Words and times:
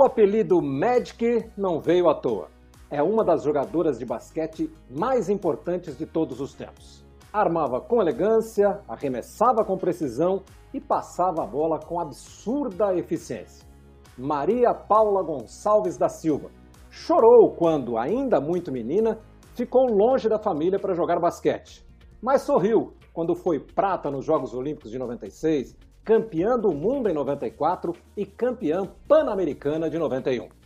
O 0.00 0.04
apelido 0.06 0.62
Magic 0.62 1.50
não 1.58 1.78
veio 1.78 2.08
à 2.08 2.14
toa. 2.14 2.48
É 2.90 3.02
uma 3.02 3.22
das 3.22 3.42
jogadoras 3.42 3.98
de 3.98 4.06
basquete 4.06 4.72
mais 4.88 5.28
importantes 5.28 5.94
de 5.98 6.06
todos 6.06 6.40
os 6.40 6.54
tempos. 6.54 7.04
Armava 7.30 7.82
com 7.82 8.00
elegância, 8.00 8.80
arremessava 8.88 9.62
com 9.62 9.76
precisão 9.76 10.42
e 10.72 10.80
passava 10.80 11.42
a 11.42 11.46
bola 11.46 11.78
com 11.78 12.00
absurda 12.00 12.96
eficiência. 12.96 13.68
Maria 14.16 14.72
Paula 14.72 15.22
Gonçalves 15.22 15.98
da 15.98 16.08
Silva 16.08 16.48
chorou 16.88 17.54
quando, 17.54 17.98
ainda 17.98 18.40
muito 18.40 18.72
menina, 18.72 19.18
ficou 19.54 19.84
longe 19.86 20.30
da 20.30 20.38
família 20.38 20.78
para 20.78 20.94
jogar 20.94 21.20
basquete, 21.20 21.86
mas 22.22 22.40
sorriu 22.40 22.94
quando 23.12 23.34
foi 23.34 23.60
prata 23.60 24.10
nos 24.10 24.24
Jogos 24.24 24.54
Olímpicos 24.54 24.90
de 24.90 24.98
96, 24.98 25.76
campeã 26.04 26.58
do 26.58 26.72
mundo 26.72 27.08
em 27.08 27.12
94 27.12 27.94
e 28.16 28.24
campeã 28.24 28.88
pan-americana 29.06 29.88
de 29.88 29.98
91. 29.98 30.59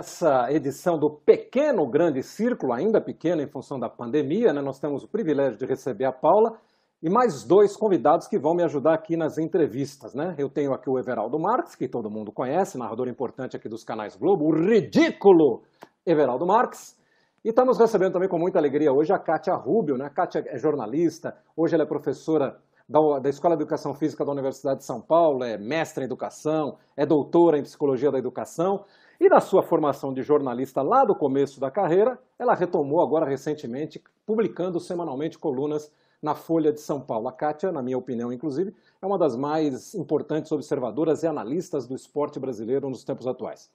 Nessa 0.00 0.50
edição 0.50 0.98
do 0.98 1.10
pequeno 1.10 1.86
Grande 1.86 2.22
Círculo, 2.22 2.72
ainda 2.72 3.02
pequeno 3.02 3.42
em 3.42 3.46
função 3.46 3.78
da 3.78 3.86
pandemia, 3.86 4.50
né, 4.50 4.62
nós 4.62 4.80
temos 4.80 5.04
o 5.04 5.08
privilégio 5.08 5.58
de 5.58 5.66
receber 5.66 6.06
a 6.06 6.12
Paula 6.12 6.56
e 7.02 7.10
mais 7.10 7.44
dois 7.44 7.76
convidados 7.76 8.26
que 8.26 8.38
vão 8.38 8.54
me 8.54 8.62
ajudar 8.62 8.94
aqui 8.94 9.14
nas 9.14 9.36
entrevistas. 9.36 10.14
Né? 10.14 10.34
Eu 10.38 10.48
tenho 10.48 10.72
aqui 10.72 10.88
o 10.88 10.98
Everaldo 10.98 11.38
Marques, 11.38 11.74
que 11.74 11.86
todo 11.86 12.10
mundo 12.10 12.32
conhece, 12.32 12.78
narrador 12.78 13.08
importante 13.08 13.58
aqui 13.58 13.68
dos 13.68 13.84
canais 13.84 14.16
Globo, 14.16 14.46
o 14.46 14.54
ridículo 14.54 15.64
Everaldo 16.06 16.46
Marques. 16.46 16.96
E 17.44 17.50
estamos 17.50 17.78
recebendo 17.78 18.14
também 18.14 18.28
com 18.28 18.38
muita 18.38 18.58
alegria 18.58 18.90
hoje 18.90 19.12
a 19.12 19.18
Kátia 19.18 19.54
Rubio. 19.54 19.98
Né? 19.98 20.06
A 20.06 20.10
Kátia 20.10 20.42
é 20.46 20.56
jornalista, 20.56 21.36
hoje 21.54 21.74
ela 21.74 21.84
é 21.84 21.86
professora 21.86 22.56
da, 22.88 23.18
da 23.18 23.28
Escola 23.28 23.54
de 23.54 23.64
Educação 23.64 23.94
Física 23.94 24.24
da 24.24 24.32
Universidade 24.32 24.78
de 24.78 24.86
São 24.86 24.98
Paulo, 25.02 25.44
é 25.44 25.58
mestra 25.58 26.02
em 26.02 26.06
educação, 26.06 26.78
é 26.96 27.04
doutora 27.04 27.58
em 27.58 27.62
psicologia 27.62 28.10
da 28.10 28.18
educação. 28.18 28.86
E 29.20 29.28
na 29.28 29.38
sua 29.38 29.62
formação 29.62 30.14
de 30.14 30.22
jornalista 30.22 30.80
lá 30.80 31.04
do 31.04 31.14
começo 31.14 31.60
da 31.60 31.70
carreira, 31.70 32.18
ela 32.38 32.54
retomou 32.54 33.02
agora 33.02 33.28
recentemente, 33.28 34.02
publicando 34.24 34.80
semanalmente 34.80 35.38
colunas 35.38 35.92
na 36.22 36.34
Folha 36.34 36.72
de 36.72 36.80
São 36.80 36.98
Paulo. 36.98 37.28
A 37.28 37.32
Kátia, 37.32 37.70
na 37.70 37.82
minha 37.82 37.98
opinião, 37.98 38.32
inclusive, 38.32 38.74
é 39.00 39.04
uma 39.04 39.18
das 39.18 39.36
mais 39.36 39.94
importantes 39.94 40.50
observadoras 40.52 41.22
e 41.22 41.26
analistas 41.26 41.86
do 41.86 41.94
esporte 41.94 42.40
brasileiro 42.40 42.88
nos 42.88 43.04
tempos 43.04 43.26
atuais. 43.26 43.70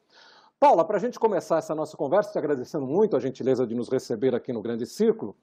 Paula, 0.59 0.83
para 0.83 0.97
a 0.97 0.99
gente 0.99 1.19
começar 1.19 1.59
essa 1.59 1.75
nossa 1.75 1.95
conversa, 1.95 2.31
te 2.31 2.39
agradecendo 2.39 2.87
muito 2.87 3.15
a 3.15 3.19
gentileza 3.19 3.67
de 3.67 3.75
nos 3.75 3.87
receber 3.87 4.33
aqui 4.33 4.51
no 4.51 4.63
Grande 4.63 4.87
Círculo, 4.87 5.35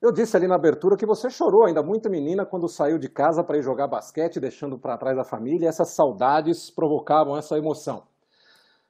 eu 0.00 0.12
disse 0.12 0.36
ali 0.36 0.46
na 0.46 0.54
abertura 0.54 0.96
que 0.96 1.06
você 1.06 1.28
chorou, 1.28 1.64
ainda 1.64 1.82
muito 1.82 2.08
menina, 2.08 2.46
quando 2.46 2.68
saiu 2.68 2.96
de 2.96 3.08
casa 3.08 3.42
para 3.42 3.58
ir 3.58 3.62
jogar 3.62 3.88
basquete, 3.88 4.38
deixando 4.38 4.78
para 4.78 4.96
trás 4.96 5.18
a 5.18 5.24
família, 5.24 5.66
e 5.66 5.68
essas 5.68 5.90
saudades 5.90 6.70
provocavam 6.70 7.36
essa 7.36 7.58
emoção. 7.58 8.04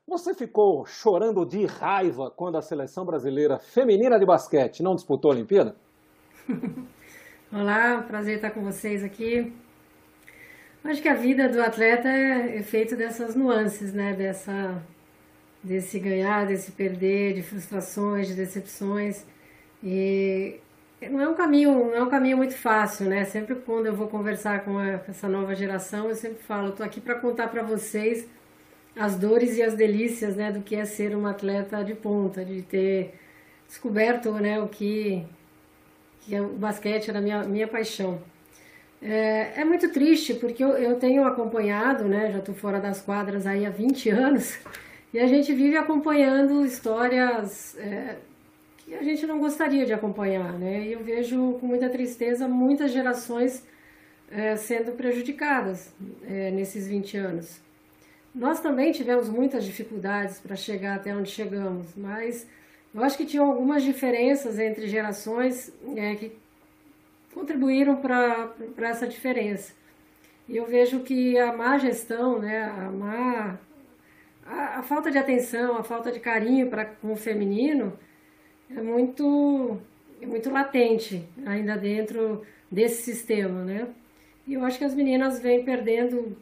Você 0.06 0.34
ficou 0.34 0.84
chorando 0.84 1.46
de 1.46 1.64
raiva 1.64 2.28
quando 2.30 2.58
a 2.58 2.62
seleção 2.62 3.04
brasileira 3.04 3.58
feminina 3.60 4.18
de 4.18 4.26
basquete 4.26 4.82
não 4.82 4.96
disputou 4.96 5.30
a 5.30 5.34
Olimpíada? 5.34 5.76
Olá, 7.52 8.02
prazer 8.02 8.36
estar 8.36 8.50
com 8.50 8.62
vocês 8.62 9.04
aqui. 9.04 9.52
Acho 10.82 11.00
que 11.00 11.08
a 11.08 11.14
vida 11.14 11.48
do 11.48 11.62
atleta 11.62 12.08
é 12.08 12.60
feita 12.64 12.96
dessas 12.96 13.36
nuances, 13.36 13.92
né? 13.92 14.12
Dessa, 14.12 14.82
desse 15.62 16.00
ganhar, 16.00 16.46
desse 16.46 16.72
perder, 16.72 17.34
de 17.34 17.42
frustrações, 17.42 18.26
de 18.26 18.34
decepções. 18.34 19.24
E 19.82 20.58
não 21.00 21.20
é 21.20 21.28
um 21.28 21.34
caminho, 21.34 21.72
não 21.72 21.94
é 21.94 22.02
um 22.02 22.10
caminho 22.10 22.36
muito 22.36 22.56
fácil, 22.56 23.08
né? 23.08 23.24
Sempre 23.24 23.54
quando 23.54 23.86
eu 23.86 23.94
vou 23.94 24.08
conversar 24.08 24.64
com 24.64 24.80
essa 24.80 25.28
nova 25.28 25.54
geração, 25.54 26.08
eu 26.08 26.16
sempre 26.16 26.42
falo, 26.42 26.70
estou 26.70 26.84
aqui 26.84 27.00
para 27.00 27.14
contar 27.20 27.46
para 27.48 27.62
vocês 27.62 28.28
as 28.96 29.16
dores 29.16 29.56
e 29.56 29.62
as 29.62 29.74
delícias 29.74 30.36
né, 30.36 30.52
do 30.52 30.60
que 30.60 30.76
é 30.76 30.84
ser 30.84 31.16
um 31.16 31.26
atleta 31.26 31.82
de 31.82 31.94
ponta, 31.94 32.44
de 32.44 32.62
ter 32.62 33.14
descoberto 33.66 34.30
né, 34.32 34.60
o 34.60 34.68
que, 34.68 35.24
que 36.20 36.34
é 36.34 36.42
o 36.42 36.48
basquete 36.48 37.08
era 37.08 37.20
minha, 37.20 37.42
minha 37.44 37.66
paixão. 37.66 38.20
É, 39.00 39.60
é 39.60 39.64
muito 39.64 39.90
triste 39.90 40.34
porque 40.34 40.62
eu, 40.62 40.70
eu 40.70 40.96
tenho 40.96 41.24
acompanhado, 41.24 42.04
né, 42.04 42.30
já 42.30 42.38
estou 42.38 42.54
fora 42.54 42.78
das 42.78 43.00
quadras 43.00 43.46
aí 43.46 43.66
há 43.66 43.70
20 43.70 44.10
anos, 44.10 44.58
e 45.12 45.18
a 45.18 45.26
gente 45.26 45.52
vive 45.52 45.76
acompanhando 45.76 46.64
histórias 46.64 47.76
é, 47.78 48.16
que 48.78 48.94
a 48.94 49.02
gente 49.02 49.26
não 49.26 49.38
gostaria 49.38 49.84
de 49.84 49.92
acompanhar. 49.92 50.52
Né? 50.58 50.86
E 50.86 50.92
eu 50.92 51.02
vejo 51.02 51.58
com 51.60 51.66
muita 51.66 51.88
tristeza 51.88 52.48
muitas 52.48 52.92
gerações 52.92 53.62
é, 54.30 54.56
sendo 54.56 54.92
prejudicadas 54.92 55.92
é, 56.26 56.50
nesses 56.50 56.86
20 56.86 57.16
anos. 57.18 57.60
Nós 58.34 58.60
também 58.60 58.92
tivemos 58.92 59.28
muitas 59.28 59.64
dificuldades 59.64 60.40
para 60.40 60.56
chegar 60.56 60.96
até 60.96 61.14
onde 61.14 61.30
chegamos, 61.30 61.94
mas 61.94 62.46
eu 62.94 63.02
acho 63.04 63.16
que 63.16 63.26
tinham 63.26 63.46
algumas 63.46 63.82
diferenças 63.82 64.58
entre 64.58 64.86
gerações 64.86 65.70
é, 65.96 66.14
que 66.14 66.32
contribuíram 67.34 67.96
para 67.96 68.54
essa 68.88 69.06
diferença. 69.06 69.74
E 70.48 70.56
eu 70.56 70.66
vejo 70.66 71.00
que 71.00 71.38
a 71.38 71.52
má 71.52 71.76
gestão, 71.78 72.38
né, 72.38 72.64
a, 72.64 72.90
má, 72.90 73.58
a, 74.46 74.78
a 74.78 74.82
falta 74.82 75.10
de 75.10 75.18
atenção, 75.18 75.76
a 75.76 75.82
falta 75.82 76.10
de 76.10 76.18
carinho 76.18 76.68
para 76.68 76.86
com 76.86 77.12
o 77.12 77.16
feminino 77.16 77.98
é 78.70 78.80
muito, 78.80 79.78
é 80.20 80.26
muito 80.26 80.50
latente 80.50 81.22
ainda 81.44 81.76
dentro 81.76 82.42
desse 82.70 83.02
sistema, 83.02 83.62
né? 83.62 83.88
E 84.46 84.54
eu 84.54 84.64
acho 84.64 84.78
que 84.78 84.84
as 84.84 84.94
meninas 84.94 85.38
vêm 85.40 85.64
perdendo 85.64 86.36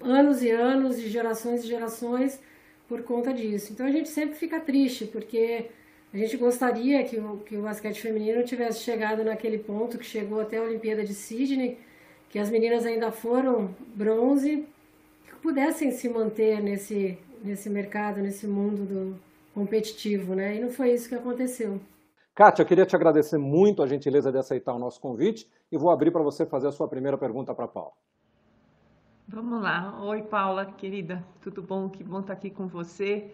anos 0.00 0.42
e 0.42 0.50
anos, 0.50 1.00
de 1.00 1.08
gerações 1.08 1.64
e 1.64 1.66
gerações, 1.66 2.40
por 2.88 3.02
conta 3.02 3.32
disso. 3.32 3.72
Então 3.72 3.86
a 3.86 3.90
gente 3.90 4.08
sempre 4.08 4.36
fica 4.36 4.60
triste, 4.60 5.06
porque 5.06 5.66
a 6.12 6.16
gente 6.16 6.36
gostaria 6.36 7.04
que 7.04 7.18
o, 7.18 7.38
que 7.38 7.56
o 7.56 7.62
basquete 7.62 8.00
feminino 8.00 8.44
tivesse 8.44 8.80
chegado 8.80 9.24
naquele 9.24 9.58
ponto 9.58 9.98
que 9.98 10.04
chegou 10.04 10.40
até 10.40 10.58
a 10.58 10.62
Olimpíada 10.62 11.04
de 11.04 11.14
Sydney, 11.14 11.78
que 12.28 12.38
as 12.38 12.50
meninas 12.50 12.86
ainda 12.86 13.10
foram 13.10 13.74
bronze, 13.94 14.66
que 15.26 15.34
pudessem 15.42 15.90
se 15.90 16.08
manter 16.08 16.62
nesse, 16.62 17.18
nesse 17.42 17.68
mercado, 17.68 18.20
nesse 18.20 18.46
mundo 18.46 18.84
do 18.84 19.26
competitivo, 19.54 20.34
né? 20.34 20.56
E 20.56 20.60
não 20.60 20.70
foi 20.70 20.92
isso 20.92 21.08
que 21.08 21.14
aconteceu. 21.14 21.80
Kátia, 22.34 22.62
eu 22.62 22.66
queria 22.66 22.84
te 22.84 22.94
agradecer 22.94 23.38
muito 23.38 23.82
a 23.82 23.86
gentileza 23.86 24.30
de 24.30 24.36
aceitar 24.36 24.74
o 24.74 24.78
nosso 24.78 25.00
convite 25.00 25.48
e 25.72 25.78
vou 25.78 25.90
abrir 25.90 26.10
para 26.10 26.22
você 26.22 26.44
fazer 26.44 26.68
a 26.68 26.72
sua 26.72 26.86
primeira 26.86 27.16
pergunta 27.16 27.54
para 27.54 27.64
a 27.64 27.68
Paula. 27.68 27.92
Vamos 29.28 29.60
lá. 29.60 30.00
Oi, 30.04 30.22
Paula, 30.22 30.64
querida, 30.64 31.20
tudo 31.40 31.60
bom? 31.60 31.88
Que 31.90 32.04
bom 32.04 32.20
estar 32.20 32.34
aqui 32.34 32.48
com 32.48 32.68
você. 32.68 33.28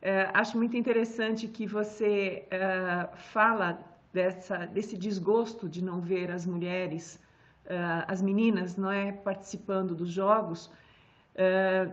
É, 0.00 0.30
acho 0.32 0.56
muito 0.56 0.76
interessante 0.76 1.48
que 1.48 1.66
você 1.66 2.46
é, 2.52 3.08
fala 3.16 3.80
dessa, 4.12 4.58
desse 4.66 4.96
desgosto 4.96 5.68
de 5.68 5.82
não 5.82 6.00
ver 6.00 6.30
as 6.30 6.46
mulheres, 6.46 7.20
é, 7.66 7.76
as 8.06 8.22
meninas, 8.22 8.76
não 8.76 8.92
é, 8.92 9.10
participando 9.10 9.92
dos 9.92 10.08
jogos. 10.08 10.70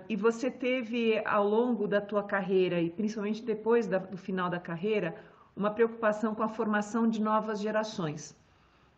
E 0.08 0.16
você 0.16 0.52
teve 0.52 1.20
ao 1.26 1.44
longo 1.48 1.88
da 1.88 2.00
tua 2.00 2.22
carreira 2.22 2.80
e 2.80 2.92
principalmente 2.92 3.42
depois 3.42 3.88
da, 3.88 3.98
do 3.98 4.18
final 4.18 4.52
da 4.52 4.60
carreira 4.60 5.16
uma 5.56 5.72
preocupação 5.72 6.36
com 6.36 6.44
a 6.44 6.48
formação 6.48 7.10
de 7.10 7.20
novas 7.20 7.60
gerações. 7.60 8.38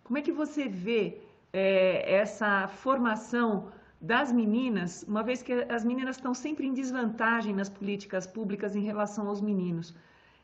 Como 0.04 0.18
é 0.18 0.22
que 0.22 0.34
você 0.34 0.68
vê 0.68 1.22
essa 1.54 2.68
formação 2.68 3.72
das 4.04 4.34
meninas, 4.34 5.06
uma 5.08 5.24
vez 5.24 5.42
que 5.42 5.54
as 5.54 5.86
meninas 5.86 6.18
estão 6.18 6.34
sempre 6.34 6.68
em 6.68 6.74
desvantagem 6.74 7.56
nas 7.56 7.70
políticas 7.70 8.28
públicas 8.28 8.76
em 8.76 8.82
relação 8.82 9.30
aos 9.30 9.40
meninos. 9.40 9.96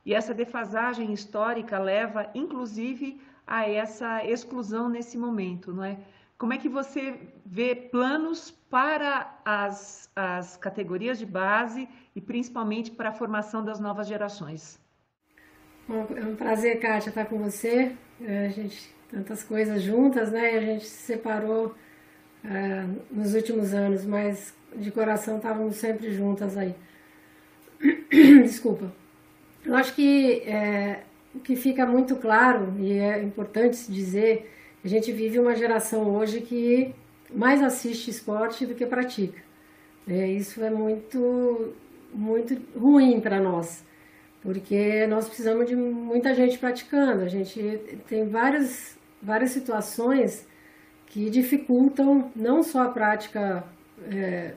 E 0.06 0.14
essa 0.14 0.34
defasagem 0.34 1.12
histórica 1.12 1.78
leva, 1.78 2.30
inclusive, 2.34 3.20
a 3.46 3.70
essa 3.70 4.24
exclusão 4.24 4.88
nesse 4.88 5.18
momento, 5.18 5.74
não 5.74 5.84
é? 5.84 5.98
Como 6.38 6.54
é 6.54 6.58
que 6.58 6.70
você 6.70 7.20
vê 7.46 7.76
planos 7.76 8.50
para 8.50 9.38
as, 9.44 10.10
as 10.16 10.56
categorias 10.56 11.20
de 11.20 11.26
base 11.26 11.90
e 12.16 12.22
principalmente 12.22 12.90
para 12.90 13.10
a 13.10 13.12
formação 13.12 13.62
das 13.62 13.78
novas 13.78 14.08
gerações? 14.08 14.80
Bom, 15.86 16.08
é 16.16 16.24
um 16.24 16.36
prazer, 16.38 16.80
Kátia, 16.80 17.10
estar 17.10 17.26
com 17.26 17.40
você. 17.40 17.94
É, 18.22 18.46
a 18.46 18.50
gente 18.50 18.96
tantas 19.10 19.44
coisas 19.44 19.82
juntas, 19.82 20.32
né? 20.32 20.52
A 20.52 20.62
gente 20.62 20.86
se 20.86 21.08
separou 21.08 21.76
é, 22.44 22.86
nos 23.12 23.34
últimos 23.34 23.74
anos, 23.74 24.06
mas 24.06 24.54
de 24.76 24.92
coração 24.92 25.38
estávamos 25.38 25.76
sempre 25.76 26.12
juntas 26.12 26.58
aí. 26.58 26.76
Desculpa. 28.44 28.92
Eu 29.66 29.76
acho 29.76 29.94
que 29.94 30.42
é, 30.46 31.04
o 31.34 31.40
que 31.40 31.56
fica 31.56 31.86
muito 31.86 32.16
claro, 32.16 32.74
e 32.80 32.94
é 32.94 33.22
importante 33.22 33.76
se 33.76 33.92
dizer, 33.92 34.50
a 34.84 34.88
gente 34.88 35.12
vive 35.12 35.40
uma 35.40 35.56
geração 35.56 36.16
hoje 36.16 36.42
que 36.42 36.94
mais 37.34 37.62
assiste 37.62 38.10
esporte 38.10 38.66
do 38.66 38.74
que 38.74 38.86
pratica. 38.86 39.42
É, 40.08 40.28
isso 40.28 40.64
é 40.64 40.70
muito, 40.70 41.74
muito 42.14 42.58
ruim 42.78 43.20
para 43.20 43.40
nós, 43.40 43.84
porque 44.42 45.06
nós 45.08 45.28
precisamos 45.28 45.68
de 45.68 45.76
muita 45.76 46.34
gente 46.34 46.58
praticando. 46.58 47.24
A 47.24 47.28
gente 47.28 47.80
tem 48.08 48.28
várias, 48.28 48.98
várias 49.22 49.52
situações 49.52 50.48
que 51.10 51.30
dificultam 51.30 52.32
não 52.36 52.64
só 52.64 52.84
a 52.84 52.90
prática 52.90 53.64
é, 54.12 54.54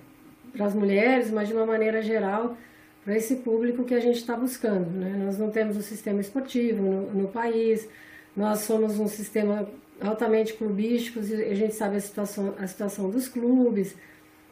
para 0.52 0.66
as 0.66 0.74
mulheres, 0.74 1.30
mas 1.30 1.48
de 1.48 1.54
uma 1.54 1.66
maneira 1.66 2.02
geral 2.02 2.56
para 3.04 3.16
esse 3.16 3.36
público 3.36 3.84
que 3.84 3.94
a 3.94 4.00
gente 4.00 4.16
está 4.16 4.36
buscando. 4.36 4.90
Né? 4.90 5.16
Nós 5.24 5.38
não 5.38 5.50
temos 5.50 5.76
um 5.76 5.80
sistema 5.80 6.20
esportivo 6.20 6.82
no, 6.82 7.10
no, 7.22 7.28
país, 7.28 7.88
nós 8.36 8.60
somos 8.60 9.00
um 9.00 9.08
sistema 9.08 9.66
altamente 10.00 10.54
clubístico, 10.54 11.20
e 11.20 11.50
a 11.50 11.54
gente 11.54 11.74
sabe 11.74 11.96
a 11.96 12.00
situação, 12.00 12.54
a 12.58 12.66
situação 12.66 13.10
dos 13.10 13.28
clubes. 13.28 13.96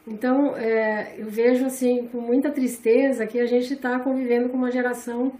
Então, 0.05 0.57
é, 0.57 1.15
eu 1.17 1.27
vejo 1.27 1.65
assim 1.65 2.07
com 2.07 2.19
muita 2.19 2.49
tristeza 2.49 3.27
que 3.27 3.39
a 3.39 3.45
gente 3.45 3.73
está 3.73 3.99
convivendo 3.99 4.49
com 4.49 4.57
uma 4.57 4.71
geração 4.71 5.33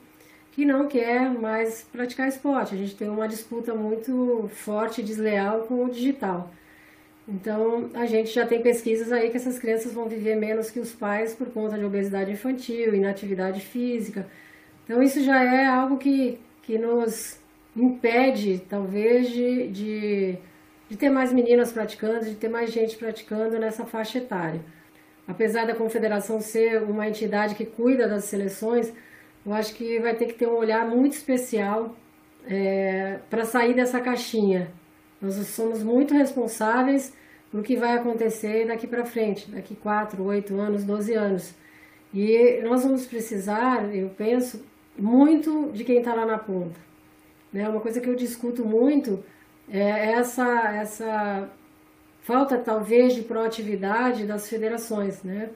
que 0.51 0.65
não 0.65 0.88
quer 0.88 1.30
mais 1.30 1.83
praticar 1.92 2.27
esporte. 2.27 2.75
A 2.75 2.77
gente 2.77 2.95
tem 2.95 3.09
uma 3.09 3.27
disputa 3.27 3.74
muito 3.74 4.50
forte, 4.53 5.01
desleal 5.01 5.62
com 5.62 5.86
o 5.86 5.89
digital. 5.89 6.51
Então, 7.27 7.89
a 7.94 8.06
gente 8.06 8.33
já 8.33 8.45
tem 8.45 8.62
pesquisas 8.62 9.12
aí 9.12 9.30
que 9.30 9.38
essas 9.38 9.57
crianças 9.57 9.94
vão 9.94 10.09
viver 10.09 10.36
menos 10.36 10.69
que 10.69 10.80
os 10.80 10.92
pais 10.92 11.33
por 11.33 11.50
conta 11.51 11.77
de 11.77 11.86
obesidade 11.86 12.31
infantil, 12.31 12.94
inatividade 12.94 13.62
física. 13.62 14.27
Então, 14.83 15.01
isso 15.01 15.24
já 15.24 15.42
é 15.44 15.65
algo 15.65 15.98
que, 15.98 16.39
que 16.63 16.77
nos 16.77 17.39
impede, 17.75 18.62
talvez, 18.68 19.30
de, 19.30 19.68
de, 19.69 20.38
de 20.89 20.97
ter 20.97 21.09
mais 21.09 21.31
meninas 21.31 21.71
praticando, 21.71 22.25
de 22.25 22.36
ter 22.36 22.50
mais 22.50 22.71
gente 22.71 22.97
praticando 22.97 23.57
nessa 23.57 23.86
faixa 23.86 24.18
etária. 24.18 24.59
Apesar 25.25 25.65
da 25.65 25.75
confederação 25.75 26.42
ser 26.42 26.81
uma 26.83 27.07
entidade 27.07 27.56
que 27.56 27.65
cuida 27.65 28.07
das 28.07 28.25
seleções, 28.25 28.92
eu 29.45 29.53
acho 29.53 29.73
que 29.73 29.99
vai 29.99 30.15
ter 30.15 30.25
que 30.27 30.33
ter 30.33 30.47
um 30.47 30.55
olhar 30.55 30.88
muito 30.88 31.13
especial 31.13 31.95
é, 32.45 33.19
para 33.29 33.45
sair 33.45 33.73
dessa 33.73 33.99
caixinha 33.99 34.71
nós 35.21 35.35
somos 35.47 35.83
muito 35.83 36.15
responsáveis 36.15 37.13
por 37.51 37.61
que 37.61 37.75
vai 37.75 37.95
acontecer 37.95 38.65
daqui 38.65 38.88
para 38.88 39.05
frente, 39.05 39.51
daqui 39.51 39.75
4, 39.75 40.23
8 40.23 40.59
anos, 40.59 40.83
12 40.83 41.13
anos. 41.13 41.53
E 42.13 42.59
nós 42.63 42.83
vamos 42.83 43.05
precisar, 43.05 43.93
eu 43.93 44.09
penso, 44.09 44.65
muito 44.97 45.69
de 45.73 45.83
quem 45.83 45.99
está 45.99 46.15
lá 46.15 46.25
na 46.25 46.39
ponta. 46.39 46.79
Né? 47.53 47.69
Uma 47.69 47.79
coisa 47.79 48.01
que 48.01 48.09
eu 48.09 48.15
discuto 48.15 48.65
muito 48.65 49.23
é 49.69 50.13
essa, 50.13 50.73
essa 50.73 51.49
falta, 52.21 52.57
talvez, 52.57 53.13
de 53.13 53.21
proatividade 53.21 54.25
das 54.25 54.49
federações. 54.49 55.21
Né? 55.21 55.49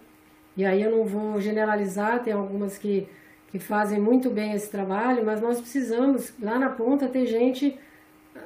E 0.55 0.63
aí 0.63 0.83
eu 0.83 0.91
não 0.91 1.05
vou 1.05 1.41
generalizar, 1.41 2.21
tem 2.21 2.33
algumas 2.33 2.77
que, 2.77 3.07
que 3.55 3.59
fazem 3.59 4.01
muito 4.01 4.29
bem 4.29 4.51
esse 4.51 4.69
trabalho, 4.69 5.25
mas 5.25 5.39
nós 5.39 5.61
precisamos, 5.61 6.33
lá 6.41 6.59
na 6.59 6.71
ponta, 6.71 7.07
ter 7.07 7.25
gente 7.25 7.79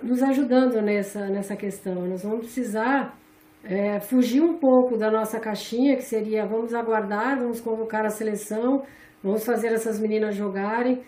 nos 0.04 0.22
ajudando 0.22 0.80
nessa, 0.84 1.26
nessa 1.30 1.56
questão. 1.56 2.08
Nós 2.08 2.22
vamos 2.22 2.42
precisar 2.42 3.18
é, 3.64 4.00
fugir 4.00 4.40
um 4.40 4.60
pouco 4.60 4.98
da 4.98 5.10
nossa 5.10 5.40
caixinha, 5.40 5.96
que 5.96 6.04
seria 6.04 6.46
vamos 6.46 6.76
aguardar, 6.76 7.40
vamos 7.40 7.60
convocar 7.60 8.06
a 8.06 8.12
seleção, 8.12 8.84
vamos 9.24 9.44
fazer 9.44 9.70
essas 9.70 10.00
meninas 10.00 10.36
jogarem. 10.36 11.02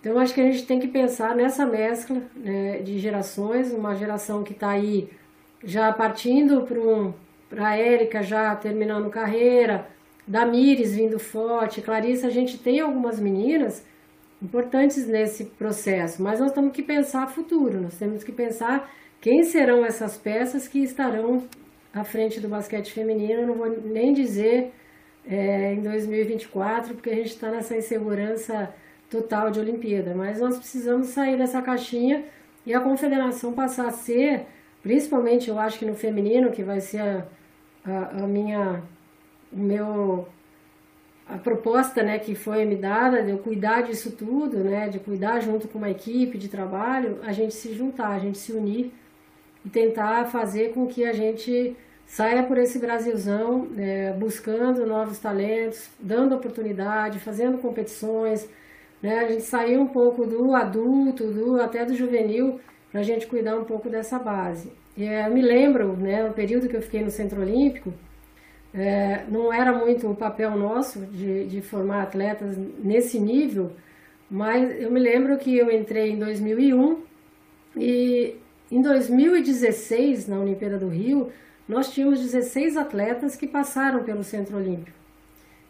Então, 0.00 0.18
acho 0.18 0.34
que 0.34 0.42
a 0.42 0.50
gente 0.50 0.66
tem 0.66 0.78
que 0.78 0.88
pensar 0.88 1.34
nessa 1.34 1.64
mescla 1.64 2.20
né, 2.36 2.82
de 2.82 2.98
gerações, 2.98 3.72
uma 3.72 3.94
geração 3.94 4.42
que 4.42 4.52
está 4.52 4.72
aí 4.72 5.08
já 5.64 5.90
partindo 5.94 6.62
para 6.66 6.78
um, 6.78 7.14
a 7.56 7.74
Érica 7.74 8.22
já 8.22 8.54
terminando 8.54 9.08
carreira, 9.08 9.88
da 10.26 10.44
Mires 10.44 10.94
vindo 10.94 11.18
forte, 11.18 11.80
Clarissa, 11.80 12.26
a 12.26 12.30
gente 12.30 12.58
tem 12.58 12.80
algumas 12.80 13.20
meninas 13.20 13.86
importantes 14.42 15.06
nesse 15.06 15.44
processo, 15.44 16.22
mas 16.22 16.40
nós 16.40 16.52
temos 16.52 16.72
que 16.72 16.82
pensar 16.82 17.28
futuro, 17.28 17.80
nós 17.80 17.96
temos 17.96 18.22
que 18.22 18.32
pensar 18.32 18.90
quem 19.20 19.42
serão 19.44 19.84
essas 19.84 20.18
peças 20.18 20.68
que 20.68 20.80
estarão 20.80 21.44
à 21.92 22.04
frente 22.04 22.40
do 22.40 22.48
basquete 22.48 22.92
feminino, 22.92 23.42
eu 23.42 23.46
não 23.46 23.54
vou 23.54 23.68
nem 23.68 24.12
dizer 24.12 24.72
é, 25.26 25.72
em 25.72 25.80
2024, 25.80 26.94
porque 26.94 27.10
a 27.10 27.14
gente 27.14 27.30
está 27.30 27.50
nessa 27.50 27.76
insegurança 27.76 28.74
total 29.10 29.50
de 29.50 29.60
Olimpíada, 29.60 30.14
mas 30.14 30.40
nós 30.40 30.58
precisamos 30.58 31.08
sair 31.08 31.38
dessa 31.38 31.62
caixinha 31.62 32.24
e 32.64 32.74
a 32.74 32.80
confederação 32.80 33.52
passar 33.52 33.86
a 33.86 33.92
ser, 33.92 34.46
principalmente 34.82 35.48
eu 35.48 35.58
acho 35.58 35.78
que 35.78 35.86
no 35.86 35.94
feminino, 35.94 36.50
que 36.50 36.62
vai 36.62 36.80
ser 36.80 37.00
a, 37.00 37.26
a, 37.84 38.24
a 38.24 38.26
minha, 38.26 38.82
o 39.52 39.58
meu 39.58 40.28
a 41.28 41.36
proposta 41.36 42.02
né, 42.02 42.18
que 42.18 42.34
foi 42.34 42.64
me 42.64 42.76
dada 42.76 43.22
de 43.22 43.30
eu 43.30 43.38
cuidar 43.38 43.82
disso 43.82 44.12
tudo, 44.12 44.58
né, 44.58 44.88
de 44.88 45.00
cuidar 45.00 45.40
junto 45.40 45.66
com 45.66 45.78
uma 45.78 45.90
equipe 45.90 46.38
de 46.38 46.48
trabalho, 46.48 47.18
a 47.24 47.32
gente 47.32 47.52
se 47.52 47.74
juntar, 47.74 48.10
a 48.10 48.18
gente 48.18 48.38
se 48.38 48.52
unir 48.52 48.92
e 49.64 49.68
tentar 49.68 50.26
fazer 50.26 50.72
com 50.72 50.86
que 50.86 51.04
a 51.04 51.12
gente 51.12 51.76
saia 52.06 52.44
por 52.44 52.56
esse 52.56 52.78
Brasilzão 52.78 53.66
é, 53.76 54.12
buscando 54.12 54.86
novos 54.86 55.18
talentos, 55.18 55.90
dando 55.98 56.36
oportunidade, 56.36 57.18
fazendo 57.18 57.58
competições, 57.58 58.48
né, 59.02 59.18
a 59.18 59.28
gente 59.28 59.42
sair 59.42 59.76
um 59.76 59.88
pouco 59.88 60.24
do 60.24 60.54
adulto, 60.54 61.26
do 61.26 61.60
até 61.60 61.84
do 61.84 61.96
juvenil, 61.96 62.60
para 62.92 63.00
a 63.00 63.04
gente 63.04 63.26
cuidar 63.26 63.56
um 63.56 63.64
pouco 63.64 63.90
dessa 63.90 64.16
base. 64.16 64.72
E, 64.96 65.04
é, 65.04 65.26
eu 65.26 65.34
me 65.34 65.42
lembro, 65.42 65.96
né, 65.96 66.22
no 66.22 66.32
período 66.32 66.68
que 66.68 66.76
eu 66.76 66.82
fiquei 66.82 67.02
no 67.02 67.10
Centro 67.10 67.40
Olímpico, 67.40 67.92
é, 68.76 69.24
não 69.28 69.50
era 69.50 69.72
muito 69.72 70.10
o 70.10 70.14
papel 70.14 70.50
nosso 70.50 71.00
de, 71.06 71.46
de 71.46 71.62
formar 71.62 72.02
atletas 72.02 72.56
nesse 72.78 73.18
nível, 73.18 73.72
mas 74.30 74.80
eu 74.80 74.90
me 74.90 75.00
lembro 75.00 75.38
que 75.38 75.56
eu 75.56 75.70
entrei 75.70 76.10
em 76.10 76.18
2001 76.18 76.98
e 77.76 78.36
em 78.70 78.82
2016, 78.82 80.28
na 80.28 80.38
Olimpíada 80.40 80.76
do 80.76 80.88
Rio, 80.88 81.30
nós 81.66 81.90
tínhamos 81.90 82.20
16 82.20 82.76
atletas 82.76 83.34
que 83.34 83.46
passaram 83.46 84.02
pelo 84.04 84.22
Centro 84.22 84.56
Olímpico. 84.56 84.96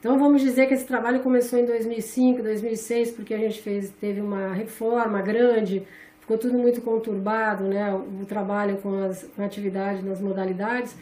Então 0.01 0.19
vamos 0.19 0.43
dizer 0.43 0.67
que 0.67 0.75
esse 0.75 0.85
trabalho 0.87 1.21
começou 1.21 1.59
em 1.59 1.65
2005, 1.65 2.43
2006, 2.43 3.13
porque 3.13 3.35
a 3.35 3.39
gente 3.39 3.61
fez, 3.63 3.91
teve 4.01 4.21
uma 4.21 4.53
reforma 4.53 5.23
grande, 5.23 5.87
ficou 6.21 6.37
tudo 6.39 6.59
muito 6.59 6.81
conturbado, 6.81 7.65
né? 7.65 7.95
O 7.95 8.25
trabalho 8.27 8.79
com 8.79 9.05
as 9.05 9.25
com 9.35 9.43
a 9.43 9.47
atividade 9.47 10.05
nas 10.05 10.21
modalidades. 10.21 10.97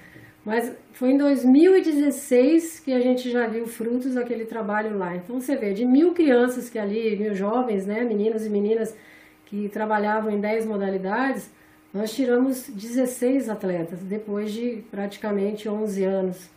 Mas 0.44 0.72
foi 0.92 1.12
em 1.12 1.18
2016 1.18 2.80
que 2.80 2.92
a 2.92 3.00
gente 3.00 3.30
já 3.30 3.46
viu 3.46 3.66
frutos 3.66 4.14
daquele 4.14 4.44
trabalho 4.44 4.98
lá. 4.98 5.16
Então 5.16 5.40
você 5.40 5.56
vê, 5.56 5.72
de 5.72 5.86
mil 5.86 6.12
crianças 6.12 6.68
que 6.68 6.78
ali, 6.78 7.16
mil 7.16 7.34
jovens, 7.34 7.86
né, 7.86 8.04
meninos 8.04 8.44
e 8.44 8.50
meninas 8.50 8.94
que 9.46 9.68
trabalhavam 9.70 10.30
em 10.30 10.40
10 10.40 10.66
modalidades, 10.66 11.50
nós 11.92 12.12
tiramos 12.12 12.68
16 12.68 13.48
atletas, 13.48 14.00
depois 14.00 14.52
de 14.52 14.84
praticamente 14.90 15.68
11 15.68 16.04
anos. 16.04 16.50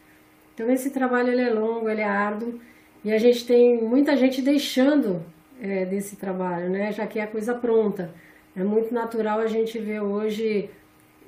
Então 0.53 0.69
esse 0.69 0.89
trabalho 0.89 1.31
ele 1.31 1.41
é 1.41 1.53
longo, 1.53 1.87
ele 1.87 2.01
é 2.01 2.05
árduo, 2.05 2.59
e 3.05 3.13
a 3.13 3.17
gente 3.17 3.45
tem 3.45 3.81
muita 3.81 4.17
gente 4.17 4.41
deixando 4.41 5.23
é, 5.61 5.85
desse 5.85 6.15
trabalho, 6.15 6.69
né, 6.69 6.91
já 6.91 7.07
que 7.07 7.19
é 7.19 7.27
coisa 7.27 7.53
pronta. 7.53 8.13
É 8.55 8.63
muito 8.63 8.93
natural 8.93 9.39
a 9.39 9.47
gente 9.47 9.77
ver 9.77 10.01
hoje 10.01 10.69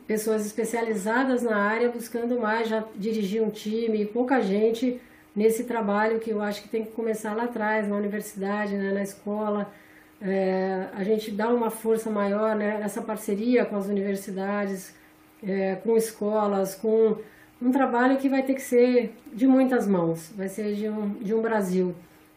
pessoas 0.10 0.44
especializadas 0.44 1.44
na 1.44 1.56
área 1.56 1.88
buscando 1.88 2.39
mais, 2.39 2.68
já 2.68 2.84
dirigir 2.96 3.44
um 3.44 3.51
time, 3.51 4.08
pouca 4.08 4.42
gente 4.42 5.00
nesse 5.36 5.66
trabalho 5.66 6.20
que 6.20 6.32
eu 6.32 6.42
acho 6.42 6.63
que 6.63 6.68
tem 6.68 6.84
que 6.84 6.89
começar 6.94 7.36
lá 7.36 7.44
atrás, 7.44 7.88
na 7.88 7.96
universidade, 7.96 8.75
né, 8.75 8.92
na 8.92 9.04
escola. 9.04 9.72
É, 10.20 10.88
a 10.96 11.04
gente 11.04 11.30
dá 11.30 11.48
uma 11.50 11.70
força 11.70 12.10
maior 12.10 12.56
né, 12.56 12.80
nessa 12.80 13.04
parceria 13.04 13.63
com 13.66 13.75
as 13.75 13.86
universidades, 13.86 14.96
é, 15.44 15.75
com 15.75 15.96
escolas, 15.96 16.74
com 16.74 17.16
um 17.62 17.72
trabalho 17.72 18.18
que 18.18 18.28
vai 18.28 18.42
ter 18.42 18.56
que 18.56 18.63
ser 18.63 19.16
de 19.32 19.46
muitas 19.46 19.86
mãos, 19.86 20.32
vai 20.36 20.50
ser 20.50 20.74
de 20.74 20.89
um, 20.89 21.10
de 21.22 21.36
um 21.36 21.42
Brasil. 21.44 21.94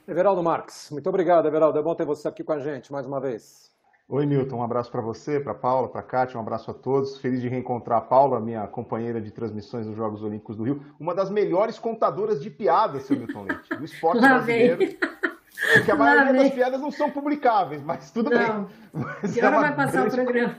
Everaldo 0.07 0.43
Marques, 0.43 0.91
muito 0.91 1.09
obrigado, 1.09 1.49
Everaldo. 1.49 1.79
É 1.79 1.83
bom 1.83 1.95
ter 1.95 2.05
você 2.05 2.29
aqui 2.29 2.45
com 2.45 2.53
a 2.53 2.59
gente 2.59 2.93
mais 2.93 3.07
uma 3.07 3.19
vez. 3.19 3.72
Oi, 4.13 4.27
Milton. 4.27 4.57
Um 4.57 4.63
abraço 4.63 4.91
para 4.91 5.01
você, 5.01 5.41
para 5.41 5.55
Paula, 5.55 5.89
para 5.89 6.03
Kátia, 6.03 6.37
um 6.37 6.43
abraço 6.43 6.71
a 6.71 6.75
todos. 6.75 7.17
Feliz 7.17 7.41
de 7.41 7.49
reencontrar 7.49 7.97
a 7.97 8.03
Paula, 8.03 8.39
minha 8.41 8.67
companheira 8.67 9.23
de 9.23 9.31
transmissões 9.31 9.87
dos 9.87 9.97
Jogos 9.97 10.23
Olímpicos 10.23 10.55
do 10.55 10.65
Rio. 10.65 10.83
Uma 11.01 11.15
das 11.15 11.31
melhores 11.31 11.79
contadoras 11.79 12.43
de 12.43 12.51
piadas, 12.51 13.05
seu 13.05 13.17
Milton 13.17 13.45
Leite, 13.45 13.75
do 13.75 13.83
esporte 13.83 14.21
Lá 14.21 14.35
brasileiro. 14.35 14.77
Vem. 14.77 14.99
Porque 14.99 15.91
a 15.91 15.97
maioria 15.97 16.43
das 16.43 16.53
piadas 16.53 16.83
não 16.83 16.91
são 16.91 17.11
publicáveis, 17.11 17.83
mas 17.83 18.11
tudo 18.11 18.29
não. 18.29 18.65
bem. 18.65 18.67
Mas 18.93 19.33
que 19.33 19.43
hora 19.43 19.57
é 19.57 19.61
vai 19.61 19.77
passar 19.77 20.07
grande... 20.07 20.21
o 20.21 20.25
programa? 20.25 20.57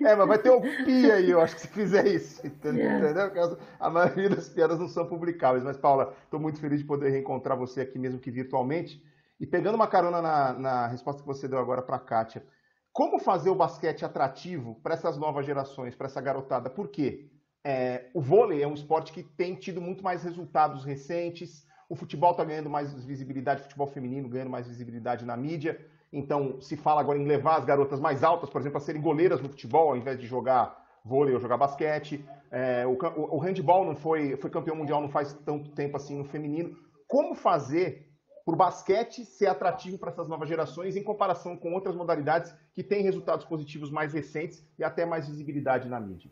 É, 0.00 0.16
mas 0.16 0.26
vai 0.26 0.38
ter 0.38 0.48
algum 0.48 0.84
pi 0.84 1.12
aí, 1.12 1.30
eu 1.30 1.40
acho 1.40 1.54
que 1.54 1.60
se 1.60 1.68
fizer 1.68 2.08
isso. 2.08 2.44
Entendeu? 2.44 2.90
É. 2.90 3.56
A 3.78 3.88
maioria 3.88 4.30
das 4.30 4.48
piadas 4.48 4.80
não 4.80 4.88
são 4.88 5.06
publicáveis. 5.06 5.62
Mas, 5.62 5.76
Paula, 5.76 6.12
estou 6.24 6.40
muito 6.40 6.58
feliz 6.58 6.80
de 6.80 6.84
poder 6.84 7.10
reencontrar 7.10 7.56
você 7.56 7.82
aqui, 7.82 8.00
mesmo 8.00 8.18
que 8.18 8.32
virtualmente. 8.32 9.00
E 9.42 9.46
pegando 9.46 9.74
uma 9.74 9.88
carona 9.88 10.22
na, 10.22 10.52
na 10.52 10.86
resposta 10.86 11.20
que 11.20 11.26
você 11.26 11.48
deu 11.48 11.58
agora 11.58 11.82
para 11.82 11.96
a 11.96 11.98
Kátia, 11.98 12.46
como 12.92 13.18
fazer 13.18 13.50
o 13.50 13.56
basquete 13.56 14.04
atrativo 14.04 14.76
para 14.84 14.94
essas 14.94 15.18
novas 15.18 15.44
gerações, 15.44 15.96
para 15.96 16.06
essa 16.06 16.20
garotada? 16.20 16.70
Por 16.70 16.86
quê? 16.86 17.28
É, 17.64 18.08
o 18.14 18.20
vôlei 18.20 18.62
é 18.62 18.68
um 18.68 18.74
esporte 18.74 19.12
que 19.12 19.20
tem 19.20 19.56
tido 19.56 19.80
muito 19.80 20.04
mais 20.04 20.22
resultados 20.22 20.84
recentes. 20.84 21.66
O 21.88 21.96
futebol 21.96 22.30
está 22.30 22.44
ganhando 22.44 22.70
mais 22.70 22.94
visibilidade, 23.04 23.62
o 23.62 23.64
futebol 23.64 23.88
feminino 23.88 24.28
ganhando 24.28 24.50
mais 24.50 24.68
visibilidade 24.68 25.24
na 25.24 25.36
mídia. 25.36 25.84
Então, 26.12 26.60
se 26.60 26.76
fala 26.76 27.00
agora 27.00 27.18
em 27.18 27.26
levar 27.26 27.56
as 27.56 27.64
garotas 27.64 27.98
mais 27.98 28.22
altas, 28.22 28.48
por 28.48 28.60
exemplo, 28.60 28.78
a 28.78 28.80
serem 28.80 29.02
goleiras 29.02 29.42
no 29.42 29.48
futebol, 29.48 29.88
ao 29.88 29.96
invés 29.96 30.20
de 30.20 30.26
jogar 30.28 30.80
vôlei 31.04 31.34
ou 31.34 31.40
jogar 31.40 31.56
basquete. 31.56 32.24
É, 32.48 32.86
o, 32.86 32.96
o, 33.34 33.38
handball 33.40 33.84
não 33.84 33.96
foi, 33.96 34.36
foi 34.36 34.50
campeão 34.50 34.76
mundial 34.76 35.00
não 35.00 35.08
faz 35.08 35.32
tanto 35.32 35.72
tempo 35.72 35.96
assim 35.96 36.16
no 36.16 36.24
feminino. 36.24 36.76
Como 37.08 37.34
fazer 37.34 38.11
para 38.44 38.54
o 38.54 38.56
basquete 38.56 39.24
ser 39.24 39.46
atrativo 39.46 39.98
para 39.98 40.10
essas 40.10 40.28
novas 40.28 40.48
gerações 40.48 40.96
em 40.96 41.02
comparação 41.02 41.56
com 41.56 41.72
outras 41.72 41.94
modalidades 41.94 42.54
que 42.74 42.82
têm 42.82 43.02
resultados 43.02 43.44
positivos 43.44 43.90
mais 43.90 44.12
recentes 44.12 44.64
e 44.78 44.84
até 44.84 45.06
mais 45.06 45.28
visibilidade 45.28 45.88
na 45.88 46.00
mídia? 46.00 46.30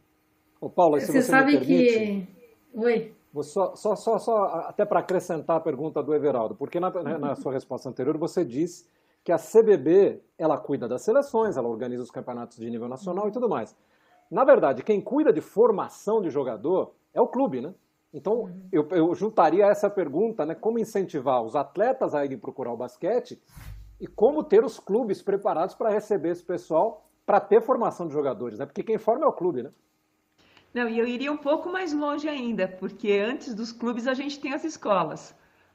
Ô, 0.60 0.68
Paula, 0.68 1.00
se 1.00 1.06
você, 1.06 1.22
você 1.22 1.30
sabe 1.30 1.52
permite, 1.52 1.98
que. 1.98 2.28
Oi. 2.74 3.14
Só, 3.42 3.76
só, 3.76 3.94
só, 3.94 4.18
só 4.18 4.44
até 4.66 4.84
para 4.84 5.00
acrescentar 5.00 5.56
a 5.56 5.60
pergunta 5.60 6.02
do 6.02 6.12
Everaldo, 6.12 6.56
porque 6.56 6.80
na, 6.80 6.90
na 7.18 7.36
sua 7.36 7.52
resposta 7.52 7.88
anterior 7.88 8.18
você 8.18 8.44
disse 8.44 8.86
que 9.22 9.30
a 9.30 9.38
CBB 9.38 10.20
ela 10.36 10.58
cuida 10.58 10.88
das 10.88 11.02
seleções, 11.02 11.56
ela 11.56 11.68
organiza 11.68 12.02
os 12.02 12.10
campeonatos 12.10 12.58
de 12.58 12.68
nível 12.68 12.88
nacional 12.88 13.28
e 13.28 13.32
tudo 13.32 13.48
mais. 13.48 13.76
Na 14.30 14.44
verdade, 14.44 14.82
quem 14.82 15.00
cuida 15.00 15.32
de 15.32 15.40
formação 15.40 16.20
de 16.20 16.30
jogador 16.30 16.92
é 17.14 17.20
o 17.20 17.28
clube, 17.28 17.60
né? 17.60 17.74
Então, 18.12 18.40
uhum. 18.42 18.68
eu, 18.72 18.88
eu 18.90 19.14
juntaria 19.14 19.66
essa 19.66 19.88
pergunta, 19.88 20.44
né? 20.44 20.54
Como 20.54 20.78
incentivar 20.78 21.42
os 21.42 21.54
atletas 21.54 22.14
a 22.14 22.24
irem 22.24 22.38
procurar 22.38 22.72
o 22.72 22.76
basquete 22.76 23.40
e 24.00 24.06
como 24.06 24.42
ter 24.42 24.64
os 24.64 24.80
clubes 24.80 25.22
preparados 25.22 25.74
para 25.74 25.90
receber 25.90 26.30
esse 26.30 26.42
pessoal 26.42 27.06
para 27.24 27.38
ter 27.38 27.62
formação 27.62 28.08
de 28.08 28.12
jogadores, 28.12 28.58
né? 28.58 28.66
Porque 28.66 28.82
quem 28.82 28.98
forma 28.98 29.24
é 29.24 29.28
o 29.28 29.32
clube, 29.32 29.62
né? 29.62 29.70
Não, 30.74 30.88
e 30.88 30.98
eu 30.98 31.06
iria 31.06 31.30
um 31.30 31.36
pouco 31.36 31.70
mais 31.70 31.92
longe 31.92 32.28
ainda, 32.28 32.66
porque 32.66 33.12
antes 33.12 33.54
dos 33.54 33.72
clubes 33.72 34.06
a 34.06 34.14
gente 34.14 34.40
tem 34.40 34.52
as 34.52 34.64
escolas. 34.64 35.34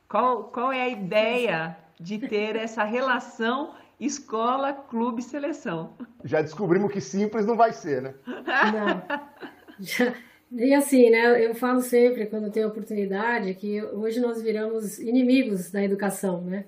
Qual, 0.10 0.46
qual 0.46 0.72
é 0.72 0.82
a 0.82 0.90
ideia 0.90 1.78
de 2.00 2.18
ter 2.20 2.56
essa 2.56 2.84
relação 2.84 3.74
escola, 4.00 4.74
clube, 4.74 5.22
seleção? 5.22 5.94
Já 6.24 6.42
descobrimos 6.42 6.92
que 6.92 7.00
simples 7.00 7.46
não 7.46 7.56
vai 7.56 7.72
ser, 7.72 8.02
né? 8.02 8.16
Não. 8.74 9.02
E 10.58 10.74
assim, 10.74 11.10
né? 11.10 11.46
Eu 11.46 11.54
falo 11.54 11.82
sempre, 11.82 12.28
quando 12.28 12.50
tenho 12.50 12.70
oportunidade, 12.70 13.54
que 13.56 13.82
hoje 13.84 14.22
nós 14.22 14.42
viramos 14.42 15.00
inimigos 15.00 15.70
da 15.70 15.84
educação, 15.84 16.42
né? 16.42 16.66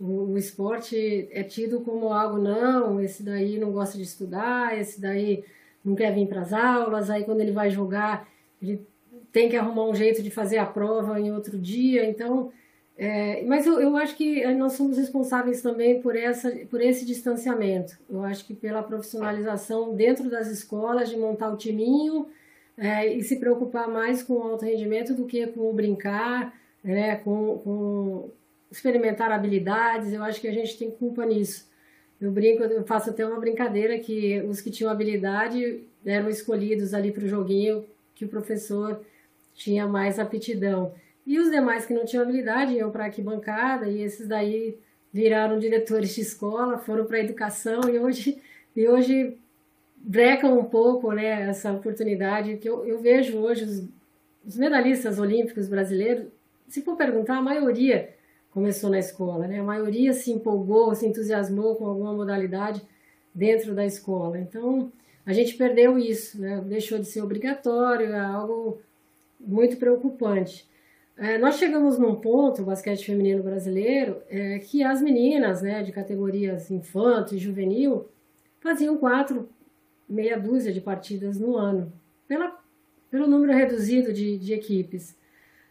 O, 0.00 0.32
o 0.32 0.38
esporte 0.38 1.28
é 1.30 1.44
tido 1.44 1.80
como 1.80 2.12
algo, 2.12 2.38
não, 2.38 3.00
esse 3.00 3.22
daí 3.22 3.56
não 3.58 3.70
gosta 3.70 3.96
de 3.96 4.02
estudar, 4.02 4.76
esse 4.76 5.00
daí 5.00 5.44
não 5.84 5.94
quer 5.94 6.12
vir 6.12 6.26
para 6.26 6.40
as 6.40 6.52
aulas, 6.52 7.08
aí 7.08 7.22
quando 7.22 7.40
ele 7.40 7.52
vai 7.52 7.70
jogar, 7.70 8.28
ele 8.60 8.84
tem 9.30 9.48
que 9.48 9.56
arrumar 9.56 9.84
um 9.84 9.94
jeito 9.94 10.22
de 10.22 10.30
fazer 10.30 10.58
a 10.58 10.66
prova 10.66 11.20
em 11.20 11.32
outro 11.32 11.56
dia. 11.56 12.04
Então, 12.06 12.50
é, 12.98 13.44
mas 13.44 13.64
eu, 13.64 13.80
eu 13.80 13.96
acho 13.96 14.16
que 14.16 14.44
nós 14.54 14.72
somos 14.72 14.98
responsáveis 14.98 15.62
também 15.62 16.00
por, 16.02 16.16
essa, 16.16 16.50
por 16.68 16.80
esse 16.80 17.06
distanciamento. 17.06 17.96
Eu 18.10 18.24
acho 18.24 18.44
que 18.44 18.54
pela 18.54 18.82
profissionalização 18.82 19.94
dentro 19.94 20.28
das 20.28 20.48
escolas, 20.48 21.08
de 21.08 21.16
montar 21.16 21.50
o 21.50 21.56
timinho 21.56 22.26
é, 22.80 23.14
e 23.14 23.22
se 23.22 23.36
preocupar 23.36 23.86
mais 23.86 24.22
com 24.22 24.32
o 24.32 24.42
alto 24.42 24.64
rendimento 24.64 25.12
do 25.12 25.26
que 25.26 25.46
com 25.48 25.68
o 25.68 25.72
brincar, 25.74 26.58
né, 26.82 27.16
com, 27.16 27.58
com 27.58 28.30
experimentar 28.70 29.30
habilidades. 29.30 30.14
Eu 30.14 30.24
acho 30.24 30.40
que 30.40 30.48
a 30.48 30.52
gente 30.52 30.78
tem 30.78 30.90
culpa 30.90 31.26
nisso. 31.26 31.68
Eu 32.18 32.32
brinco, 32.32 32.62
eu 32.62 32.82
faço 32.84 33.10
até 33.10 33.24
uma 33.24 33.38
brincadeira 33.38 33.98
que 33.98 34.40
os 34.48 34.62
que 34.62 34.70
tinham 34.70 34.90
habilidade 34.90 35.84
eram 36.06 36.30
escolhidos 36.30 36.94
ali 36.94 37.12
para 37.12 37.24
o 37.24 37.28
joguinho 37.28 37.84
que 38.14 38.24
o 38.24 38.28
professor 38.28 39.02
tinha 39.54 39.86
mais 39.86 40.18
aptidão. 40.18 40.94
E 41.26 41.38
os 41.38 41.50
demais 41.50 41.84
que 41.84 41.92
não 41.92 42.06
tinham 42.06 42.22
habilidade 42.22 42.74
iam 42.74 42.90
para 42.90 43.04
a 43.04 43.06
arquibancada 43.08 43.90
e 43.90 44.02
esses 44.02 44.26
daí 44.26 44.78
viraram 45.12 45.58
diretores 45.58 46.14
de 46.14 46.22
escola, 46.22 46.78
foram 46.78 47.04
para 47.04 47.18
a 47.18 47.20
educação 47.20 47.82
e 47.90 47.98
hoje, 47.98 48.40
e 48.74 48.88
hoje 48.88 49.36
brecam 50.00 50.58
um 50.58 50.64
pouco 50.64 51.12
né, 51.12 51.48
essa 51.48 51.72
oportunidade 51.72 52.56
que 52.56 52.68
eu, 52.68 52.84
eu 52.86 53.00
vejo 53.00 53.38
hoje 53.38 53.64
os, 53.64 53.88
os 54.44 54.56
medalhistas 54.56 55.18
olímpicos 55.18 55.68
brasileiros, 55.68 56.26
se 56.66 56.82
for 56.82 56.96
perguntar, 56.96 57.36
a 57.36 57.42
maioria 57.42 58.14
começou 58.50 58.90
na 58.90 58.98
escola, 58.98 59.46
né? 59.46 59.60
A 59.60 59.64
maioria 59.64 60.12
se 60.12 60.32
empolgou, 60.32 60.94
se 60.94 61.06
entusiasmou 61.06 61.76
com 61.76 61.86
alguma 61.86 62.12
modalidade 62.12 62.82
dentro 63.34 63.74
da 63.74 63.84
escola. 63.84 64.38
Então, 64.38 64.90
a 65.24 65.32
gente 65.32 65.54
perdeu 65.54 65.98
isso, 65.98 66.40
né? 66.40 66.60
Deixou 66.66 66.98
de 66.98 67.06
ser 67.06 67.22
obrigatório, 67.22 68.12
é 68.12 68.20
algo 68.20 68.80
muito 69.38 69.76
preocupante. 69.76 70.68
É, 71.16 71.38
nós 71.38 71.56
chegamos 71.56 71.98
num 71.98 72.14
ponto, 72.14 72.62
o 72.62 72.64
basquete 72.64 73.04
feminino 73.04 73.42
brasileiro, 73.42 74.22
é, 74.28 74.58
que 74.58 74.82
as 74.82 75.02
meninas, 75.02 75.60
né, 75.60 75.82
de 75.82 75.92
categorias 75.92 76.70
infanto 76.70 77.34
e 77.34 77.38
juvenil, 77.38 78.08
faziam 78.60 78.96
quatro, 78.96 79.48
meia 80.10 80.38
dúzia 80.38 80.72
de 80.72 80.80
partidas 80.80 81.38
no 81.38 81.56
ano, 81.56 81.92
pela, 82.26 82.58
pelo 83.10 83.26
número 83.26 83.52
reduzido 83.52 84.12
de, 84.12 84.36
de 84.36 84.52
equipes. 84.52 85.16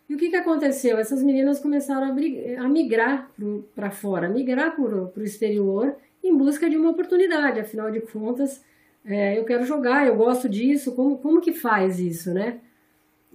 E 0.09 0.15
o 0.15 0.17
que, 0.17 0.29
que 0.29 0.35
aconteceu? 0.35 0.97
Essas 0.97 1.21
meninas 1.21 1.59
começaram 1.59 2.07
a, 2.07 2.63
a 2.63 2.67
migrar 2.67 3.29
para 3.75 3.91
fora, 3.91 4.27
migrar 4.27 4.75
para 4.75 4.83
o 4.83 5.23
exterior 5.23 5.95
em 6.23 6.35
busca 6.35 6.67
de 6.69 6.77
uma 6.77 6.89
oportunidade. 6.89 7.59
Afinal 7.59 7.91
de 7.91 8.01
contas, 8.01 8.63
é, 9.05 9.37
eu 9.37 9.45
quero 9.45 9.65
jogar, 9.65 10.07
eu 10.07 10.15
gosto 10.15 10.49
disso, 10.49 10.95
como, 10.95 11.17
como 11.19 11.41
que 11.41 11.53
faz 11.53 11.99
isso, 11.99 12.33
né? 12.33 12.59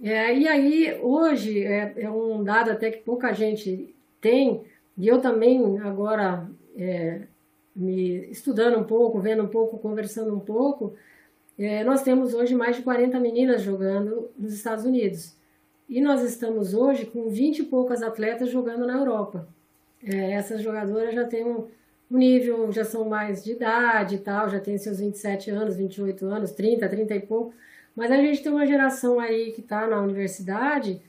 É, 0.01 0.37
e 0.37 0.47
aí, 0.47 0.99
hoje, 1.01 1.63
é, 1.63 1.93
é, 1.97 2.11
um 2.11 2.43
dado 2.43 2.71
até 2.71 2.91
que 2.91 3.03
pouca 3.03 3.31
gente 3.31 3.95
tem, 4.19 4.63
e 4.97 5.07
eu 5.07 5.21
também 5.21 5.79
agora, 5.79 6.49
é, 6.77 7.21
me 7.75 8.29
estudando 8.29 8.77
um 8.79 8.83
pouco, 8.83 9.19
vendo 9.19 9.43
um 9.43 9.47
pouco, 9.47 9.77
conversando 9.77 10.33
um 10.33 10.39
pouco, 10.39 10.93
é, 11.57 11.83
nós 11.83 12.03
temos 12.03 12.33
hoje 12.33 12.55
mais 12.55 12.75
de 12.75 12.83
40 12.83 13.19
meninas 13.19 13.61
jogando 13.61 14.29
nos 14.37 14.53
Estados 14.53 14.85
Unidos. 14.85 15.35
E 15.87 16.01
nós 16.01 16.23
estamos 16.23 16.73
hoje 16.73 17.05
com 17.05 17.29
20 17.29 17.59
e 17.59 17.63
poucas 17.63 18.01
atletas 18.01 18.49
jogando 18.49 18.85
na 18.85 18.97
Europa. 18.97 19.47
É, 20.03 20.31
essas 20.31 20.61
jogadoras 20.61 21.13
já 21.13 21.25
têm 21.25 21.45
um, 21.45 21.67
um, 22.09 22.17
nível, 22.17 22.71
já 22.71 22.83
são 22.83 23.07
mais 23.07 23.43
de 23.43 23.51
idade 23.51 24.15
e 24.15 24.19
tal, 24.19 24.49
já 24.49 24.59
têm 24.59 24.77
seus 24.77 24.99
27 24.99 25.49
anos, 25.51 25.75
28 25.75 26.25
anos, 26.25 26.51
30, 26.51 26.87
30 26.87 27.15
e 27.15 27.19
pouco. 27.21 27.53
Mas 27.95 28.11
a 28.11 28.17
gente 28.17 28.43
tem 28.43 28.51
uma 28.51 28.65
geração 28.65 29.19
aí 29.19 29.51
que 29.51 29.61
está 29.61 29.87
na 29.87 30.01
universidade 30.01 31.01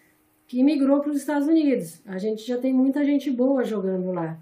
que 0.46 0.62
migrou 0.62 1.00
para 1.00 1.10
os 1.10 1.16
Estados 1.16 1.48
Unidos. 1.48 2.00
A 2.06 2.18
gente 2.18 2.46
já 2.46 2.58
tem 2.58 2.72
muita 2.72 3.04
gente 3.04 3.30
boa 3.30 3.64
jogando 3.64 4.12
lá. 4.12 4.38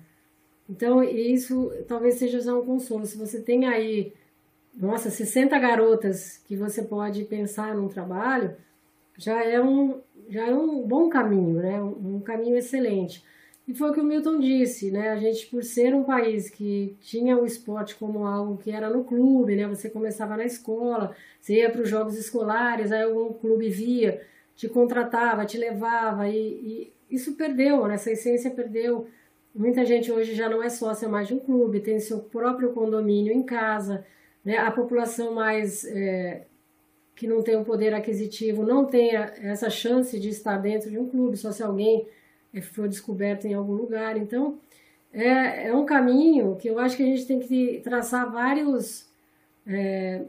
Então, 0.69 1.03
isso 1.03 1.73
talvez 1.87 2.15
seja 2.15 2.41
já 2.41 2.55
um 2.55 2.65
consolo. 2.65 3.05
Se 3.07 3.17
você 3.17 3.41
tem 3.41 3.67
aí, 3.67 4.13
nossa, 4.75 5.11
60 5.11 5.59
garotas 5.59 6.39
que 6.47 6.57
você 6.57 6.83
pode 6.83 7.25
pensar 7.25 7.75
num 7.75 7.89
trabalho, 7.89 8.57
já 9.17 9.45
é 9.45 9.61
um, 9.61 10.01
já 10.29 10.49
é 10.49 10.55
um 10.55 10.83
bom 10.87 11.09
caminho, 11.09 11.61
né? 11.61 11.81
Um, 11.83 12.17
um 12.17 12.21
caminho 12.21 12.57
excelente. 12.57 13.25
E 13.67 13.75
foi 13.75 13.91
o 13.91 13.95
que 13.95 14.01
o 14.01 14.05
Milton 14.05 14.39
disse, 14.41 14.91
né? 14.91 15.11
A 15.11 15.17
gente, 15.17 15.47
por 15.47 15.63
ser 15.63 15.95
um 15.95 16.05
país 16.05 16.51
que 16.51 16.97
tinha 17.01 17.37
o 17.37 17.47
esporte 17.47 17.95
como 17.95 18.27
algo 18.27 18.59
que 18.59 18.71
era 18.71 18.91
no 18.91 19.05
clube, 19.05 19.57
né? 19.57 19.67
Você 19.67 19.89
começava 19.89 20.37
na 20.37 20.45
escola, 20.45 21.17
você 21.41 21.57
ia 21.57 21.71
para 21.71 21.81
os 21.81 21.89
jogos 21.89 22.17
escolares, 22.17 22.93
aí 22.93 23.03
algum 23.03 23.33
clube 23.33 23.71
via, 23.71 24.21
te 24.55 24.69
contratava, 24.69 25.47
te 25.47 25.57
levava, 25.57 26.29
e, 26.29 26.37
e 26.37 26.93
isso 27.11 27.35
perdeu, 27.37 27.87
né? 27.87 27.95
Essa 27.95 28.11
essência 28.13 28.51
perdeu. 28.51 29.07
Muita 29.55 29.85
gente 29.85 30.11
hoje 30.11 30.35
já 30.35 30.49
não 30.49 30.63
é 30.63 30.69
sócia 30.69 31.09
mais 31.09 31.29
de 31.29 31.35
um 31.35 31.39
clube, 31.39 31.81
tem 31.81 32.01
seu 32.01 32.19
próprio 32.19 32.73
condomínio 32.73 33.33
em 33.33 33.43
casa, 33.43 34.05
né? 34.45 34.59
A 34.59 34.71
população 34.71 35.33
mais 35.33 35.85
é, 35.85 36.47
que 37.15 37.27
não 37.27 37.43
tem 37.43 37.57
o 37.57 37.61
um 37.61 37.65
poder 37.65 37.95
aquisitivo 37.95 38.65
não 38.65 38.85
tenha 38.85 39.33
essa 39.41 39.71
chance 39.71 40.19
de 40.19 40.29
estar 40.29 40.59
dentro 40.59 40.91
de 40.91 40.99
um 40.99 41.09
clube, 41.09 41.37
só 41.37 41.53
se 41.53 41.63
alguém 41.63 42.07
eh, 42.53 42.61
for 42.61 42.89
descoberto 42.89 43.47
em 43.47 43.55
algum 43.55 43.75
lugar. 43.75 44.17
Então, 44.17 44.59
é, 45.13 45.69
é 45.69 45.75
um 45.75 45.87
caminho 45.87 46.57
que 46.57 46.69
eu 46.69 46.79
acho 46.79 46.97
que 46.97 47.03
a 47.05 47.07
gente 47.07 47.27
tem 47.27 47.39
que 47.41 47.81
traçar 47.85 48.31
vários, 48.33 49.09
é, 49.67 50.25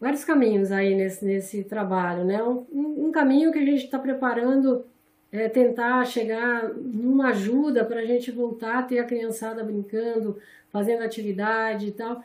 vários 0.00 0.24
caminhos 0.24 0.70
aí 0.70 0.94
nesse, 0.94 1.24
nesse 1.24 1.64
trabalho, 1.64 2.24
né? 2.24 2.42
Um, 2.42 3.08
um 3.08 3.12
caminho 3.12 3.52
que 3.52 3.58
a 3.58 3.64
gente 3.64 3.84
está 3.84 3.98
preparando 3.98 4.84
é 5.30 5.48
tentar 5.48 6.04
chegar 6.06 6.68
numa 6.74 7.28
ajuda 7.28 7.84
para 7.84 8.00
a 8.00 8.04
gente 8.04 8.30
voltar 8.30 8.78
a 8.78 8.82
ter 8.82 8.98
a 8.98 9.04
criançada 9.04 9.62
brincando, 9.62 10.38
fazendo 10.72 11.02
atividade 11.02 11.88
e 11.88 11.92
tal, 11.92 12.22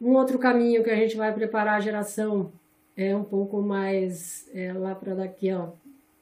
Um 0.00 0.14
outro 0.14 0.38
caminho 0.38 0.82
que 0.82 0.90
a 0.90 0.96
gente 0.96 1.16
vai 1.16 1.32
preparar 1.32 1.76
a 1.76 1.80
geração 1.80 2.52
é 2.96 3.14
um 3.16 3.24
pouco 3.24 3.62
mais 3.62 4.48
é, 4.52 4.72
lá 4.72 4.94
para 4.94 5.14
daqui, 5.14 5.52
ó, 5.52 5.68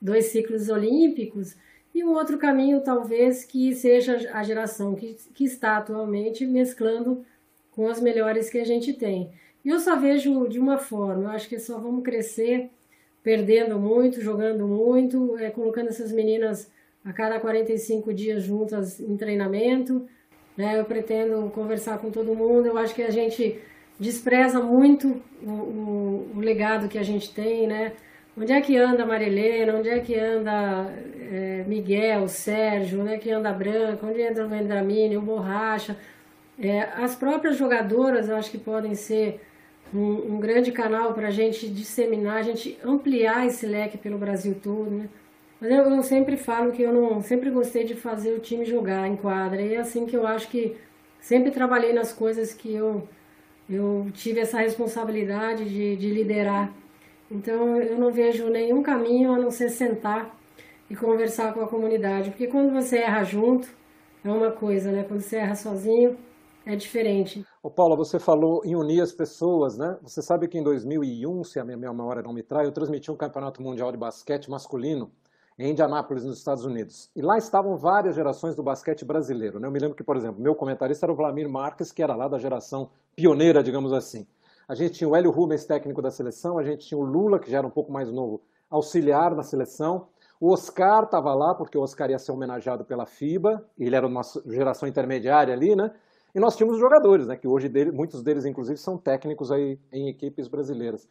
dois 0.00 0.26
ciclos 0.26 0.68
olímpicos, 0.68 1.56
e 1.94 2.04
um 2.04 2.12
outro 2.12 2.38
caminho 2.38 2.80
talvez 2.80 3.44
que 3.44 3.74
seja 3.74 4.30
a 4.32 4.42
geração 4.42 4.94
que, 4.94 5.16
que 5.34 5.44
está 5.44 5.76
atualmente 5.78 6.46
mesclando 6.46 7.24
com 7.72 7.88
as 7.88 8.00
melhores 8.00 8.48
que 8.48 8.58
a 8.58 8.64
gente 8.64 8.92
tem. 8.92 9.30
E 9.64 9.68
eu 9.68 9.78
só 9.78 9.96
vejo 9.96 10.48
de 10.48 10.58
uma 10.58 10.78
forma, 10.78 11.24
eu 11.24 11.30
acho 11.30 11.48
que 11.48 11.58
só 11.58 11.78
vamos 11.78 12.02
crescer 12.02 12.70
perdendo 13.22 13.78
muito, 13.78 14.20
jogando 14.20 14.66
muito, 14.66 15.38
é, 15.38 15.50
colocando 15.50 15.88
essas 15.88 16.12
meninas 16.12 16.70
a 17.04 17.12
cada 17.12 17.38
45 17.38 18.12
dias 18.12 18.42
juntas 18.42 19.00
em 19.00 19.16
treinamento. 19.16 20.06
Né? 20.56 20.78
Eu 20.78 20.84
pretendo 20.84 21.50
conversar 21.54 21.98
com 21.98 22.10
todo 22.10 22.34
mundo, 22.34 22.66
eu 22.66 22.76
acho 22.76 22.94
que 22.94 23.02
a 23.02 23.10
gente 23.10 23.58
despreza 23.98 24.60
muito 24.60 25.22
o, 25.42 25.50
o, 25.50 26.30
o 26.36 26.40
legado 26.40 26.88
que 26.88 26.98
a 26.98 27.02
gente 27.02 27.32
tem, 27.32 27.66
né? 27.66 27.92
Onde 28.36 28.52
é 28.52 28.60
que 28.60 28.76
anda 28.76 29.04
Marilena? 29.04 29.76
Onde 29.76 29.90
é 29.90 30.00
que 30.00 30.18
anda 30.18 30.90
é, 31.30 31.64
Miguel, 31.66 32.26
Sérgio? 32.28 33.02
Onde 33.02 33.12
é 33.12 33.18
que 33.18 33.30
anda 33.30 33.52
Branca? 33.52 34.06
Onde 34.06 34.22
anda 34.22 34.44
o 34.44 34.48
Vendramini, 34.48 35.16
o 35.16 35.20
Borracha? 35.20 35.96
É, 36.58 36.80
as 36.96 37.14
próprias 37.14 37.56
jogadoras, 37.56 38.28
eu 38.28 38.36
acho 38.36 38.50
que 38.50 38.58
podem 38.58 38.94
ser 38.94 39.40
um, 39.94 40.34
um 40.34 40.40
grande 40.40 40.72
canal 40.72 41.12
para 41.12 41.28
a 41.28 41.30
gente 41.30 41.68
disseminar, 41.68 42.38
a 42.38 42.42
gente 42.42 42.78
ampliar 42.84 43.46
esse 43.46 43.66
leque 43.66 43.98
pelo 43.98 44.18
Brasil 44.18 44.56
todo, 44.62 44.90
né? 44.90 45.08
Mas 45.60 45.70
eu, 45.70 45.84
eu, 45.84 46.02
sempre 46.02 46.36
falo 46.36 46.72
que 46.72 46.82
eu 46.82 46.92
não 46.92 47.22
sempre 47.22 47.48
gostei 47.50 47.84
de 47.84 47.94
fazer 47.94 48.32
o 48.32 48.40
time 48.40 48.64
jogar 48.64 49.06
em 49.06 49.16
quadra. 49.16 49.62
E 49.62 49.74
é 49.74 49.78
assim 49.78 50.06
que 50.06 50.16
eu 50.16 50.26
acho 50.26 50.48
que 50.48 50.76
sempre 51.20 51.52
trabalhei 51.52 51.92
nas 51.92 52.12
coisas 52.12 52.52
que 52.52 52.74
eu, 52.74 53.06
eu 53.70 54.08
tive 54.12 54.40
essa 54.40 54.58
responsabilidade 54.58 55.64
de, 55.68 55.94
de 55.96 56.08
liderar. 56.08 56.72
Então 57.30 57.76
eu 57.76 57.96
não 57.96 58.10
vejo 58.10 58.48
nenhum 58.48 58.82
caminho 58.82 59.32
a 59.32 59.38
não 59.38 59.52
ser 59.52 59.68
sentar 59.68 60.36
e 60.90 60.96
conversar 60.96 61.54
com 61.54 61.62
a 61.62 61.68
comunidade. 61.68 62.30
Porque 62.30 62.48
quando 62.48 62.72
você 62.72 62.98
erra 62.98 63.22
junto, 63.22 63.68
é 64.24 64.30
uma 64.30 64.50
coisa, 64.50 64.90
né? 64.90 65.04
Quando 65.06 65.20
você 65.20 65.36
erra 65.36 65.54
sozinho, 65.54 66.16
é 66.64 66.76
diferente. 66.76 67.44
Ô 67.62 67.70
Paula, 67.70 67.96
você 67.96 68.18
falou 68.18 68.62
em 68.64 68.74
unir 68.74 69.00
as 69.00 69.12
pessoas, 69.12 69.76
né? 69.76 69.98
Você 70.02 70.22
sabe 70.22 70.48
que 70.48 70.58
em 70.58 70.62
2001, 70.62 71.44
se 71.44 71.58
a 71.58 71.64
minha 71.64 71.76
memória 71.76 72.22
não 72.22 72.32
me 72.32 72.42
trai, 72.42 72.66
eu 72.66 72.72
transmiti 72.72 73.10
um 73.10 73.16
campeonato 73.16 73.62
mundial 73.62 73.90
de 73.90 73.98
basquete 73.98 74.50
masculino 74.50 75.10
em 75.58 75.70
Indianápolis, 75.70 76.24
nos 76.24 76.38
Estados 76.38 76.64
Unidos. 76.64 77.10
E 77.14 77.20
lá 77.20 77.36
estavam 77.36 77.76
várias 77.76 78.14
gerações 78.14 78.54
do 78.54 78.62
basquete 78.62 79.04
brasileiro. 79.04 79.60
Né? 79.60 79.68
Eu 79.68 79.72
me 79.72 79.78
lembro 79.78 79.96
que, 79.96 80.02
por 80.02 80.16
exemplo, 80.16 80.40
meu 80.40 80.54
comentarista 80.54 81.06
era 81.06 81.12
o 81.12 81.16
Vladimir 81.16 81.48
Marques, 81.48 81.92
que 81.92 82.02
era 82.02 82.14
lá 82.14 82.26
da 82.26 82.38
geração 82.38 82.90
pioneira, 83.14 83.62
digamos 83.62 83.92
assim. 83.92 84.26
A 84.66 84.74
gente 84.74 84.94
tinha 84.94 85.08
o 85.08 85.14
Hélio 85.14 85.30
Rubens, 85.30 85.64
técnico 85.64 86.00
da 86.00 86.10
seleção, 86.10 86.58
a 86.58 86.64
gente 86.64 86.86
tinha 86.86 86.98
o 86.98 87.04
Lula, 87.04 87.38
que 87.38 87.50
já 87.50 87.58
era 87.58 87.66
um 87.66 87.70
pouco 87.70 87.92
mais 87.92 88.10
novo, 88.10 88.42
auxiliar 88.70 89.34
na 89.34 89.42
seleção. 89.42 90.08
O 90.40 90.50
Oscar 90.50 91.04
estava 91.04 91.34
lá, 91.34 91.54
porque 91.54 91.76
o 91.76 91.82
Oscar 91.82 92.10
ia 92.10 92.18
ser 92.18 92.32
homenageado 92.32 92.84
pela 92.84 93.06
FIBA, 93.06 93.64
ele 93.78 93.94
era 93.94 94.06
uma 94.06 94.22
geração 94.46 94.88
intermediária 94.88 95.52
ali, 95.52 95.76
né? 95.76 95.92
E 96.34 96.40
nós 96.40 96.56
tínhamos 96.56 96.78
jogadores, 96.78 97.26
né, 97.26 97.36
que 97.36 97.46
hoje 97.46 97.68
dele, 97.68 97.92
muitos 97.92 98.22
deles, 98.22 98.44
inclusive, 98.44 98.78
são 98.78 98.96
técnicos 98.96 99.52
aí 99.52 99.78
em 99.92 100.08
equipes 100.08 100.48
brasileiras. 100.48 101.06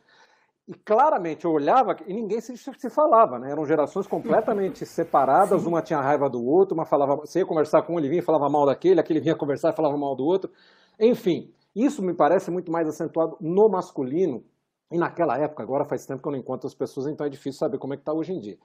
E 0.67 0.73
claramente 0.73 1.45
eu 1.45 1.51
olhava 1.51 1.95
e 2.07 2.13
ninguém 2.13 2.39
se, 2.39 2.55
se 2.55 2.89
falava, 2.89 3.37
né? 3.37 3.51
Eram 3.51 3.65
gerações 3.65 4.07
completamente 4.07 4.85
separadas, 4.85 5.61
Sim. 5.61 5.67
uma 5.67 5.81
tinha 5.81 5.99
raiva 5.99 6.29
do 6.29 6.43
outro, 6.45 6.75
uma 6.75 6.85
falava, 6.85 7.15
você 7.15 7.39
ia 7.39 7.45
conversar 7.45 7.81
com 7.81 7.95
um, 7.95 7.99
ele 7.99 8.09
vinha 8.09 8.21
e 8.21 8.25
falava 8.25 8.49
mal 8.49 8.65
daquele, 8.65 8.99
aquele 8.99 9.19
vinha 9.19 9.35
conversar 9.35 9.73
e 9.73 9.75
falava 9.75 9.97
mal 9.97 10.15
do 10.15 10.23
outro. 10.23 10.51
Enfim, 10.99 11.51
isso 11.75 12.01
me 12.01 12.13
parece 12.13 12.51
muito 12.51 12.71
mais 12.71 12.87
acentuado 12.87 13.37
no 13.41 13.69
masculino, 13.69 14.43
e 14.91 14.97
naquela 14.97 15.37
época, 15.37 15.63
agora 15.63 15.85
faz 15.85 16.05
tempo 16.05 16.21
que 16.21 16.27
eu 16.27 16.33
não 16.33 16.39
encontro 16.39 16.67
as 16.67 16.75
pessoas, 16.75 17.07
então 17.07 17.25
é 17.25 17.29
difícil 17.29 17.59
saber 17.59 17.77
como 17.77 17.93
é 17.93 17.97
que 17.97 18.01
está 18.01 18.13
hoje 18.13 18.33
em 18.33 18.39
dia. 18.39 18.57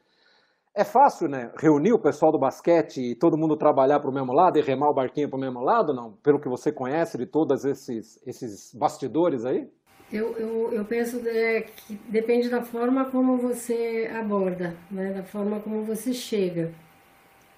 É 0.78 0.84
fácil, 0.84 1.26
né, 1.26 1.50
reunir 1.56 1.94
o 1.94 1.98
pessoal 1.98 2.30
do 2.30 2.38
basquete 2.38 3.00
e 3.00 3.14
todo 3.14 3.38
mundo 3.38 3.56
trabalhar 3.56 3.98
para 3.98 4.10
o 4.10 4.12
mesmo 4.12 4.30
lado 4.34 4.58
e 4.58 4.60
remar 4.60 4.90
o 4.90 4.92
barquinho 4.92 5.26
para 5.26 5.38
o 5.38 5.40
mesmo 5.40 5.62
lado, 5.62 5.94
não? 5.94 6.12
Pelo 6.22 6.38
que 6.38 6.50
você 6.50 6.70
conhece 6.70 7.16
de 7.16 7.24
todos 7.24 7.64
esses, 7.64 8.20
esses 8.26 8.74
bastidores 8.74 9.46
aí? 9.46 9.70
Eu, 10.12 10.36
eu, 10.36 10.72
eu 10.74 10.84
penso 10.84 11.26
é, 11.26 11.62
que 11.62 11.94
depende 12.10 12.50
da 12.50 12.60
forma 12.60 13.06
como 13.06 13.38
você 13.38 14.10
aborda, 14.14 14.76
né, 14.90 15.14
da 15.14 15.22
forma 15.22 15.60
como 15.60 15.82
você 15.82 16.12
chega. 16.12 16.70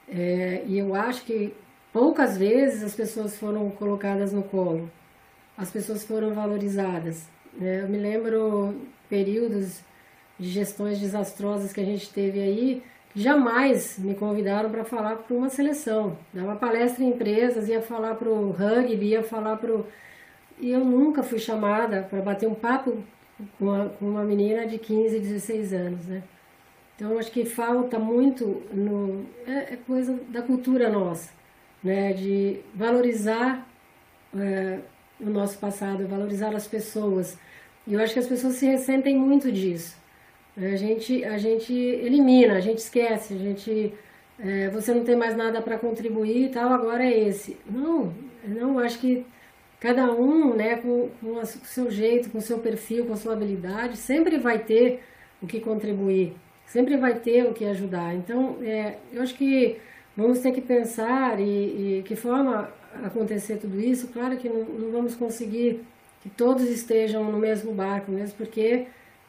É, 0.08 0.62
e 0.64 0.78
eu 0.78 0.94
acho 0.94 1.24
que 1.24 1.52
poucas 1.92 2.38
vezes 2.38 2.84
as 2.84 2.94
pessoas 2.94 3.36
foram 3.36 3.68
colocadas 3.70 4.32
no 4.32 4.44
colo, 4.44 4.88
as 5.56 5.72
pessoas 5.72 6.04
foram 6.04 6.34
valorizadas. 6.34 7.28
Né? 7.52 7.82
Eu 7.82 7.88
me 7.88 7.98
lembro 7.98 8.76
períodos 9.08 9.80
de 10.38 10.48
gestões 10.48 11.00
desastrosas 11.00 11.72
que 11.72 11.80
a 11.80 11.84
gente 11.84 12.12
teve 12.12 12.40
aí, 12.40 12.82
jamais 13.14 13.98
me 13.98 14.14
convidaram 14.14 14.70
para 14.70 14.84
falar 14.84 15.16
para 15.16 15.36
uma 15.36 15.48
seleção. 15.48 16.16
Dava 16.32 16.56
palestra 16.56 17.02
em 17.02 17.10
empresas, 17.10 17.68
ia 17.68 17.82
falar 17.82 18.14
para 18.14 18.28
o 18.28 18.50
rugby, 18.50 19.06
ia 19.06 19.22
falar 19.22 19.56
para 19.56 19.72
o... 19.72 19.86
E 20.58 20.70
eu 20.70 20.84
nunca 20.84 21.22
fui 21.22 21.38
chamada 21.38 22.02
para 22.02 22.20
bater 22.20 22.48
um 22.48 22.54
papo 22.54 22.98
com 23.58 23.64
uma, 23.64 23.88
com 23.90 24.06
uma 24.06 24.24
menina 24.24 24.66
de 24.66 24.78
15, 24.78 25.20
16 25.20 25.72
anos, 25.72 26.06
né? 26.06 26.22
Então, 26.96 27.16
acho 27.16 27.30
que 27.30 27.44
falta 27.44 27.98
muito 27.98 28.62
no... 28.72 29.24
É, 29.46 29.74
é 29.74 29.78
coisa 29.86 30.18
da 30.28 30.42
cultura 30.42 30.88
nossa, 30.88 31.30
né? 31.82 32.12
De 32.12 32.60
valorizar 32.74 33.66
é, 34.36 34.80
o 35.20 35.30
nosso 35.30 35.58
passado, 35.58 36.06
valorizar 36.06 36.54
as 36.54 36.66
pessoas. 36.66 37.38
E 37.86 37.94
eu 37.94 38.00
acho 38.00 38.12
que 38.12 38.18
as 38.18 38.26
pessoas 38.26 38.54
se 38.54 38.66
ressentem 38.66 39.16
muito 39.16 39.50
disso. 39.50 39.96
A 40.60 40.76
gente, 40.76 41.24
a 41.24 41.38
gente 41.38 41.72
elimina, 41.72 42.54
a 42.54 42.60
gente 42.60 42.78
esquece, 42.78 43.34
a 43.34 43.38
gente. 43.38 43.94
É, 44.40 44.68
você 44.70 44.92
não 44.92 45.04
tem 45.04 45.16
mais 45.16 45.36
nada 45.36 45.60
para 45.62 45.78
contribuir 45.78 46.46
e 46.46 46.48
tal, 46.48 46.72
agora 46.72 47.04
é 47.04 47.28
esse. 47.28 47.56
Não, 47.68 48.12
não, 48.44 48.78
acho 48.78 48.98
que 48.98 49.24
cada 49.80 50.12
um, 50.12 50.54
né, 50.54 50.76
com, 50.76 51.08
com 51.20 51.32
o 51.40 51.46
seu 51.46 51.90
jeito, 51.90 52.30
com 52.30 52.38
o 52.38 52.42
seu 52.42 52.58
perfil, 52.58 53.06
com 53.06 53.12
a 53.12 53.16
sua 53.16 53.32
habilidade, 53.34 53.96
sempre 53.96 54.38
vai 54.38 54.58
ter 54.58 55.02
o 55.40 55.46
que 55.46 55.60
contribuir, 55.60 56.34
sempre 56.66 56.96
vai 56.96 57.14
ter 57.18 57.46
o 57.46 57.54
que 57.54 57.64
ajudar. 57.64 58.14
Então, 58.14 58.58
é, 58.62 58.96
eu 59.12 59.22
acho 59.22 59.34
que 59.34 59.76
vamos 60.16 60.40
ter 60.40 60.52
que 60.52 60.60
pensar 60.60 61.38
e, 61.40 61.98
e 61.98 62.02
que 62.04 62.16
forma 62.16 62.72
acontecer 63.04 63.56
tudo 63.58 63.80
isso. 63.80 64.08
Claro 64.08 64.36
que 64.36 64.48
não, 64.48 64.64
não 64.64 64.90
vamos 64.90 65.14
conseguir 65.14 65.84
que 66.20 66.28
todos 66.28 66.64
estejam 66.68 67.24
no 67.30 67.38
mesmo 67.38 67.72
barco, 67.72 68.10
mesmo 68.10 68.36
porque 68.36 68.86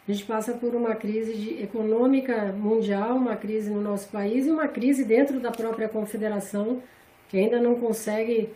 a 0.10 0.12
gente 0.12 0.26
passa 0.26 0.54
por 0.54 0.76
uma 0.76 0.96
crise 0.96 1.62
econômica 1.62 2.52
mundial, 2.52 3.16
uma 3.16 3.36
crise 3.36 3.70
no 3.70 3.80
nosso 3.80 4.10
país 4.10 4.48
e 4.48 4.50
uma 4.50 4.68
crise 4.68 5.06
dentro 5.06 5.40
da 5.40 5.52
própria 5.52 5.88
confederação, 5.88 6.82
que 7.28 7.38
ainda 7.38 7.60
não 7.60 7.76
consegue 7.76 8.50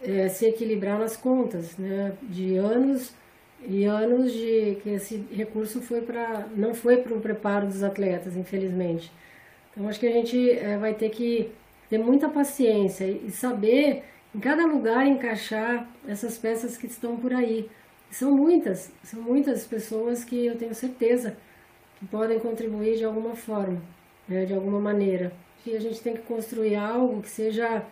é, 0.00 0.28
se 0.28 0.46
equilibrar 0.46 1.00
nas 1.00 1.16
contas, 1.16 1.76
né? 1.76 2.12
de 2.22 2.56
anos 2.56 3.12
e 3.66 3.84
anos 3.84 4.32
de 4.32 4.78
que 4.80 4.90
esse 4.90 5.24
recurso 5.32 5.80
foi 5.82 6.02
para 6.02 6.46
não 6.54 6.72
foi 6.72 6.98
para 6.98 7.14
o 7.14 7.20
preparo 7.20 7.66
dos 7.66 7.82
atletas, 7.82 8.36
infelizmente. 8.36 9.10
Então 9.72 9.88
acho 9.88 9.98
que 9.98 10.06
a 10.06 10.12
gente 10.12 10.50
é, 10.50 10.78
vai 10.78 10.94
ter 10.94 11.10
que 11.10 11.50
ter 11.90 11.98
muita 11.98 12.28
paciência 12.28 13.06
e 13.06 13.28
saber 13.32 14.04
em 14.32 14.38
cada 14.38 14.64
lugar 14.66 15.04
encaixar 15.06 15.88
essas 16.06 16.38
peças 16.38 16.76
que 16.76 16.86
estão 16.86 17.16
por 17.16 17.32
aí. 17.32 17.68
São 18.12 18.30
muitas, 18.30 18.92
são 19.02 19.22
muitas 19.22 19.66
pessoas 19.66 20.22
que 20.22 20.46
eu 20.46 20.54
tenho 20.54 20.74
certeza 20.74 21.34
que 21.98 22.06
podem 22.06 22.38
contribuir 22.38 22.96
de 22.96 23.06
alguma 23.06 23.34
forma, 23.34 23.80
né, 24.28 24.44
de 24.44 24.52
alguma 24.52 24.78
maneira. 24.78 25.32
E 25.66 25.74
a 25.74 25.80
gente 25.80 26.02
tem 26.02 26.12
que 26.12 26.20
construir 26.20 26.76
algo 26.76 27.22
que 27.22 27.30
seja 27.30 27.82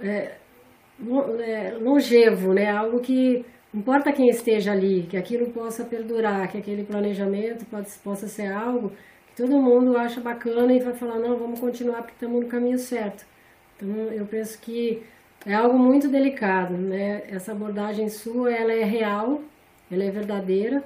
é, 0.00 0.36
é, 1.40 1.70
longevo, 1.80 2.54
né, 2.54 2.70
algo 2.70 3.00
que 3.00 3.44
importa 3.74 4.12
quem 4.12 4.28
esteja 4.28 4.70
ali, 4.70 5.02
que 5.02 5.16
aquilo 5.16 5.50
possa 5.50 5.84
perdurar, 5.84 6.48
que 6.48 6.58
aquele 6.58 6.84
planejamento 6.84 7.66
pode, 7.66 7.90
possa 8.04 8.28
ser 8.28 8.52
algo 8.52 8.92
que 9.26 9.34
todo 9.42 9.60
mundo 9.60 9.96
acha 9.96 10.20
bacana 10.20 10.72
e 10.72 10.78
vai 10.78 10.94
falar, 10.94 11.18
não, 11.18 11.36
vamos 11.36 11.58
continuar 11.58 12.02
porque 12.02 12.14
estamos 12.14 12.40
no 12.40 12.48
caminho 12.48 12.78
certo. 12.78 13.26
Então 13.74 13.88
eu 14.12 14.24
penso 14.26 14.60
que 14.60 15.02
é 15.46 15.54
algo 15.54 15.78
muito 15.78 16.08
delicado, 16.08 16.74
né? 16.74 17.22
Essa 17.28 17.52
abordagem 17.52 18.08
sua, 18.08 18.52
ela 18.52 18.72
é 18.72 18.84
real, 18.84 19.42
ela 19.90 20.04
é 20.04 20.10
verdadeira 20.10 20.82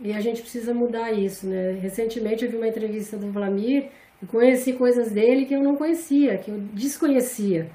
e 0.00 0.12
a 0.12 0.20
gente 0.20 0.42
precisa 0.42 0.74
mudar 0.74 1.12
isso, 1.12 1.46
né? 1.46 1.72
Recentemente 1.80 2.44
eu 2.44 2.50
vi 2.50 2.56
uma 2.56 2.68
entrevista 2.68 3.16
do 3.16 3.30
Vlamir 3.30 3.88
e 4.22 4.26
conheci 4.26 4.74
coisas 4.74 5.10
dele 5.10 5.46
que 5.46 5.54
eu 5.54 5.62
não 5.62 5.76
conhecia, 5.76 6.38
que 6.38 6.50
eu 6.50 6.58
desconhecia, 6.72 7.70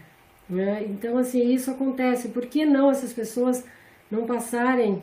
né? 0.50 0.86
Então, 0.90 1.18
assim, 1.18 1.54
isso 1.54 1.72
acontece. 1.72 2.30
Por 2.30 2.46
que 2.46 2.66
não 2.66 2.92
essas 2.92 3.14
pessoas 3.14 3.66
não 4.12 4.26
passarem 4.26 5.02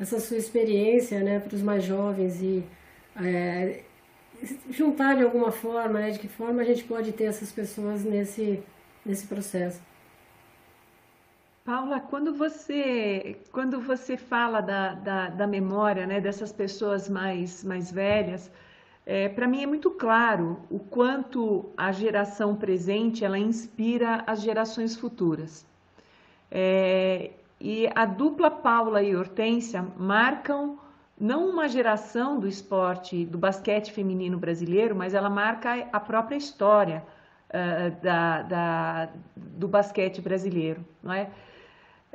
essa 0.00 0.18
sua 0.20 0.36
experiência, 0.36 1.20
né, 1.20 1.38
para 1.40 1.54
os 1.54 1.62
mais 1.62 1.84
jovens 1.84 2.42
e 2.42 2.64
é, 3.16 3.80
juntar 4.70 5.16
de 5.16 5.22
alguma 5.22 5.52
forma, 5.52 6.00
né? 6.00 6.10
De 6.10 6.18
que 6.18 6.28
forma 6.28 6.62
a 6.62 6.64
gente 6.64 6.84
pode 6.84 7.12
ter 7.12 7.24
essas 7.24 7.52
pessoas 7.52 8.04
nesse, 8.04 8.60
nesse 9.06 9.26
processo? 9.26 9.80
Paula, 11.64 11.98
quando 11.98 12.34
você, 12.34 13.38
quando 13.50 13.80
você 13.80 14.18
fala 14.18 14.60
da, 14.60 14.92
da, 14.92 15.28
da 15.30 15.46
memória 15.46 16.06
né, 16.06 16.20
dessas 16.20 16.52
pessoas 16.52 17.08
mais, 17.08 17.64
mais 17.64 17.90
velhas, 17.90 18.50
é, 19.06 19.30
para 19.30 19.46
mim 19.46 19.62
é 19.62 19.66
muito 19.66 19.90
claro 19.90 20.60
o 20.70 20.78
quanto 20.78 21.72
a 21.74 21.90
geração 21.90 22.54
presente 22.54 23.24
ela 23.24 23.38
inspira 23.38 24.22
as 24.26 24.42
gerações 24.42 24.94
futuras. 24.94 25.66
É, 26.50 27.30
e 27.58 27.88
a 27.94 28.04
dupla 28.04 28.50
Paula 28.50 29.02
e 29.02 29.16
Hortência 29.16 29.86
marcam 29.96 30.78
não 31.18 31.48
uma 31.48 31.66
geração 31.66 32.38
do 32.38 32.46
esporte, 32.46 33.24
do 33.24 33.38
basquete 33.38 33.90
feminino 33.90 34.36
brasileiro, 34.36 34.94
mas 34.94 35.14
ela 35.14 35.30
marca 35.30 35.88
a 35.90 35.98
própria 35.98 36.36
história 36.36 37.02
uh, 37.48 38.02
da, 38.02 38.42
da, 38.42 39.08
do 39.34 39.66
basquete 39.66 40.20
brasileiro, 40.20 40.84
não 41.02 41.14
é? 41.14 41.30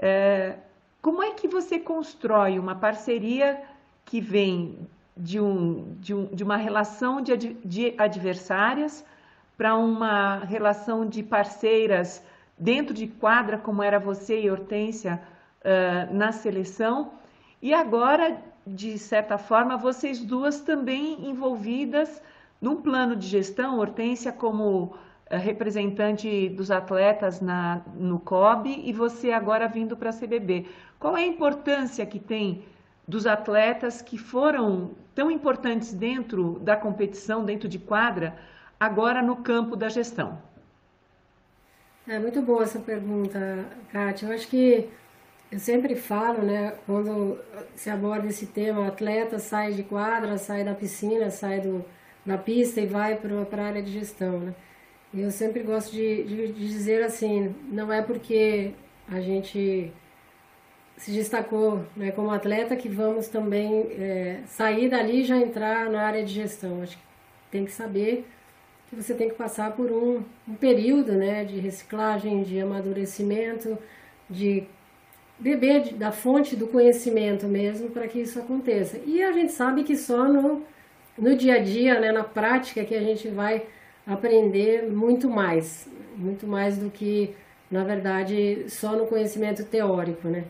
É, 0.01 0.55
como 1.01 1.21
é 1.21 1.31
que 1.31 1.47
você 1.47 1.77
constrói 1.77 2.57
uma 2.57 2.73
parceria 2.73 3.61
que 4.05 4.21
vem 4.21 4.87
de, 5.15 5.39
um, 5.39 5.95
de, 5.99 6.13
um, 6.13 6.25
de 6.25 6.43
uma 6.43 6.55
relação 6.55 7.21
de, 7.21 7.35
de 7.35 7.93
adversárias 7.97 9.05
para 9.57 9.75
uma 9.75 10.39
relação 10.39 11.05
de 11.05 11.21
parceiras 11.21 12.23
dentro 12.57 12.93
de 12.93 13.07
quadra, 13.07 13.57
como 13.57 13.83
era 13.83 13.99
você 13.99 14.41
e 14.41 14.49
Hortência 14.49 15.21
uh, 15.59 16.13
na 16.13 16.31
seleção, 16.31 17.11
e 17.61 17.73
agora, 17.73 18.41
de 18.65 18.97
certa 18.97 19.37
forma, 19.37 19.75
vocês 19.75 20.19
duas 20.19 20.61
também 20.61 21.29
envolvidas 21.29 22.21
num 22.61 22.77
plano 22.77 23.17
de 23.17 23.27
gestão, 23.27 23.79
Hortência 23.79 24.31
como 24.31 24.95
representante 25.37 26.49
dos 26.49 26.71
atletas 26.71 27.39
na, 27.39 27.81
no 27.95 28.19
COB 28.19 28.81
e 28.83 28.91
você 28.91 29.31
agora 29.31 29.67
vindo 29.67 29.95
para 29.95 30.09
a 30.09 30.13
CBB. 30.13 30.65
Qual 30.99 31.15
é 31.15 31.21
a 31.21 31.27
importância 31.27 32.05
que 32.05 32.19
tem 32.19 32.65
dos 33.07 33.25
atletas 33.27 34.01
que 34.01 34.17
foram 34.17 34.91
tão 35.13 35.29
importantes 35.29 35.93
dentro 35.93 36.59
da 36.59 36.75
competição, 36.75 37.45
dentro 37.45 37.67
de 37.67 37.77
quadra, 37.77 38.35
agora 38.79 39.21
no 39.21 39.37
campo 39.37 39.75
da 39.75 39.89
gestão? 39.89 40.41
É 42.07 42.17
muito 42.17 42.41
boa 42.41 42.63
essa 42.63 42.79
pergunta, 42.79 43.65
Kátia. 43.91 44.27
Eu 44.27 44.33
acho 44.33 44.47
que 44.47 44.89
eu 45.51 45.59
sempre 45.59 45.95
falo, 45.95 46.43
né, 46.43 46.73
quando 46.85 47.39
se 47.75 47.89
aborda 47.89 48.27
esse 48.27 48.47
tema, 48.47 48.87
atleta 48.87 49.37
sai 49.37 49.73
de 49.73 49.83
quadra, 49.83 50.37
sai 50.37 50.63
da 50.63 50.73
piscina, 50.73 51.29
sai 51.29 51.61
do, 51.61 51.85
da 52.25 52.37
pista 52.37 52.81
e 52.81 52.87
vai 52.87 53.15
para 53.15 53.63
a 53.63 53.65
área 53.65 53.83
de 53.83 53.91
gestão, 53.91 54.39
né? 54.39 54.55
Eu 55.13 55.31
sempre 55.31 55.63
gosto 55.63 55.91
de, 55.91 56.23
de, 56.23 56.47
de, 56.53 56.67
dizer 56.67 57.03
assim, 57.03 57.55
não 57.71 57.91
é 57.91 58.01
porque 58.01 58.73
a 59.07 59.19
gente 59.19 59.91
se 60.97 61.11
destacou 61.11 61.83
né, 61.95 62.11
como 62.11 62.29
atleta 62.29 62.75
que 62.75 62.87
vamos 62.87 63.27
também 63.27 63.87
é, 63.91 64.41
sair 64.45 64.89
dali 64.89 65.21
e 65.21 65.23
já 65.23 65.37
entrar 65.37 65.89
na 65.89 66.03
área 66.03 66.23
de 66.23 66.31
gestão. 66.31 66.83
Acho 66.83 66.95
que 66.97 67.03
tem 67.49 67.65
que 67.65 67.71
saber 67.71 68.25
que 68.89 68.95
você 68.95 69.15
tem 69.15 69.29
que 69.29 69.35
passar 69.35 69.71
por 69.71 69.91
um, 69.91 70.23
um 70.47 70.55
período 70.55 71.13
né, 71.13 71.43
de 71.43 71.59
reciclagem, 71.59 72.43
de 72.43 72.59
amadurecimento, 72.59 73.79
de 74.29 74.67
beber 75.39 75.93
da 75.93 76.11
fonte 76.11 76.55
do 76.55 76.67
conhecimento 76.67 77.47
mesmo 77.47 77.89
para 77.89 78.07
que 78.07 78.19
isso 78.19 78.37
aconteça. 78.37 78.99
E 79.05 79.23
a 79.23 79.31
gente 79.31 79.53
sabe 79.53 79.83
que 79.83 79.95
só 79.95 80.27
no, 80.27 80.63
no 81.17 81.35
dia 81.35 81.55
a 81.55 81.59
dia, 81.59 81.99
né, 81.99 82.11
na 82.11 82.23
prática, 82.23 82.83
que 82.83 82.93
a 82.93 83.01
gente 83.01 83.27
vai 83.29 83.65
aprender 84.09 84.89
muito 84.89 85.29
mais, 85.29 85.87
muito 86.17 86.47
mais 86.47 86.77
do 86.77 86.89
que, 86.89 87.35
na 87.69 87.83
verdade, 87.83 88.65
só 88.67 88.95
no 88.95 89.05
conhecimento 89.05 89.63
teórico, 89.63 90.27
né? 90.27 90.45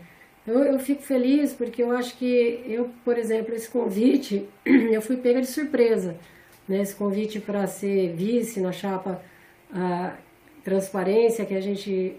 Eu, 0.47 0.63
eu 0.63 0.79
fico 0.79 1.01
feliz 1.01 1.53
porque 1.53 1.83
eu 1.83 1.91
acho 1.91 2.17
que 2.17 2.63
eu, 2.65 2.89
por 3.03 3.17
exemplo, 3.17 3.53
esse 3.53 3.69
convite, 3.69 4.47
eu 4.65 5.01
fui 5.01 5.17
pega 5.17 5.41
de 5.41 5.47
surpresa, 5.47 6.15
né? 6.67 6.81
Esse 6.81 6.95
convite 6.95 7.39
para 7.39 7.67
ser 7.67 8.13
vice 8.15 8.61
na 8.61 8.71
chapa 8.71 9.21
a 9.71 10.15
transparência 10.63 11.45
que 11.45 11.53
a 11.53 11.61
gente 11.61 12.15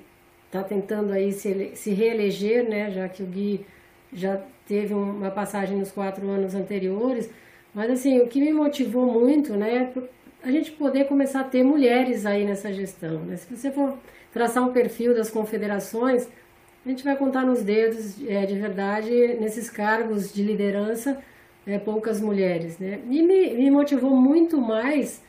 está 0.47 0.63
tentando 0.63 1.13
aí 1.13 1.33
se, 1.33 1.73
se 1.75 1.91
reeleger, 1.93 2.69
né? 2.69 2.91
Já 2.91 3.09
que 3.09 3.23
o 3.23 3.27
Gui 3.27 3.67
já 4.13 4.41
teve 4.67 4.95
uma 4.95 5.31
passagem 5.31 5.79
nos 5.79 5.91
quatro 5.91 6.29
anos 6.29 6.55
anteriores, 6.55 7.31
mas 7.75 7.91
assim, 7.91 8.21
o 8.21 8.29
que 8.29 8.41
me 8.41 8.53
motivou 8.53 9.07
muito, 9.07 9.57
né, 9.57 9.93
a 10.43 10.51
gente 10.51 10.73
poder 10.73 11.05
começar 11.05 11.41
a 11.41 11.45
ter 11.45 11.63
mulheres 11.63 12.25
aí 12.27 12.45
nessa 12.45 12.73
gestão. 12.73 13.21
Né? 13.21 13.37
Se 13.37 13.55
você 13.55 13.71
for 13.71 13.99
traçar 14.33 14.67
um 14.67 14.73
perfil 14.73 15.15
das 15.15 15.31
confederações, 15.31 16.29
a 16.85 16.89
gente 16.89 17.05
vai 17.05 17.17
contar 17.17 17.45
nos 17.45 17.63
dedos, 17.63 18.17
é, 18.27 18.47
de 18.47 18.59
verdade, 18.59 19.11
nesses 19.39 19.69
cargos 19.69 20.33
de 20.33 20.43
liderança, 20.43 21.23
é, 21.67 21.79
poucas 21.79 22.21
mulheres. 22.21 22.79
Né? 22.79 23.01
E 23.11 23.23
me, 23.23 23.55
me 23.55 23.71
motivou 23.71 24.17
muito 24.17 24.59
mais 24.61 25.23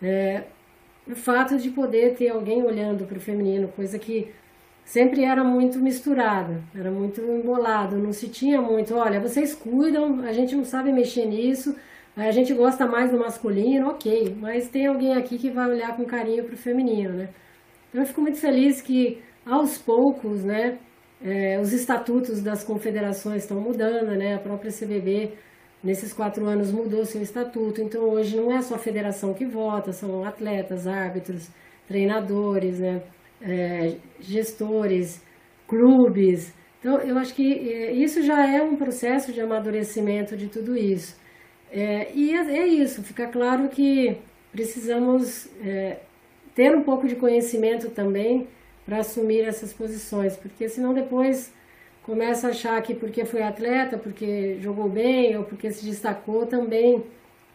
é, 0.00 0.44
o 1.06 1.14
fato 1.14 1.58
de 1.58 1.70
poder 1.70 2.14
ter 2.14 2.28
alguém 2.28 2.62
olhando 2.62 3.04
para 3.04 3.18
o 3.18 3.20
feminino, 3.20 3.68
coisa 3.68 3.98
que 3.98 4.32
sempre 4.84 5.24
era 5.24 5.42
muito 5.42 5.78
misturada, 5.78 6.62
era 6.74 6.90
muito 6.90 7.20
embolado, 7.20 7.96
não 7.96 8.12
se 8.12 8.28
tinha 8.28 8.60
muito, 8.60 8.94
olha, 8.94 9.20
vocês 9.20 9.54
cuidam, 9.54 10.20
a 10.20 10.32
gente 10.32 10.54
não 10.54 10.64
sabe 10.64 10.92
mexer 10.92 11.26
nisso, 11.26 11.74
a 12.16 12.30
gente 12.30 12.52
gosta 12.52 12.86
mais 12.86 13.10
do 13.10 13.18
masculino, 13.18 13.88
ok, 13.88 14.36
mas 14.38 14.68
tem 14.68 14.86
alguém 14.86 15.14
aqui 15.14 15.38
que 15.38 15.50
vai 15.50 15.70
olhar 15.70 15.96
com 15.96 16.04
carinho 16.04 16.44
para 16.44 16.54
o 16.54 16.58
feminino, 16.58 17.14
né? 17.14 17.28
Então 17.88 18.02
eu 18.02 18.06
fico 18.06 18.20
muito 18.20 18.38
feliz 18.38 18.82
que 18.82 19.22
aos 19.46 19.78
poucos, 19.78 20.44
né, 20.44 20.78
é, 21.24 21.58
os 21.60 21.72
estatutos 21.72 22.42
das 22.42 22.64
confederações 22.64 23.42
estão 23.42 23.60
mudando, 23.60 24.16
né? 24.16 24.34
A 24.34 24.38
própria 24.38 24.70
CBB 24.70 25.32
nesses 25.82 26.12
quatro 26.12 26.46
anos 26.46 26.70
mudou 26.70 27.04
seu 27.04 27.22
estatuto, 27.22 27.80
então 27.80 28.02
hoje 28.10 28.36
não 28.36 28.52
é 28.52 28.60
só 28.60 28.74
a 28.76 28.78
federação 28.78 29.34
que 29.34 29.44
vota, 29.46 29.92
são 29.92 30.24
atletas, 30.24 30.86
árbitros, 30.86 31.48
treinadores, 31.88 32.78
né? 32.78 33.02
É, 33.40 33.96
gestores, 34.20 35.22
clubes. 35.66 36.54
Então 36.78 36.98
eu 37.00 37.16
acho 37.18 37.34
que 37.34 37.70
é, 37.70 37.92
isso 37.92 38.22
já 38.22 38.46
é 38.46 38.62
um 38.62 38.76
processo 38.76 39.32
de 39.32 39.40
amadurecimento 39.40 40.36
de 40.36 40.48
tudo 40.48 40.76
isso. 40.76 41.21
É, 41.72 42.12
e 42.14 42.34
é, 42.34 42.58
é, 42.58 42.66
isso, 42.66 43.02
fica 43.02 43.26
claro 43.26 43.68
que 43.70 44.18
precisamos 44.52 45.48
é, 45.64 46.00
ter 46.54 46.76
um 46.76 46.82
pouco 46.82 47.08
de 47.08 47.16
conhecimento 47.16 47.88
também 47.90 48.46
para 48.84 48.98
assumir 48.98 49.40
essas 49.40 49.72
posições, 49.72 50.36
porque 50.36 50.68
senão 50.68 50.92
depois 50.92 51.50
começa 52.02 52.48
a 52.48 52.50
achar 52.50 52.82
que 52.82 52.94
porque 52.94 53.24
foi 53.24 53.42
atleta, 53.42 53.96
porque 53.96 54.58
jogou 54.60 54.88
bem 54.88 55.36
ou 55.38 55.44
porque 55.44 55.70
se 55.72 55.84
destacou 55.86 56.44
também 56.44 57.02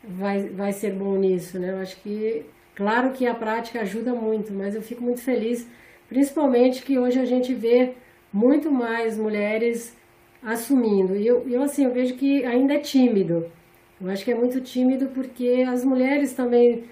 vai, 0.03 0.49
vai 0.49 0.71
ser 0.71 0.93
bom 0.93 1.15
nisso, 1.15 1.60
né? 1.60 1.71
Eu 1.71 1.77
acho 1.77 1.97
que, 2.01 2.43
claro 2.75 3.12
que 3.12 3.27
a 3.27 3.36
prática 3.36 3.82
ajuda 3.82 4.13
muito, 4.13 4.51
mas 4.51 4.73
eu 4.73 4.82
fico 4.82 5.03
muito 5.03 5.21
feliz, 5.21 5.67
principalmente 6.10 6.82
que 6.82 6.97
hoje 6.97 7.19
a 7.19 7.25
gente 7.25 7.53
vê 7.53 7.93
muito 8.34 8.71
mais 8.71 9.15
mulheres 9.15 9.95
assumindo. 10.41 11.15
E 11.15 11.27
eu, 11.27 11.47
eu 11.47 11.62
assim, 11.62 11.86
eu 11.86 11.93
vejo 11.93 12.15
que 12.15 12.43
ainda 12.45 12.73
é 12.73 12.80
tímido, 12.80 13.51
eu 13.99 14.10
acho 14.10 14.23
que 14.23 14.31
é 14.31 14.36
muito 14.36 14.62
tímido 14.62 15.07
porque 15.07 15.65
as 15.67 15.83
mulheres 15.83 16.33
também 16.33 16.83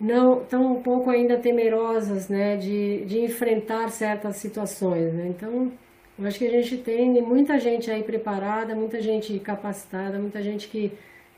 não 0.00 0.42
estão 0.42 0.72
um 0.72 0.82
pouco 0.82 1.10
ainda 1.10 1.38
temerosas, 1.38 2.28
né, 2.28 2.56
de, 2.56 3.04
de 3.04 3.20
enfrentar 3.20 3.88
certas 3.90 4.36
situações, 4.36 5.12
né? 5.12 5.26
Então, 5.28 5.70
eu 6.18 6.26
acho 6.26 6.38
que 6.38 6.46
a 6.46 6.50
gente 6.50 6.78
tem 6.78 7.20
muita 7.22 7.58
gente 7.58 7.90
aí 7.90 8.02
preparada, 8.02 8.74
muita 8.74 9.00
gente 9.00 9.38
capacitada, 9.40 10.18
muita 10.18 10.40
gente 10.40 10.68
que 10.68 10.92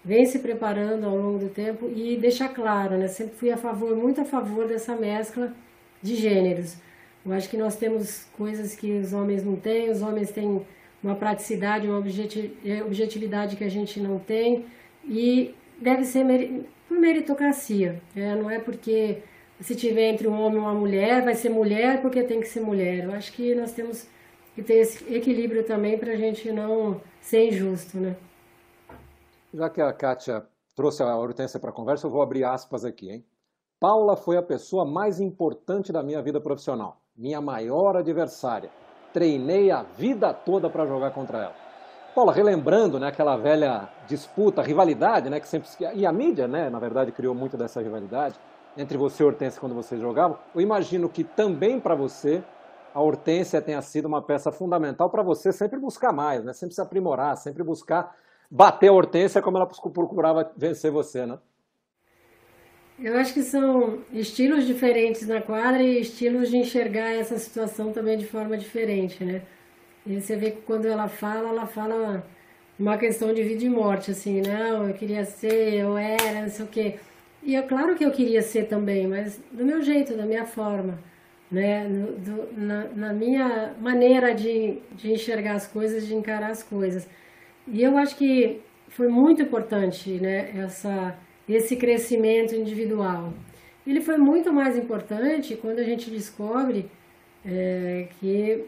vem 0.05 0.25
se 0.25 0.39
preparando 0.41 1.07
ao 1.07 1.17
longo 1.17 1.39
do 1.39 1.49
tempo 1.49 1.91
e 1.95 2.17
deixar 2.17 2.51
claro, 2.51 2.97
né, 2.99 3.09
sempre 3.09 3.35
fui 3.37 3.51
a 3.51 3.57
favor, 3.57 3.97
muito 3.97 4.21
a 4.21 4.25
favor 4.25 4.69
dessa 4.69 4.95
mescla 4.95 5.53
de 6.01 6.15
gêneros. 6.15 6.77
Eu 7.25 7.33
acho 7.33 7.49
que 7.49 7.57
nós 7.57 7.77
temos 7.77 8.25
coisas 8.37 8.75
que 8.75 8.93
os 8.99 9.13
homens 9.13 9.45
não 9.45 9.57
têm, 9.57 9.91
os 9.91 10.03
homens 10.03 10.31
têm 10.31 10.61
uma 11.03 11.15
praticidade, 11.17 11.89
uma 11.89 11.99
objetividade 11.99 13.57
que 13.57 13.65
a 13.65 13.69
gente 13.69 14.01
não 14.01 14.19
tem 14.19 14.65
e 15.05 15.55
deve 15.81 16.05
ser 16.05 16.25
por 16.89 16.99
meritocracia. 16.99 18.01
Né? 18.15 18.35
Não 18.35 18.51
é 18.51 18.59
porque 18.59 19.23
se 19.61 19.75
tiver 19.77 20.11
entre 20.11 20.27
um 20.29 20.41
homem 20.41 20.59
e 20.59 20.61
uma 20.61 20.75
mulher, 20.75 21.25
vai 21.25 21.35
ser 21.35 21.49
mulher 21.49 22.03
porque 22.03 22.23
tem 22.23 22.41
que 22.41 22.47
ser 22.47 22.61
mulher. 22.61 23.05
Eu 23.05 23.13
acho 23.13 23.33
que 23.33 23.55
nós 23.55 23.73
temos 23.73 24.09
que 24.55 24.63
ter 24.63 24.75
esse 24.75 25.13
equilíbrio 25.13 25.65
também 25.65 25.99
para 25.99 26.13
a 26.13 26.17
gente 26.17 26.51
não 26.51 27.01
ser 27.21 27.49
injusto. 27.49 27.99
Né? 27.99 28.17
Já 29.55 29.71
que 29.71 29.81
a 29.81 29.93
Kátia 29.93 30.45
trouxe 30.75 31.03
a 31.03 31.17
Hortência 31.17 31.61
para 31.61 31.71
a 31.71 31.75
conversa, 31.75 32.07
eu 32.07 32.11
vou 32.11 32.23
abrir 32.23 32.45
aspas 32.45 32.85
aqui. 32.85 33.11
Hein? 33.11 33.25
Paula 33.79 34.17
foi 34.17 34.37
a 34.37 34.43
pessoa 34.43 34.85
mais 34.85 35.21
importante 35.21 35.93
da 35.93 36.03
minha 36.03 36.23
vida 36.23 36.41
profissional, 36.41 37.01
minha 37.17 37.41
maior 37.41 37.97
adversária. 37.97 38.71
Treinei 39.13 39.71
a 39.71 39.83
vida 39.83 40.33
toda 40.33 40.71
para 40.71 40.87
jogar 40.87 41.13
contra 41.13 41.39
ela. 41.39 41.72
Paula, 42.15 42.33
relembrando 42.33 43.01
né, 43.01 43.09
aquela 43.09 43.37
velha 43.37 43.89
disputa, 44.07 44.61
rivalidade, 44.61 45.31
né, 45.31 45.41
que 45.41 45.49
sempre 45.49 45.69
e 45.95 46.05
a 46.05 46.13
mídia, 46.13 46.47
né, 46.47 46.69
na 46.69 46.79
verdade, 46.79 47.11
criou 47.11 47.35
muito 47.35 47.57
dessa 47.57 47.81
rivalidade 47.81 48.39
entre 48.77 48.99
você 48.99 49.23
e 49.23 49.27
Hortência 49.27 49.61
quando 49.61 49.75
vocês 49.75 50.01
jogavam. 50.01 50.39
Eu 50.55 50.61
imagino 50.61 51.09
que 51.09 51.25
também 51.25 51.81
para 51.81 51.95
você 51.95 52.43
a 52.95 53.01
Hortência 53.01 53.63
tenha 53.63 53.81
sido 53.81 54.07
uma 54.07 54.21
peça 54.21 54.53
fundamental 54.53 55.09
para 55.09 55.23
você 55.23 55.53
sempre 55.53 55.79
buscar 55.79 56.13
mais, 56.13 56.45
né? 56.45 56.53
Sempre 56.53 56.75
se 56.75 56.81
aprimorar, 56.81 57.37
sempre 57.37 57.63
buscar 57.63 58.15
bater 58.51 58.89
a 58.89 58.93
Hortência 58.93 59.41
como 59.41 59.57
ela 59.57 59.67
procurava 59.67 60.51
vencer 60.57 60.91
você, 60.91 61.25
né? 61.25 61.39
Eu 62.99 63.17
acho 63.19 63.33
que 63.33 63.43
são 63.43 64.01
estilos 64.13 64.67
diferentes 64.67 65.27
na 65.27 65.41
quadra 65.41 65.83
e 65.83 66.01
estilos 66.01 66.51
de 66.51 66.59
enxergar 66.59 67.11
essa 67.13 67.39
situação 67.39 67.91
também 67.91 68.19
de 68.19 68.27
forma 68.27 68.57
diferente, 68.57 69.25
né? 69.25 69.43
E 70.07 70.21
você 70.21 70.37
vê 70.37 70.51
que 70.51 70.63
quando 70.63 70.87
ela 70.87 71.09
fala, 71.09 71.49
ela 71.49 71.67
fala 71.67 72.27
uma 72.79 72.99
questão 72.99 73.33
de 73.33 73.43
vida 73.43 73.65
e 73.65 73.69
morte, 73.69 74.11
assim, 74.11 74.41
não, 74.41 74.89
eu 74.89 74.95
queria 74.95 75.25
ser, 75.25 75.75
eu 75.75 75.97
era, 75.97 76.43
não 76.43 76.49
sei 76.49 76.65
o 76.65 76.69
quê. 76.69 76.97
E 77.43 77.57
é 77.57 77.63
claro 77.63 77.95
que 77.95 78.05
eu 78.05 78.11
queria 78.11 78.43
ser 78.43 78.65
também, 78.69 79.07
mas 79.07 79.41
do 79.51 79.65
meu 79.65 79.83
jeito, 79.83 80.17
da 80.17 80.25
minha 80.25 80.45
forma 80.45 80.99
né? 81.53 81.87
Do, 81.87 82.49
na, 82.57 82.85
na, 82.97 83.13
minha 83.13 83.75
maneira 83.79 84.35
de, 84.35 84.79
de 84.93 85.13
enxergar 85.13 85.53
as 85.53 85.67
coisas, 85.67 86.07
de 86.07 86.15
encarar 86.15 86.51
as 86.51 86.63
coisas. 86.63 87.07
E 87.69 87.83
eu 87.83 87.99
acho 87.99 88.17
que 88.17 88.61
foi 88.89 89.07
muito 89.09 89.43
importante, 89.43 90.13
né? 90.13 90.51
Essa, 90.57 91.15
esse 91.47 91.77
crescimento 91.77 92.55
individual. 92.55 93.35
Ele 93.87 94.01
foi 94.01 94.17
muito 94.17 94.51
mais 94.51 94.79
importante 94.79 95.55
quando 95.57 95.81
a 95.81 95.85
gente 95.85 96.11
descobre 96.11 96.89
é, 97.45 98.09
que 98.19 98.65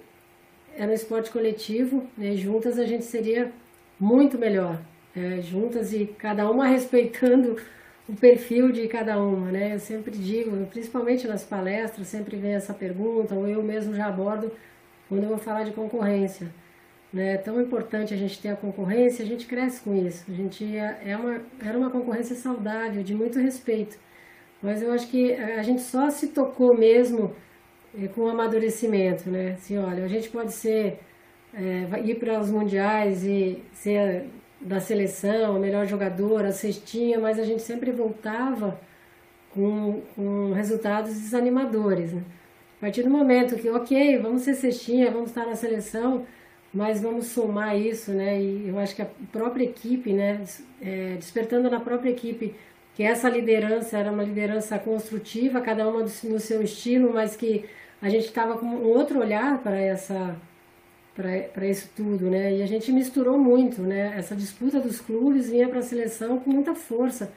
era 0.77 0.91
um 0.91 0.95
esporte 0.95 1.31
coletivo, 1.31 2.07
né? 2.17 2.37
juntas 2.37 2.79
a 2.79 2.85
gente 2.85 3.05
seria 3.05 3.53
muito 3.99 4.39
melhor, 4.39 4.81
é, 5.17 5.41
juntas 5.41 5.93
e 5.93 6.07
cada 6.07 6.51
uma 6.51 6.67
respeitando 6.69 7.57
o 8.09 8.15
perfil 8.15 8.71
de 8.71 8.87
cada 8.87 9.19
uma, 9.19 9.51
né? 9.51 9.75
Eu 9.75 9.79
sempre 9.81 10.13
digo, 10.13 10.67
principalmente 10.67 11.27
nas 11.27 11.43
palestras, 11.43 12.07
sempre 12.07 12.37
vem 12.37 12.53
essa 12.53 12.75
pergunta, 12.75 13.35
ou 13.35 13.49
eu 13.49 13.63
mesmo 13.63 13.95
já 13.95 14.07
abordo 14.07 14.53
quando 15.09 15.23
eu 15.23 15.31
vou 15.31 15.39
falar 15.39 15.65
de 15.65 15.73
concorrência. 15.73 16.49
Né? 17.13 17.35
É 17.35 17.37
tão 17.39 17.61
importante 17.61 18.13
a 18.13 18.17
gente 18.17 18.41
ter 18.41 18.49
a 18.49 18.57
concorrência, 18.57 19.25
a 19.25 19.29
gente 19.29 19.47
cresce 19.47 19.81
com 19.81 19.95
isso. 19.95 20.25
A 20.29 20.35
gente 20.35 20.65
é, 20.77 21.01
é 21.07 21.17
uma, 21.17 21.41
era 21.65 21.79
uma 21.79 21.89
concorrência 21.89 22.37
saudável, 22.37 23.03
de 23.03 23.15
muito 23.15 23.39
respeito. 23.39 23.97
Mas 24.61 24.83
eu 24.83 24.93
acho 24.93 25.09
que 25.09 25.33
a 25.35 25.63
gente 25.63 25.83
só 25.83 26.11
se 26.11 26.29
tocou 26.29 26.77
mesmo 26.77 27.35
é, 27.99 28.09
com 28.09 28.29
amadurecimento, 28.29 29.31
né? 29.31 29.53
Assim, 29.53 29.79
olha, 29.79 30.05
a 30.05 30.09
gente 30.09 30.29
pode 30.29 30.53
ser, 30.53 31.01
é, 31.53 32.01
ir 32.05 32.17
para 32.17 32.41
os 32.41 32.51
mundiais 32.51 33.25
e 33.25 33.63
ser 33.73 34.27
da 34.61 34.81
seleção, 34.81 35.57
a 35.57 35.59
melhor 35.59 35.87
jogadora, 35.87 36.49
a 36.49 36.53
cestinha, 36.53 37.19
mas 37.21 37.39
a 37.39 37.45
gente 37.45 37.63
sempre 37.63 37.93
voltava 37.93 38.81
com, 39.51 40.03
com 40.17 40.53
resultados 40.53 41.13
desanimadores. 41.13 42.13
Né? 42.13 42.23
A 42.79 42.81
partir 42.81 43.03
do 43.03 43.11
momento 43.11 43.57
que, 43.57 43.69
ok, 43.71 44.19
vamos 44.19 44.43
ser 44.43 44.55
cestinha, 44.55 45.11
vamos 45.11 45.31
estar 45.31 45.47
na 45.47 45.55
seleção, 45.55 46.27
mas 46.73 47.01
vamos 47.01 47.27
somar 47.27 47.79
isso, 47.79 48.11
né? 48.11 48.41
E 48.41 48.69
eu 48.69 48.79
acho 48.79 48.97
que 48.97 49.03
a 49.03 49.09
própria 49.31 49.65
equipe, 49.65 50.13
né, 50.13 50.43
é, 50.83 51.15
despertando 51.17 51.71
na 51.71 51.79
própria 51.79 52.11
equipe 52.11 52.55
que 52.95 53.03
essa 53.03 53.29
liderança 53.29 53.99
era 53.99 54.11
uma 54.11 54.25
liderança 54.25 54.79
construtiva, 54.79 55.61
cada 55.61 55.89
uma 55.89 56.03
no 56.03 56.41
seu 56.41 56.63
estilo, 56.63 57.13
mas 57.13 57.37
que 57.37 57.65
a 58.05 58.11
gente 58.11 58.27
estava 58.27 58.59
com 58.59 58.67
um 58.67 58.85
outro 58.85 59.19
olhar 59.19 59.63
para 59.63 59.81
essa 59.81 60.37
para 61.15 61.67
isso 61.67 61.89
tudo, 61.97 62.29
né? 62.29 62.57
E 62.57 62.63
a 62.63 62.67
gente 62.67 62.93
misturou 62.93 63.39
muito, 63.39 63.81
né? 63.81 64.13
Essa 64.19 64.37
disputa 64.37 64.79
dos 64.79 65.01
clubes 65.01 65.49
vinha 65.49 65.69
para 65.69 65.79
a 65.79 65.83
seleção 65.83 66.39
com 66.39 66.51
muita 66.51 66.75
força. 66.75 67.33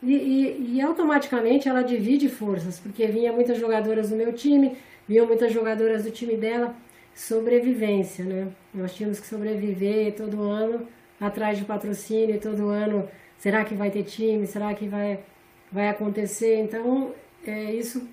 E, 0.00 0.14
e, 0.14 0.76
e, 0.76 0.80
automaticamente 0.80 1.68
ela 1.68 1.82
divide 1.82 2.28
forças, 2.28 2.78
porque 2.78 3.06
vinha 3.06 3.32
muitas 3.32 3.58
jogadoras 3.58 4.10
do 4.10 4.16
meu 4.16 4.32
time, 4.32 4.76
vinham 5.08 5.26
muitas 5.26 5.52
jogadoras 5.52 6.04
do 6.04 6.10
time 6.12 6.36
dela, 6.36 6.76
sobrevivência, 7.14 8.24
né? 8.24 8.46
Nós 8.72 8.94
tínhamos 8.94 9.18
que 9.18 9.26
sobreviver 9.26 10.14
todo 10.14 10.40
ano 10.42 10.86
atrás 11.20 11.58
de 11.58 11.64
patrocínio, 11.64 12.40
todo 12.40 12.68
ano, 12.68 13.08
será 13.38 13.64
que 13.64 13.74
vai 13.74 13.90
ter 13.90 14.04
time, 14.04 14.46
será 14.46 14.72
que 14.72 14.86
vai, 14.86 15.18
vai 15.70 15.88
acontecer? 15.88 16.58
Então, 16.60 17.12
é, 17.44 17.72
isso 17.74 18.06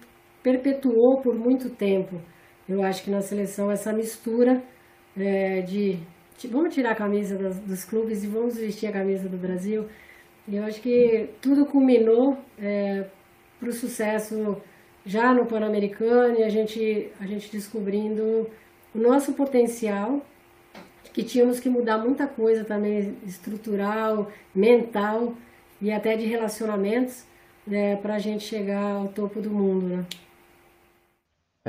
perpetuou 0.49 1.21
por 1.21 1.35
muito 1.35 1.69
tempo, 1.69 2.19
eu 2.67 2.81
acho 2.83 3.03
que 3.03 3.12
na 3.12 3.21
seleção, 3.21 3.71
essa 3.71 3.93
mistura 3.93 4.62
é, 5.17 5.62
de, 5.62 5.99
de, 6.38 6.47
vamos 6.47 6.73
tirar 6.73 6.91
a 6.91 6.95
camisa 6.95 7.38
dos, 7.38 7.59
dos, 7.59 7.83
clubes 7.83 8.23
e 8.23 8.27
vamos 8.27 8.57
vestir 8.57 8.88
a 8.88 8.91
camisa 8.91 9.29
do 9.29 9.38
Brasil. 9.38 9.85
Eu 10.51 10.63
acho 10.63 10.81
que 10.81 11.29
tudo 11.41 11.65
culminou 11.65 12.38
é, 12.57 13.05
para 13.59 13.69
o 13.69 13.73
sucesso 13.73 14.57
já 15.05 15.33
no 15.33 15.45
Pan-Americano 15.45 16.39
e 16.39 16.43
a 16.43 16.49
gente, 16.49 17.12
a 17.19 17.25
gente 17.25 17.51
descobrindo 17.51 18.47
o 18.93 18.97
nosso 18.97 19.33
potencial, 19.33 20.21
que 21.13 21.23
tínhamos 21.23 21.59
que 21.59 21.69
mudar 21.69 21.97
muita 21.99 22.27
coisa 22.27 22.63
também 22.63 23.17
estrutural, 23.25 24.31
mental 24.53 25.33
e 25.81 25.91
até 25.91 26.15
de 26.15 26.25
relacionamentos 26.25 27.25
né, 27.65 27.95
para 27.97 28.15
a 28.15 28.19
gente 28.19 28.43
chegar 28.43 28.95
ao 28.95 29.07
topo 29.09 29.41
do 29.41 29.49
mundo. 29.49 29.88
Né? 29.88 30.05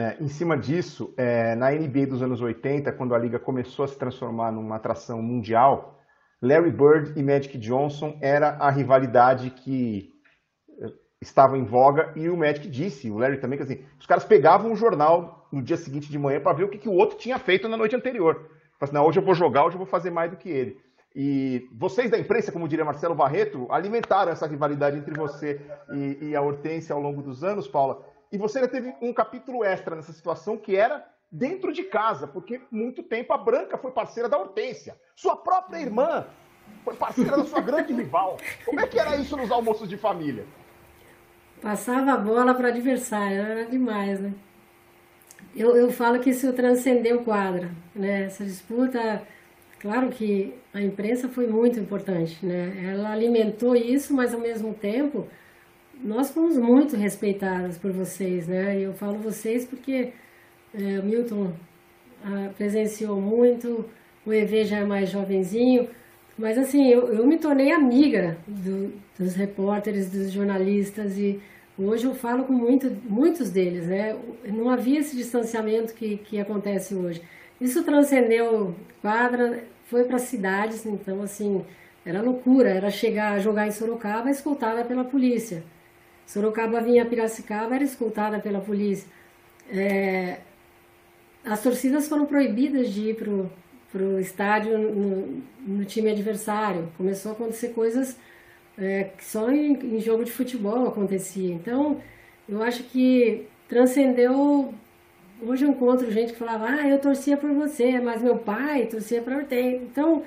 É, 0.00 0.16
em 0.18 0.28
cima 0.28 0.56
disso, 0.56 1.12
é, 1.14 1.54
na 1.54 1.70
NBA 1.70 2.06
dos 2.06 2.22
anos 2.22 2.40
80, 2.40 2.90
quando 2.92 3.14
a 3.14 3.18
liga 3.18 3.38
começou 3.38 3.84
a 3.84 3.88
se 3.88 3.98
transformar 3.98 4.50
numa 4.50 4.76
atração 4.76 5.20
mundial, 5.20 6.00
Larry 6.40 6.70
Bird 6.70 7.20
e 7.20 7.22
Magic 7.22 7.58
Johnson 7.58 8.16
era 8.22 8.56
a 8.56 8.70
rivalidade 8.70 9.50
que 9.50 10.08
é, 10.80 10.86
estava 11.20 11.58
em 11.58 11.64
voga 11.64 12.14
e 12.16 12.30
o 12.30 12.36
Magic 12.36 12.66
disse, 12.66 13.10
o 13.10 13.18
Larry 13.18 13.36
também, 13.36 13.58
que 13.58 13.64
assim, 13.64 13.84
os 13.98 14.06
caras 14.06 14.24
pegavam 14.24 14.72
o 14.72 14.76
jornal 14.76 15.46
no 15.52 15.60
dia 15.60 15.76
seguinte 15.76 16.10
de 16.10 16.18
manhã 16.18 16.40
para 16.40 16.54
ver 16.56 16.64
o 16.64 16.70
que, 16.70 16.78
que 16.78 16.88
o 16.88 16.94
outro 16.94 17.18
tinha 17.18 17.38
feito 17.38 17.68
na 17.68 17.76
noite 17.76 17.94
anterior. 17.94 18.48
Assim, 18.80 18.94
não, 18.94 19.04
hoje 19.04 19.18
eu 19.18 19.22
vou 19.22 19.34
jogar, 19.34 19.66
hoje 19.66 19.74
eu 19.74 19.80
vou 19.80 19.86
fazer 19.86 20.08
mais 20.08 20.30
do 20.30 20.38
que 20.38 20.48
ele. 20.48 20.80
E 21.14 21.68
vocês 21.72 22.10
da 22.10 22.18
imprensa, 22.18 22.50
como 22.50 22.66
diria 22.66 22.86
Marcelo 22.86 23.14
Barreto, 23.14 23.66
alimentaram 23.70 24.32
essa 24.32 24.46
rivalidade 24.46 24.96
entre 24.96 25.12
você 25.12 25.60
e, 25.92 26.28
e 26.28 26.36
a 26.36 26.40
Hortência 26.40 26.94
ao 26.94 27.02
longo 27.02 27.20
dos 27.20 27.44
anos, 27.44 27.68
Paula. 27.68 28.02
E 28.32 28.38
você 28.38 28.60
já 28.60 28.68
teve 28.68 28.94
um 29.00 29.12
capítulo 29.12 29.64
extra 29.64 29.96
nessa 29.96 30.12
situação 30.12 30.56
que 30.56 30.76
era 30.76 31.04
dentro 31.30 31.72
de 31.72 31.82
casa, 31.82 32.26
porque 32.26 32.60
muito 32.70 33.02
tempo 33.02 33.32
a 33.32 33.38
Branca 33.38 33.76
foi 33.76 33.90
parceira 33.90 34.28
da 34.28 34.38
Hortência. 34.38 34.96
Sua 35.16 35.36
própria 35.36 35.80
irmã 35.80 36.26
foi 36.84 36.94
parceira 36.94 37.36
da 37.36 37.44
sua 37.44 37.60
grande 37.60 37.92
rival. 37.92 38.36
Como 38.64 38.80
é 38.80 38.86
que 38.86 38.98
era 38.98 39.16
isso 39.16 39.36
nos 39.36 39.50
almoços 39.50 39.88
de 39.88 39.96
família? 39.96 40.44
Passava 41.60 42.12
a 42.12 42.16
bola 42.16 42.54
para 42.54 42.68
adversário, 42.68 43.36
era 43.36 43.66
demais, 43.66 44.20
né? 44.20 44.32
Eu, 45.54 45.76
eu 45.76 45.90
falo 45.90 46.20
que 46.20 46.30
isso 46.30 46.52
transcendeu 46.52 47.18
o 47.18 47.24
quadro, 47.24 47.70
né? 47.94 48.24
Essa 48.24 48.44
disputa, 48.44 49.22
claro 49.80 50.08
que 50.08 50.54
a 50.72 50.80
imprensa 50.80 51.28
foi 51.28 51.46
muito 51.46 51.78
importante, 51.78 52.44
né? 52.46 52.92
Ela 52.92 53.10
alimentou 53.10 53.74
isso, 53.74 54.14
mas 54.14 54.32
ao 54.32 54.40
mesmo 54.40 54.72
tempo 54.72 55.28
nós 56.02 56.30
fomos 56.30 56.56
muito 56.56 56.96
respeitadas 56.96 57.78
por 57.78 57.92
vocês, 57.92 58.46
né? 58.46 58.78
E 58.78 58.82
eu 58.82 58.92
falo 58.94 59.18
vocês 59.18 59.64
porque 59.64 60.12
é, 60.74 61.02
Milton 61.02 61.52
ah, 62.24 62.50
presenciou 62.56 63.20
muito, 63.20 63.84
o 64.24 64.32
EV 64.32 64.64
já 64.64 64.78
é 64.78 64.84
mais 64.84 65.10
jovenzinho, 65.10 65.88
mas 66.38 66.56
assim, 66.58 66.88
eu, 66.88 67.12
eu 67.12 67.26
me 67.26 67.38
tornei 67.38 67.70
amiga 67.72 68.38
do, 68.46 68.92
dos 69.18 69.34
repórteres, 69.34 70.10
dos 70.10 70.30
jornalistas 70.32 71.18
e 71.18 71.40
hoje 71.78 72.06
eu 72.06 72.14
falo 72.14 72.44
com 72.44 72.52
muito, 72.52 72.90
muitos 73.04 73.50
deles, 73.50 73.86
né? 73.86 74.16
Não 74.46 74.70
havia 74.70 75.00
esse 75.00 75.16
distanciamento 75.16 75.94
que, 75.94 76.16
que 76.18 76.40
acontece 76.40 76.94
hoje. 76.94 77.22
Isso 77.60 77.82
transcendeu 77.84 78.74
quadra, 79.02 79.64
foi 79.84 80.04
para 80.04 80.18
cidades, 80.18 80.86
então 80.86 81.22
assim, 81.22 81.64
era 82.04 82.22
loucura, 82.22 82.70
era 82.70 82.90
chegar 82.90 83.32
a 83.32 83.38
jogar 83.38 83.66
em 83.66 83.70
Sorocaba 83.70 84.30
escoltada 84.30 84.84
pela 84.84 85.04
polícia. 85.04 85.62
Sorocaba 86.30 86.80
vinha 86.80 87.02
a 87.02 87.06
Piracicaba, 87.06 87.74
era 87.74 87.82
escoltada 87.82 88.38
pela 88.38 88.60
polícia. 88.60 89.08
É, 89.68 90.38
as 91.44 91.60
torcidas 91.60 92.06
foram 92.06 92.24
proibidas 92.24 92.92
de 92.92 93.10
ir 93.10 93.16
para 93.16 94.00
o 94.00 94.20
estádio 94.20 94.78
no, 94.78 95.42
no, 95.66 95.84
time 95.84 96.08
adversário. 96.08 96.88
Começou 96.96 97.32
a 97.32 97.34
acontecer 97.34 97.70
coisas 97.70 98.16
é, 98.78 99.10
que 99.16 99.24
só 99.24 99.50
em, 99.50 99.72
em, 99.72 100.00
jogo 100.00 100.24
de 100.24 100.30
futebol 100.30 100.86
acontecia. 100.86 101.52
Então, 101.52 102.00
eu 102.48 102.62
acho 102.62 102.84
que 102.84 103.48
transcendeu. 103.68 104.72
Hoje 105.42 105.64
eu 105.64 105.70
encontro 105.70 106.12
gente 106.12 106.32
que 106.32 106.38
falava, 106.38 106.66
ah, 106.68 106.88
eu 106.88 107.00
torcia 107.00 107.36
por 107.36 107.50
você, 107.50 107.98
mas 107.98 108.22
meu 108.22 108.38
pai 108.38 108.86
torcia 108.86 109.20
para 109.20 109.36
o 109.36 109.46
Então, 109.50 110.22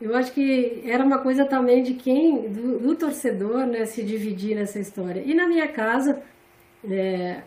eu 0.00 0.14
acho 0.16 0.32
que 0.32 0.82
era 0.84 1.04
uma 1.04 1.18
coisa 1.18 1.44
também 1.44 1.82
de 1.82 1.94
quem, 1.94 2.48
do, 2.48 2.78
do 2.78 2.94
torcedor, 2.94 3.66
né, 3.66 3.84
se 3.84 4.02
dividir 4.02 4.54
nessa 4.54 4.78
história. 4.78 5.22
E 5.24 5.34
na 5.34 5.46
minha 5.46 5.66
casa, 5.68 6.22
é, 6.88 7.42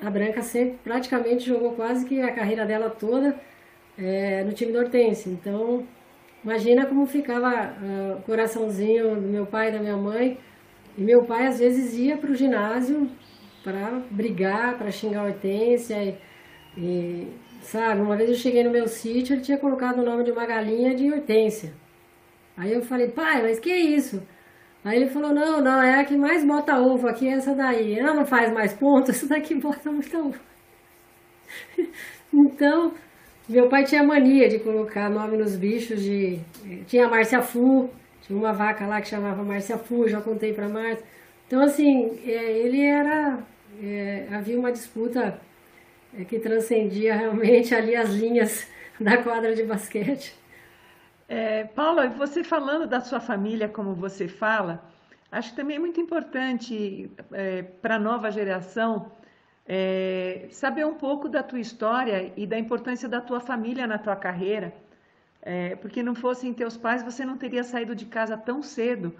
a 0.00 0.10
Branca 0.10 0.42
sempre 0.42 0.78
praticamente 0.84 1.46
jogou 1.46 1.72
quase 1.72 2.04
que 2.04 2.20
a 2.20 2.32
carreira 2.32 2.66
dela 2.66 2.90
toda 2.90 3.34
é, 3.96 4.44
no 4.44 4.52
time 4.52 4.72
do 4.72 4.78
Hortense. 4.78 5.28
Então, 5.30 5.86
imagina 6.44 6.86
como 6.86 7.06
ficava 7.06 7.50
uh, 7.50 8.18
o 8.18 8.22
coraçãozinho 8.22 9.14
do 9.16 9.28
meu 9.28 9.46
pai 9.46 9.68
e 9.68 9.72
da 9.72 9.78
minha 9.78 9.96
mãe. 9.96 10.38
E 10.96 11.00
meu 11.00 11.24
pai 11.24 11.46
às 11.46 11.58
vezes 11.58 11.94
ia 11.94 12.16
para 12.16 12.30
o 12.30 12.34
ginásio 12.34 13.08
para 13.62 14.02
brigar, 14.10 14.76
para 14.76 14.90
xingar 14.90 15.20
a 15.20 15.24
Hortência. 15.26 16.18
E, 16.76 17.28
sabe, 17.62 18.00
uma 18.00 18.16
vez 18.16 18.30
eu 18.30 18.36
cheguei 18.36 18.64
no 18.64 18.70
meu 18.70 18.86
sítio, 18.86 19.34
ele 19.34 19.42
tinha 19.42 19.58
colocado 19.58 19.98
o 20.00 20.04
nome 20.04 20.24
de 20.24 20.32
uma 20.32 20.46
galinha 20.46 20.94
de 20.94 21.10
hortência. 21.10 21.72
Aí 22.56 22.72
eu 22.72 22.82
falei, 22.82 23.08
pai, 23.08 23.42
mas 23.42 23.58
que 23.58 23.70
é 23.70 23.78
isso? 23.78 24.22
Aí 24.84 24.96
ele 24.96 25.08
falou, 25.10 25.32
não, 25.32 25.60
não, 25.60 25.82
é 25.82 26.00
a 26.00 26.04
que 26.04 26.16
mais 26.16 26.44
bota 26.44 26.78
ovo 26.78 27.08
aqui, 27.08 27.28
é 27.28 27.34
essa 27.34 27.54
daí. 27.54 27.98
Ela 27.98 28.14
não 28.14 28.26
faz 28.26 28.52
mais 28.52 28.72
ponto, 28.74 29.10
essa 29.12 29.26
daqui 29.26 29.54
bota 29.54 29.90
muita 29.90 30.18
ovo. 30.18 30.40
então, 32.32 32.92
meu 33.48 33.68
pai 33.68 33.84
tinha 33.84 34.02
mania 34.02 34.48
de 34.48 34.58
colocar 34.58 35.08
nome 35.10 35.36
nos 35.36 35.56
bichos 35.56 36.02
de... 36.02 36.40
Tinha 36.86 37.06
a 37.06 37.08
Márcia 37.08 37.40
Fu, 37.42 37.88
tinha 38.22 38.38
uma 38.38 38.52
vaca 38.52 38.86
lá 38.86 39.00
que 39.00 39.08
chamava 39.08 39.42
Márcia 39.44 39.78
Fu, 39.78 40.08
já 40.08 40.20
contei 40.20 40.52
pra 40.52 40.68
Márcia. 40.68 41.04
Então, 41.46 41.62
assim, 41.62 42.18
é, 42.26 42.58
ele 42.58 42.84
era... 42.84 43.38
É, 43.82 44.26
havia 44.30 44.58
uma 44.58 44.70
disputa 44.70 45.40
é, 46.14 46.24
que 46.24 46.38
transcendia 46.38 47.14
realmente 47.14 47.74
ali 47.74 47.96
as 47.96 48.10
linhas 48.10 48.68
da 49.00 49.22
quadra 49.22 49.54
de 49.54 49.62
basquete. 49.62 50.34
É, 51.28 51.64
Paula, 51.64 52.08
você 52.08 52.44
falando 52.44 52.86
da 52.86 53.00
sua 53.00 53.20
família 53.20 53.68
como 53.68 53.94
você 53.94 54.28
fala, 54.28 54.84
acho 55.30 55.50
que 55.50 55.56
também 55.56 55.76
é 55.76 55.78
muito 55.78 56.00
importante 56.00 57.10
é, 57.32 57.62
para 57.62 57.96
a 57.96 57.98
nova 57.98 58.30
geração 58.30 59.10
é, 59.66 60.48
saber 60.50 60.84
um 60.84 60.94
pouco 60.94 61.28
da 61.28 61.42
tua 61.42 61.60
história 61.60 62.32
e 62.36 62.46
da 62.46 62.58
importância 62.58 63.08
da 63.08 63.20
tua 63.20 63.40
família 63.40 63.86
na 63.86 63.98
tua 63.98 64.16
carreira, 64.16 64.74
é, 65.40 65.76
porque 65.76 66.02
não 66.02 66.14
fossem 66.14 66.52
teus 66.52 66.76
pais, 66.76 67.02
você 67.02 67.24
não 67.24 67.36
teria 67.36 67.64
saído 67.64 67.94
de 67.94 68.06
casa 68.06 68.36
tão 68.36 68.62
cedo 68.62 69.14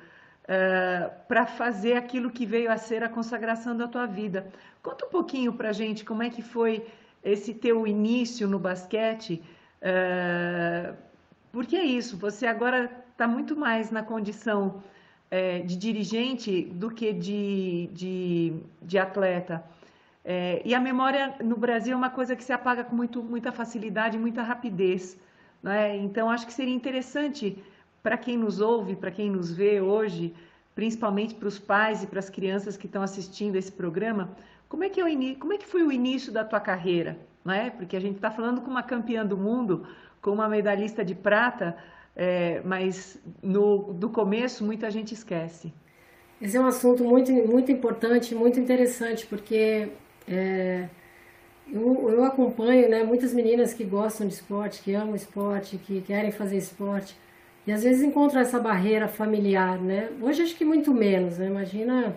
é, 0.49 1.11
para 1.29 1.47
fazer 1.47 1.95
aquilo 1.95 2.31
que 2.31 2.45
veio 2.45 2.71
a 2.71 2.77
ser 2.77 3.03
a 3.03 3.09
consagração 3.09 3.77
da 3.77 3.87
tua 3.87 4.07
vida. 4.07 4.47
Conta 4.83 5.07
um 5.07 5.11
pouquinho 5.11 5.53
para 5.53 5.73
gente 5.73 6.05
como 6.05 6.23
é 6.23 6.31
que 6.31 6.43
foi 6.43 6.87
esse 7.23 7.55
teu 7.55 7.87
início 7.87 8.49
no 8.49 8.59
basquete, 8.59 9.43
é, 9.81 10.93
porque 11.53 11.77
é 11.77 11.85
isso, 11.85 12.17
você 12.17 12.47
agora 12.47 12.91
está 13.13 13.29
muito 13.29 13.55
mais 13.57 13.91
na 13.91 14.03
condição 14.03 14.83
é, 15.31 15.61
de 15.61 15.77
dirigente 15.77 16.63
do 16.65 16.91
que 16.91 17.13
de, 17.13 17.89
de, 17.93 18.53
de 18.81 18.99
atleta. 18.99 19.63
É, 20.25 20.63
e 20.65 20.75
a 20.75 20.81
memória 20.81 21.35
no 21.43 21.57
Brasil 21.57 21.95
é 21.95 21.97
uma 21.97 22.11
coisa 22.11 22.37
que 22.37 22.45
se 22.45 22.53
apaga 22.53 22.85
com 22.85 22.95
muito, 22.95 23.23
muita 23.23 23.51
facilidade, 23.51 24.19
muita 24.19 24.43
rapidez. 24.43 25.19
Né? 25.63 25.97
Então, 25.97 26.31
acho 26.31 26.47
que 26.47 26.53
seria 26.53 26.75
interessante 26.75 27.63
para 28.03 28.19
quem 28.19 28.37
nos 28.37 28.61
ouve, 28.61 28.97
para 28.97 29.11
quem 29.11 29.31
nos 29.31 29.53
vê 29.53 29.81
hoje, 29.81 30.35
principalmente 30.75 31.35
para 31.35 31.49
os 31.49 31.59
pais 31.59 32.03
e 32.03 32.07
para 32.07 32.19
as 32.19 32.29
crianças 32.29 32.77
que 32.77 32.87
estão 32.87 33.03
assistindo 33.03 33.57
esse 33.57 33.71
programa, 33.71 34.35
como 34.69 34.85
é 34.85 34.89
que, 34.89 35.01
é 35.01 35.05
o 35.05 35.39
como 35.39 35.53
é 35.53 35.59
que 35.59 35.67
foi 35.67 35.83
o 35.83 35.93
início 35.93 36.33
da 36.33 36.45
tua 36.45 36.59
carreira? 36.59 37.19
Né? 37.45 37.71
Porque 37.71 37.97
a 37.97 38.01
gente 38.01 38.17
está 38.17 38.31
falando 38.31 38.63
com 38.63 38.71
uma 38.71 38.83
campeã 38.83 39.25
do 39.25 39.37
mundo, 39.37 39.87
com 40.21 40.31
uma 40.31 40.49
medalhista 40.49 41.05
de 41.05 41.15
prata, 41.15 41.77
é, 42.17 42.63
mas 42.65 43.19
no, 43.43 43.93
do 43.93 44.09
começo 44.09 44.65
muita 44.65 44.91
gente 44.91 45.13
esquece. 45.13 45.73
Esse 46.41 46.57
é 46.57 46.61
um 46.61 46.67
assunto 46.67 47.05
muito, 47.05 47.31
muito 47.33 47.71
importante, 47.71 48.35
muito 48.35 48.59
interessante, 48.59 49.27
porque 49.27 49.91
é, 50.27 50.89
eu, 51.71 52.11
eu 52.11 52.25
acompanho 52.25 52.89
né, 52.89 53.05
muitas 53.05 53.33
meninas 53.33 53.73
que 53.73 53.85
gostam 53.85 54.27
de 54.27 54.35
esporte, 54.35 54.83
que 54.83 54.95
amam 54.95 55.15
esporte, 55.15 55.77
que 55.79 56.01
querem 56.01 56.33
fazer 56.33 56.57
esporte, 56.57 57.17
e 57.67 57.73
às 57.73 57.83
vezes 57.85 58.03
encontram 58.03 58.41
essa 58.41 58.59
barreira 58.59 59.09
familiar, 59.09 59.79
né? 59.81 60.09
Hoje 60.21 60.43
acho 60.43 60.57
que 60.57 60.65
muito 60.65 60.93
menos, 60.93 61.39
né? 61.39 61.47
Imagina, 61.47 62.17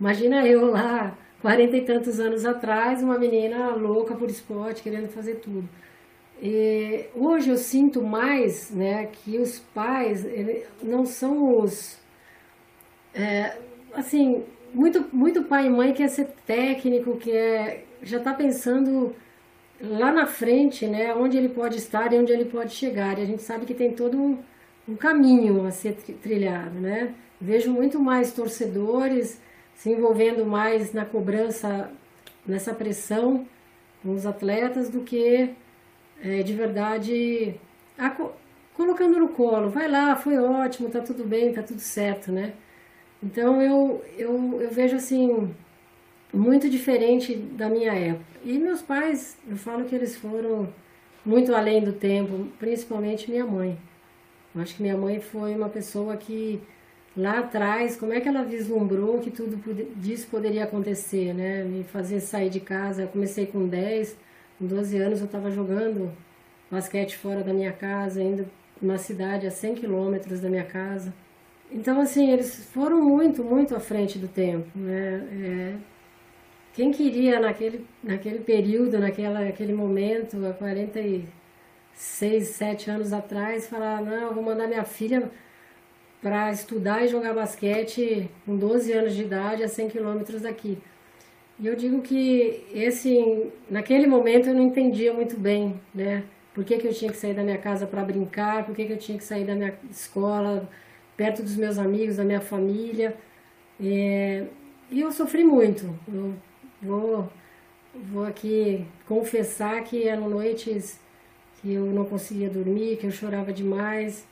imagina 0.00 0.46
eu 0.46 0.66
lá, 0.66 1.16
quarenta 1.40 1.76
e 1.76 1.82
tantos 1.82 2.18
anos 2.20 2.44
atrás, 2.44 3.02
uma 3.02 3.18
menina 3.18 3.70
louca 3.70 4.14
por 4.14 4.28
esporte, 4.28 4.82
querendo 4.82 5.08
fazer 5.08 5.36
tudo. 5.36 5.68
E 6.42 7.06
hoje 7.14 7.50
eu 7.50 7.56
sinto 7.56 8.02
mais 8.02 8.70
né, 8.70 9.06
que 9.06 9.38
os 9.38 9.58
pais 9.58 10.26
não 10.82 11.04
são 11.04 11.60
os. 11.60 11.98
É, 13.14 13.56
assim, 13.92 14.42
muito, 14.72 15.04
muito 15.12 15.44
pai 15.44 15.66
e 15.66 15.70
mãe 15.70 15.92
quer 15.92 16.08
ser 16.08 16.28
técnico, 16.46 17.16
que 17.16 17.30
é, 17.30 17.84
já 18.02 18.18
está 18.18 18.32
pensando 18.32 19.14
lá 19.82 20.12
na 20.12 20.26
frente, 20.26 20.86
né, 20.86 21.14
onde 21.14 21.36
ele 21.36 21.48
pode 21.48 21.76
estar 21.78 22.12
e 22.12 22.18
onde 22.18 22.32
ele 22.32 22.46
pode 22.46 22.72
chegar. 22.72 23.18
E 23.18 23.22
a 23.22 23.26
gente 23.26 23.42
sabe 23.42 23.66
que 23.66 23.74
tem 23.74 23.92
todo 23.92 24.16
um, 24.16 24.38
um 24.90 24.96
caminho 24.96 25.66
a 25.66 25.70
ser 25.70 25.94
trilhado, 25.94 26.78
né? 26.80 27.14
Vejo 27.40 27.70
muito 27.70 28.00
mais 28.00 28.32
torcedores 28.32 29.40
se 29.74 29.90
envolvendo 29.90 30.44
mais 30.44 30.92
na 30.92 31.04
cobrança, 31.04 31.90
nessa 32.46 32.74
pressão 32.74 33.46
com 34.02 34.14
os 34.14 34.26
atletas 34.26 34.90
do 34.90 35.00
que 35.02 35.50
é, 36.22 36.42
de 36.42 36.52
verdade 36.52 37.54
a, 37.96 38.10
colocando 38.74 39.18
no 39.18 39.28
colo. 39.28 39.70
Vai 39.70 39.88
lá, 39.88 40.16
foi 40.16 40.36
ótimo, 40.38 40.90
tá 40.90 41.00
tudo 41.00 41.24
bem, 41.24 41.52
tá 41.52 41.62
tudo 41.62 41.80
certo, 41.80 42.32
né? 42.32 42.52
Então 43.22 43.62
eu, 43.62 44.04
eu, 44.18 44.60
eu 44.60 44.70
vejo 44.70 44.96
assim, 44.96 45.54
muito 46.32 46.68
diferente 46.68 47.34
da 47.36 47.68
minha 47.68 47.92
época. 47.92 48.24
E 48.44 48.58
meus 48.58 48.82
pais, 48.82 49.38
eu 49.48 49.56
falo 49.56 49.84
que 49.84 49.94
eles 49.94 50.16
foram 50.16 50.68
muito 51.24 51.54
além 51.54 51.82
do 51.84 51.92
tempo, 51.92 52.48
principalmente 52.58 53.30
minha 53.30 53.46
mãe. 53.46 53.78
Eu 54.54 54.60
acho 54.60 54.74
que 54.74 54.82
minha 54.82 54.96
mãe 54.96 55.20
foi 55.20 55.54
uma 55.54 55.68
pessoa 55.68 56.16
que 56.16 56.60
lá 57.16 57.40
atrás, 57.40 57.96
como 57.96 58.12
é 58.12 58.20
que 58.20 58.28
ela 58.28 58.42
vislumbrou 58.42 59.18
que 59.20 59.30
tudo 59.30 59.56
disso 59.96 60.28
poderia 60.28 60.64
acontecer, 60.64 61.34
né? 61.34 61.64
Me 61.64 61.84
fazer 61.84 62.20
sair 62.20 62.50
de 62.50 62.60
casa, 62.60 63.02
eu 63.02 63.08
comecei 63.08 63.46
com 63.46 63.66
10, 63.66 64.16
com 64.58 64.66
12 64.66 64.96
anos 64.98 65.20
eu 65.20 65.26
estava 65.26 65.50
jogando 65.50 66.10
basquete 66.70 67.16
fora 67.16 67.42
da 67.42 67.52
minha 67.52 67.72
casa, 67.72 68.20
ainda 68.20 68.46
numa 68.80 68.98
cidade 68.98 69.46
a 69.46 69.50
100 69.50 69.74
quilômetros 69.76 70.40
da 70.40 70.48
minha 70.48 70.64
casa. 70.64 71.12
Então, 71.70 72.00
assim, 72.00 72.30
eles 72.32 72.64
foram 72.72 73.00
muito, 73.02 73.44
muito 73.44 73.76
à 73.76 73.80
frente 73.80 74.18
do 74.18 74.26
tempo, 74.26 74.66
né? 74.76 75.28
É, 75.32 75.76
quem 76.74 76.90
queria 76.90 77.38
naquele, 77.40 77.86
naquele 78.02 78.40
período, 78.40 78.98
naquela, 78.98 79.40
naquele 79.44 79.72
momento, 79.72 80.36
há 80.46 80.52
46, 81.94 82.48
7 82.48 82.90
anos 82.90 83.12
atrás, 83.12 83.66
falar, 83.66 84.02
não, 84.02 84.28
eu 84.28 84.34
vou 84.34 84.42
mandar 84.42 84.66
minha 84.66 84.84
filha 84.84 85.30
para 86.22 86.50
estudar 86.50 87.04
e 87.04 87.08
jogar 87.08 87.34
basquete 87.34 88.30
com 88.44 88.56
12 88.56 88.92
anos 88.92 89.14
de 89.14 89.22
idade 89.22 89.62
a 89.62 89.68
100 89.68 89.88
quilômetros 89.88 90.42
daqui. 90.42 90.78
E 91.58 91.66
eu 91.66 91.76
digo 91.76 92.00
que 92.00 92.64
esse, 92.72 93.50
naquele 93.70 94.06
momento 94.06 94.48
eu 94.48 94.54
não 94.54 94.62
entendia 94.62 95.12
muito 95.12 95.38
bem, 95.38 95.80
né? 95.94 96.24
Por 96.54 96.64
que, 96.64 96.78
que 96.78 96.86
eu 96.86 96.92
tinha 96.92 97.10
que 97.10 97.16
sair 97.16 97.34
da 97.34 97.42
minha 97.42 97.58
casa 97.58 97.86
para 97.86 98.02
brincar, 98.02 98.64
por 98.64 98.74
que, 98.74 98.84
que 98.84 98.92
eu 98.92 98.98
tinha 98.98 99.16
que 99.16 99.24
sair 99.24 99.44
da 99.44 99.54
minha 99.54 99.74
escola, 99.90 100.68
perto 101.16 101.42
dos 101.42 101.56
meus 101.56 101.78
amigos, 101.78 102.16
da 102.16 102.24
minha 102.24 102.40
família. 102.40 103.14
É, 103.80 104.46
e 104.90 105.00
eu 105.00 105.12
sofri 105.12 105.44
muito. 105.44 105.94
Eu 106.12 106.34
vou, 106.82 107.28
vou 107.94 108.24
aqui 108.24 108.86
confessar 109.06 109.82
que 109.84 110.08
eram 110.08 110.28
noites 110.28 110.98
que 111.60 111.72
eu 111.72 111.86
não 111.86 112.04
conseguia 112.04 112.48
dormir, 112.48 112.96
que 112.96 113.06
eu 113.06 113.10
chorava 113.10 113.52
demais. 113.52 114.26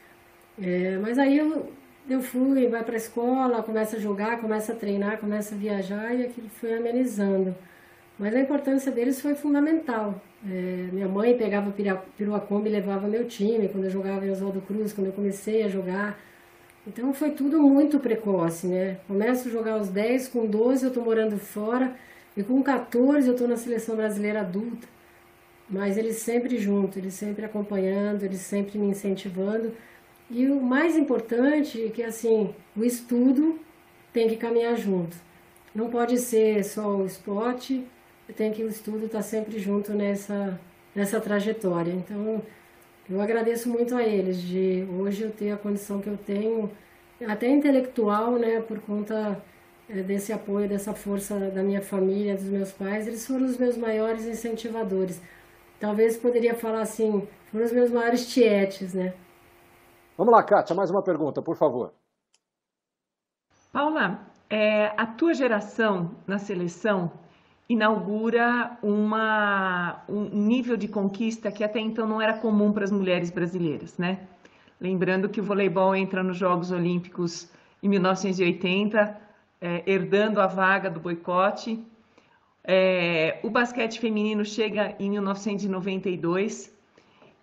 É, 0.60 0.98
mas 0.98 1.18
aí 1.18 1.38
eu, 1.38 1.72
eu 2.08 2.20
fui, 2.20 2.66
vai 2.68 2.82
para 2.82 2.94
a 2.94 2.96
escola, 2.96 3.62
começa 3.62 3.96
a 3.96 4.00
jogar, 4.00 4.40
começa 4.40 4.72
a 4.72 4.76
treinar, 4.76 5.18
começa 5.18 5.54
a 5.54 5.58
viajar 5.58 6.14
e 6.14 6.24
aquilo 6.24 6.48
foi 6.48 6.74
amenizando. 6.74 7.54
Mas 8.18 8.34
a 8.34 8.40
importância 8.40 8.90
deles 8.90 9.20
foi 9.20 9.34
fundamental. 9.34 10.20
É, 10.46 10.88
minha 10.92 11.08
mãe 11.08 11.36
pegava 11.36 11.72
Piruacombi 12.16 12.68
e 12.68 12.72
levava 12.72 13.06
meu 13.08 13.26
time 13.26 13.68
quando 13.68 13.84
eu 13.84 13.90
jogava 13.90 14.26
em 14.26 14.30
Oswaldo 14.30 14.60
Cruz, 14.62 14.92
quando 14.92 15.08
eu 15.08 15.12
comecei 15.12 15.62
a 15.62 15.68
jogar. 15.68 16.18
Então 16.86 17.12
foi 17.12 17.32
tudo 17.32 17.60
muito 17.62 18.00
precoce, 18.00 18.66
né? 18.66 18.98
Começo 19.06 19.48
a 19.48 19.50
jogar 19.50 19.74
aos 19.74 19.88
10, 19.88 20.28
com 20.28 20.46
12 20.46 20.86
eu 20.86 20.92
tô 20.92 21.02
morando 21.02 21.38
fora, 21.38 21.94
e 22.36 22.42
com 22.42 22.62
14 22.62 23.28
eu 23.28 23.36
tô 23.36 23.46
na 23.46 23.56
seleção 23.56 23.94
brasileira 23.96 24.40
adulta. 24.40 24.88
Mas 25.68 25.98
eles 25.98 26.16
sempre 26.16 26.58
junto, 26.58 26.98
eles 26.98 27.14
sempre 27.14 27.44
acompanhando, 27.44 28.24
eles 28.24 28.40
sempre 28.40 28.78
me 28.78 28.86
incentivando. 28.86 29.72
E 30.30 30.46
o 30.46 30.60
mais 30.60 30.96
importante 30.96 31.86
é 31.86 31.90
que 31.90 32.02
assim, 32.02 32.54
o 32.76 32.84
estudo 32.84 33.58
tem 34.12 34.28
que 34.28 34.36
caminhar 34.36 34.76
junto. 34.76 35.16
Não 35.74 35.90
pode 35.90 36.18
ser 36.18 36.64
só 36.64 36.96
o 36.96 37.06
esporte, 37.06 37.86
tem 38.36 38.52
que 38.52 38.62
o 38.62 38.68
estudo 38.68 39.06
estar 39.06 39.18
tá 39.18 39.22
sempre 39.22 39.58
junto 39.58 39.92
nessa, 39.92 40.58
nessa 40.94 41.20
trajetória. 41.20 41.92
Então, 41.92 42.42
eu 43.08 43.20
agradeço 43.20 43.68
muito 43.68 43.94
a 43.94 44.02
eles 44.02 44.40
de 44.40 44.86
hoje 44.98 45.22
eu 45.22 45.30
ter 45.30 45.50
a 45.50 45.56
condição 45.56 46.00
que 46.00 46.08
eu 46.08 46.16
tenho, 46.16 46.70
até 47.26 47.48
intelectual, 47.48 48.32
né, 48.38 48.60
por 48.60 48.80
conta 48.80 49.42
é, 49.88 50.02
desse 50.02 50.32
apoio, 50.32 50.68
dessa 50.68 50.92
força 50.94 51.38
da 51.50 51.62
minha 51.62 51.80
família, 51.80 52.34
dos 52.34 52.44
meus 52.44 52.70
pais. 52.72 53.06
Eles 53.06 53.26
foram 53.26 53.46
os 53.46 53.56
meus 53.56 53.76
maiores 53.76 54.26
incentivadores. 54.26 55.20
Talvez 55.80 56.16
poderia 56.16 56.54
falar 56.54 56.82
assim, 56.82 57.26
foram 57.50 57.64
os 57.64 57.72
meus 57.72 57.90
maiores 57.90 58.32
tietes, 58.32 58.94
né? 58.94 59.14
Vamos 60.16 60.32
lá, 60.32 60.42
Kátia, 60.42 60.74
mais 60.74 60.90
uma 60.90 61.02
pergunta, 61.02 61.40
por 61.40 61.56
favor. 61.56 61.92
Paula, 63.72 64.26
é, 64.50 64.86
a 64.96 65.06
tua 65.06 65.34
geração 65.34 66.10
na 66.26 66.38
seleção 66.38 67.12
inaugura 67.68 68.78
uma, 68.82 70.02
um 70.08 70.24
nível 70.24 70.76
de 70.76 70.88
conquista 70.88 71.52
que 71.52 71.62
até 71.62 71.78
então 71.78 72.06
não 72.06 72.20
era 72.20 72.38
comum 72.38 72.72
para 72.72 72.84
as 72.84 72.90
mulheres 72.90 73.30
brasileiras, 73.30 73.98
né? 73.98 74.26
Lembrando 74.80 75.28
que 75.28 75.40
o 75.40 75.44
voleibol 75.44 75.94
entra 75.94 76.22
nos 76.22 76.36
Jogos 76.36 76.70
Olímpicos 76.70 77.50
em 77.82 77.88
1980, 77.88 79.20
é, 79.60 79.82
herdando 79.86 80.40
a 80.40 80.46
vaga 80.46 80.88
do 80.88 80.98
boicote. 80.98 81.84
É, 82.70 83.40
o 83.42 83.48
basquete 83.48 83.98
feminino 83.98 84.44
chega 84.44 84.94
em 85.00 85.08
1992 85.08 86.70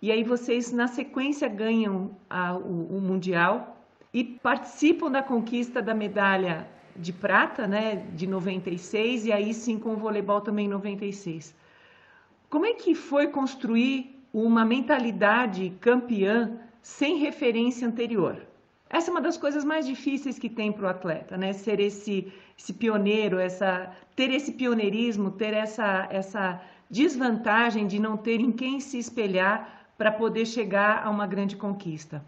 e 0.00 0.12
aí 0.12 0.22
vocês 0.22 0.70
na 0.70 0.86
sequência 0.86 1.48
ganham 1.48 2.16
a, 2.30 2.54
o, 2.54 2.96
o 2.96 3.00
mundial 3.00 3.76
e 4.14 4.22
participam 4.22 5.10
da 5.10 5.24
conquista 5.24 5.82
da 5.82 5.92
medalha 5.92 6.68
de 6.94 7.12
prata, 7.12 7.66
né, 7.66 8.06
de 8.14 8.24
96 8.24 9.26
e 9.26 9.32
aí 9.32 9.52
sim 9.52 9.80
com 9.80 9.94
o 9.94 9.96
voleibol 9.96 10.40
também 10.40 10.66
em 10.66 10.68
96. 10.68 11.52
Como 12.48 12.64
é 12.64 12.74
que 12.74 12.94
foi 12.94 13.26
construir 13.26 14.16
uma 14.32 14.64
mentalidade 14.64 15.70
campeã 15.80 16.56
sem 16.80 17.16
referência 17.16 17.88
anterior? 17.88 18.45
Essa 18.88 19.10
é 19.10 19.12
uma 19.12 19.20
das 19.20 19.36
coisas 19.36 19.64
mais 19.64 19.86
difíceis 19.86 20.38
que 20.38 20.48
tem 20.48 20.72
para 20.72 20.86
o 20.86 20.88
atleta, 20.88 21.36
né? 21.36 21.52
Ser 21.52 21.80
esse, 21.80 22.32
esse 22.58 22.72
pioneiro, 22.72 23.38
essa, 23.38 23.92
ter 24.14 24.30
esse 24.30 24.52
pioneirismo, 24.52 25.30
ter 25.32 25.52
essa, 25.52 26.06
essa 26.10 26.62
desvantagem 26.88 27.86
de 27.86 27.98
não 27.98 28.16
ter 28.16 28.40
em 28.40 28.52
quem 28.52 28.78
se 28.78 28.98
espelhar 28.98 29.88
para 29.98 30.12
poder 30.12 30.46
chegar 30.46 31.04
a 31.04 31.10
uma 31.10 31.26
grande 31.26 31.56
conquista. 31.56 32.24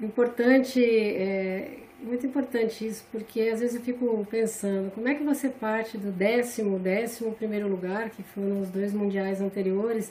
Importante, 0.00 0.82
é, 0.82 1.80
muito 2.02 2.26
importante 2.26 2.86
isso, 2.86 3.04
porque 3.12 3.42
às 3.42 3.60
vezes 3.60 3.76
eu 3.76 3.82
fico 3.82 4.26
pensando, 4.30 4.90
como 4.92 5.08
é 5.08 5.14
que 5.14 5.22
você 5.22 5.50
parte 5.50 5.98
do 5.98 6.10
décimo, 6.10 6.78
décimo 6.78 7.34
primeiro 7.34 7.68
lugar, 7.68 8.08
que 8.08 8.22
foram 8.22 8.62
os 8.62 8.70
dois 8.70 8.94
mundiais 8.94 9.42
anteriores, 9.42 10.10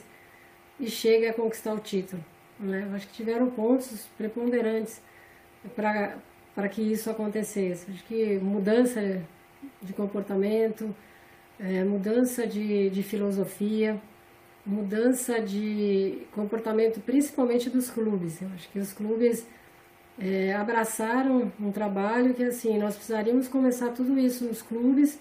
e 0.78 0.88
chega 0.88 1.30
a 1.30 1.34
conquistar 1.34 1.74
o 1.74 1.80
título? 1.80 2.24
Né? 2.58 2.86
Eu 2.88 2.94
acho 2.94 3.08
que 3.08 3.14
tiveram 3.14 3.50
pontos 3.50 4.06
preponderantes 4.16 5.02
para 5.68 6.68
que 6.68 6.82
isso 6.82 7.10
acontecesse. 7.10 7.90
Acho 7.90 8.04
que 8.04 8.38
mudança 8.38 9.22
de 9.82 9.92
comportamento, 9.92 10.94
é, 11.58 11.84
mudança 11.84 12.46
de, 12.46 12.90
de 12.90 13.02
filosofia, 13.02 14.00
mudança 14.64 15.40
de 15.40 16.22
comportamento 16.32 17.00
principalmente 17.00 17.68
dos 17.70 17.90
clubes. 17.90 18.40
Eu 18.40 18.48
acho 18.54 18.68
que 18.70 18.78
os 18.78 18.92
clubes 18.92 19.46
é, 20.18 20.54
abraçaram 20.54 21.52
um 21.60 21.72
trabalho 21.72 22.34
que 22.34 22.44
assim 22.44 22.78
nós 22.78 22.94
precisaríamos 22.96 23.48
começar 23.48 23.90
tudo 23.90 24.18
isso 24.18 24.44
nos 24.44 24.62
clubes 24.62 25.18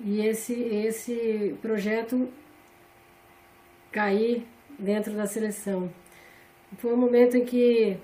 e 0.00 0.20
esse 0.24 0.52
esse 0.54 1.56
projeto 1.60 2.28
cair 3.92 4.46
dentro 4.78 5.12
da 5.14 5.26
seleção. 5.26 5.90
Foi 6.78 6.92
um 6.92 6.96
momento 6.96 7.36
em 7.36 7.44
que 7.44 7.98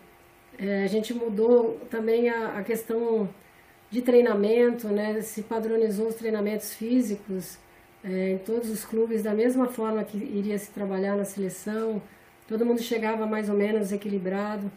é, 0.59 0.85
a 0.85 0.87
gente 0.87 1.13
mudou 1.13 1.81
também 1.91 2.29
a, 2.29 2.59
a, 2.59 2.63
questão 2.63 3.29
de 3.91 4.03
treinamento, 4.03 4.89
né? 4.89 5.21
se 5.21 5.43
padronizou 5.43 6.09
os 6.09 6.15
treinamentos 6.15 6.75
físicos 6.75 7.59
é, 8.03 8.31
em 8.31 8.39
todos 8.39 8.71
os 8.71 8.85
clubes 8.85 9.23
da 9.23 9.35
mesma 9.35 9.69
forma 9.69 10.03
que 10.05 10.17
iria 10.17 10.59
se 10.59 10.71
trabalhar 10.71 11.17
na 11.17 11.25
seleção, 11.25 12.01
todo 12.49 12.65
mundo 12.65 12.81
chegava 12.81 13.27
mais 13.27 13.49
ou 13.49 13.57
menos 13.57 13.93
equilibrado. 13.93 14.71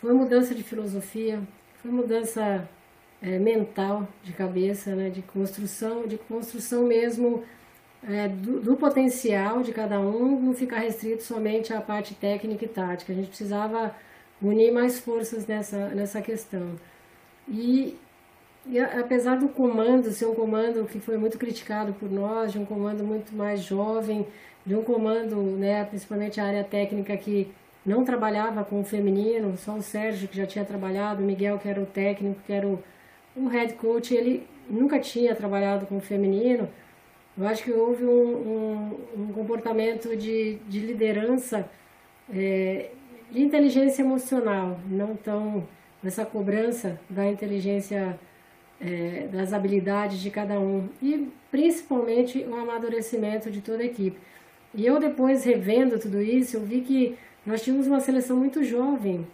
Foi 0.00 0.12
mudança 0.12 0.54
de 0.54 0.62
filosofia, 0.62 1.40
foi 1.82 1.90
mudança 1.90 2.68
é, 3.20 3.38
mental 3.38 4.08
de 4.22 4.32
cabeça, 4.32 4.94
né? 4.94 5.10
de 5.10 5.22
construção, 5.22 6.06
de 6.06 6.16
construção 6.16 6.84
mesmo 6.84 7.44
é, 8.06 8.28
do, 8.28 8.60
do, 8.60 8.76
potencial 8.76 9.62
de 9.62 9.72
cada 9.72 10.00
um, 10.00 10.40
não 10.40 10.54
ficar 10.54 10.78
restrito 10.78 11.22
somente 11.22 11.72
à 11.72 11.80
parte 11.80 12.14
técnica 12.14 12.64
e 12.64 12.68
tática. 12.68 13.12
A 13.12 13.16
gente 13.16 13.28
precisava 13.28 13.94
unir 14.42 14.72
mais 14.72 14.98
forças 14.98 15.46
nessa, 15.46 15.88
nessa 15.88 16.20
questão. 16.20 16.72
E, 17.48 17.96
e 18.66 18.78
apesar 18.78 19.36
do 19.38 19.48
comando 19.48 20.10
ser 20.12 20.26
um 20.26 20.34
comando 20.34 20.84
que 20.86 21.00
foi 21.00 21.16
muito 21.16 21.38
criticado 21.38 21.92
por 21.94 22.10
nós, 22.10 22.52
de 22.52 22.58
um 22.58 22.64
comando 22.64 23.04
muito 23.04 23.34
mais 23.34 23.62
jovem, 23.62 24.26
de 24.64 24.74
um 24.74 24.82
comando, 24.82 25.36
né, 25.36 25.84
principalmente 25.84 26.40
a 26.40 26.44
área 26.44 26.64
técnica 26.64 27.16
que 27.16 27.50
não 27.84 28.04
trabalhava 28.04 28.64
com 28.64 28.80
o 28.80 28.84
feminino, 28.84 29.56
só 29.56 29.74
o 29.74 29.82
Sérgio 29.82 30.28
que 30.28 30.36
já 30.36 30.46
tinha 30.46 30.64
trabalhado, 30.64 31.22
o 31.22 31.26
Miguel 31.26 31.58
que 31.58 31.68
era 31.68 31.80
o 31.80 31.86
técnico, 31.86 32.40
que 32.46 32.52
era 32.52 32.66
o, 32.66 32.82
o 33.34 33.46
head 33.48 33.74
coach, 33.74 34.14
ele 34.14 34.46
nunca 34.68 34.98
tinha 35.00 35.34
trabalhado 35.34 35.86
com 35.86 35.96
o 35.96 36.00
feminino. 36.00 36.68
Eu 37.36 37.46
acho 37.46 37.62
que 37.62 37.70
houve 37.70 38.04
um, 38.04 38.10
um, 39.16 39.22
um 39.22 39.32
comportamento 39.32 40.14
de, 40.16 40.56
de 40.68 40.80
liderança 40.80 41.70
é, 42.34 42.90
de 43.30 43.42
inteligência 43.42 44.02
emocional, 44.02 44.78
não 44.88 45.14
tão 45.16 45.66
nessa 46.02 46.24
cobrança 46.24 46.98
da 47.08 47.26
inteligência, 47.26 48.18
é, 48.80 49.28
das 49.32 49.52
habilidades 49.52 50.20
de 50.20 50.30
cada 50.30 50.58
um 50.58 50.88
e 51.02 51.28
principalmente 51.50 52.38
o 52.44 52.54
amadurecimento 52.54 53.50
de 53.50 53.60
toda 53.60 53.82
a 53.82 53.86
equipe. 53.86 54.18
E 54.74 54.86
eu 54.86 55.00
depois 55.00 55.44
revendo 55.44 55.98
tudo 55.98 56.20
isso, 56.20 56.56
eu 56.56 56.60
vi 56.62 56.82
que 56.82 57.16
nós 57.44 57.62
tínhamos 57.62 57.86
uma 57.86 58.00
seleção 58.00 58.36
muito 58.36 58.62
jovem, 58.62 59.26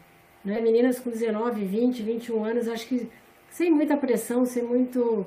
né? 0.44 0.60
meninas 0.60 0.98
com 0.98 1.10
19, 1.10 1.64
20, 1.64 2.02
21 2.02 2.44
anos, 2.44 2.68
acho 2.68 2.86
que 2.86 3.08
sem 3.50 3.70
muita 3.70 3.96
pressão, 3.96 4.44
sem 4.44 4.62
muito... 4.62 5.26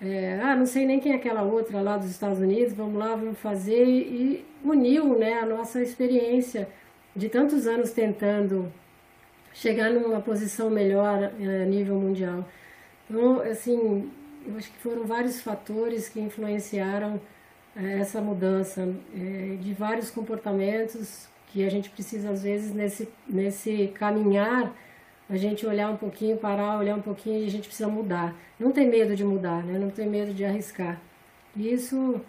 É, 0.00 0.40
ah, 0.42 0.56
não 0.56 0.66
sei 0.66 0.84
nem 0.84 0.98
quem 0.98 1.12
é 1.12 1.14
aquela 1.14 1.42
outra 1.42 1.80
lá 1.80 1.96
dos 1.96 2.10
Estados 2.10 2.40
Unidos, 2.40 2.72
vamos 2.72 2.98
lá, 2.98 3.14
vamos 3.14 3.38
fazer, 3.38 3.86
e 3.86 4.44
uniu 4.64 5.16
né, 5.16 5.34
a 5.34 5.46
nossa 5.46 5.80
experiência 5.80 6.68
de 7.14 7.28
tantos 7.28 7.66
anos 7.66 7.90
tentando 7.90 8.72
chegar 9.52 9.90
numa 9.90 10.20
posição 10.20 10.70
melhor 10.70 11.32
eh, 11.40 11.62
a 11.62 11.66
nível 11.66 11.96
mundial. 11.96 12.48
Então, 13.08 13.40
assim, 13.40 14.10
eu 14.46 14.56
acho 14.56 14.70
que 14.70 14.78
foram 14.78 15.04
vários 15.04 15.40
fatores 15.42 16.08
que 16.08 16.20
influenciaram 16.20 17.20
eh, 17.76 17.98
essa 18.00 18.20
mudança 18.20 18.88
eh, 19.14 19.56
de 19.60 19.74
vários 19.74 20.10
comportamentos 20.10 21.28
que 21.48 21.64
a 21.64 21.70
gente 21.70 21.90
precisa 21.90 22.30
às 22.30 22.42
vezes 22.42 22.72
nesse 22.72 23.08
nesse 23.28 23.88
caminhar 23.94 24.74
a 25.28 25.36
gente 25.36 25.66
olhar 25.66 25.90
um 25.90 25.96
pouquinho, 25.96 26.36
parar, 26.36 26.78
olhar 26.78 26.96
um 26.96 27.00
pouquinho 27.02 27.42
e 27.42 27.46
a 27.46 27.50
gente 27.50 27.66
precisa 27.66 27.88
mudar. 27.88 28.34
Não 28.58 28.70
tem 28.72 28.88
medo 28.88 29.16
de 29.16 29.24
mudar, 29.24 29.64
né? 29.64 29.78
Não 29.78 29.90
tem 29.90 30.06
medo 30.08 30.34
de 30.34 30.44
arriscar. 30.44 31.00
E 31.56 31.72
isso 31.72 32.20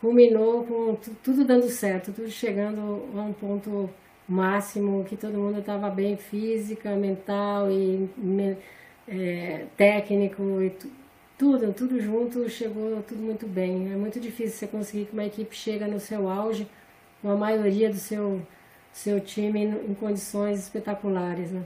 culminou 0.00 0.64
com 0.64 0.96
tudo 1.22 1.44
dando 1.44 1.68
certo, 1.68 2.12
tudo 2.12 2.30
chegando 2.30 3.04
a 3.14 3.22
um 3.22 3.32
ponto 3.32 3.90
máximo, 4.28 5.04
que 5.04 5.16
todo 5.16 5.38
mundo 5.38 5.60
estava 5.60 5.88
bem 5.88 6.16
física, 6.16 6.94
mental 6.94 7.70
e 7.70 8.10
é, 9.08 9.66
técnico 9.76 10.42
e 10.60 10.76
tudo, 11.38 11.72
tudo 11.72 12.00
junto, 12.00 12.48
chegou 12.48 13.02
tudo 13.02 13.22
muito 13.22 13.46
bem. 13.46 13.92
É 13.92 13.96
muito 13.96 14.20
difícil 14.20 14.58
você 14.58 14.66
conseguir 14.66 15.06
que 15.06 15.12
uma 15.12 15.24
equipe 15.24 15.54
chega 15.54 15.86
no 15.86 15.98
seu 15.98 16.28
auge, 16.28 16.68
com 17.22 17.30
a 17.30 17.36
maioria 17.36 17.88
do 17.88 17.96
seu, 17.96 18.42
seu 18.92 19.20
time 19.20 19.64
em 19.64 19.94
condições 19.94 20.58
espetaculares. 20.58 21.50
Né? 21.50 21.64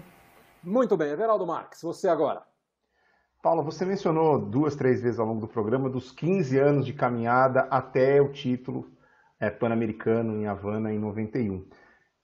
Muito 0.62 0.96
bem, 0.96 1.10
Everaldo 1.10 1.46
Marques, 1.46 1.82
você 1.82 2.08
agora. 2.08 2.42
Paula, 3.42 3.60
você 3.60 3.84
mencionou 3.84 4.38
duas, 4.38 4.76
três 4.76 5.02
vezes 5.02 5.18
ao 5.18 5.26
longo 5.26 5.40
do 5.40 5.48
programa 5.48 5.90
dos 5.90 6.12
15 6.12 6.58
anos 6.58 6.86
de 6.86 6.92
caminhada 6.92 7.62
até 7.62 8.22
o 8.22 8.30
título 8.30 8.88
é, 9.40 9.50
pan-americano 9.50 10.36
em 10.36 10.46
Havana 10.46 10.92
em 10.92 10.98
91. 10.98 11.66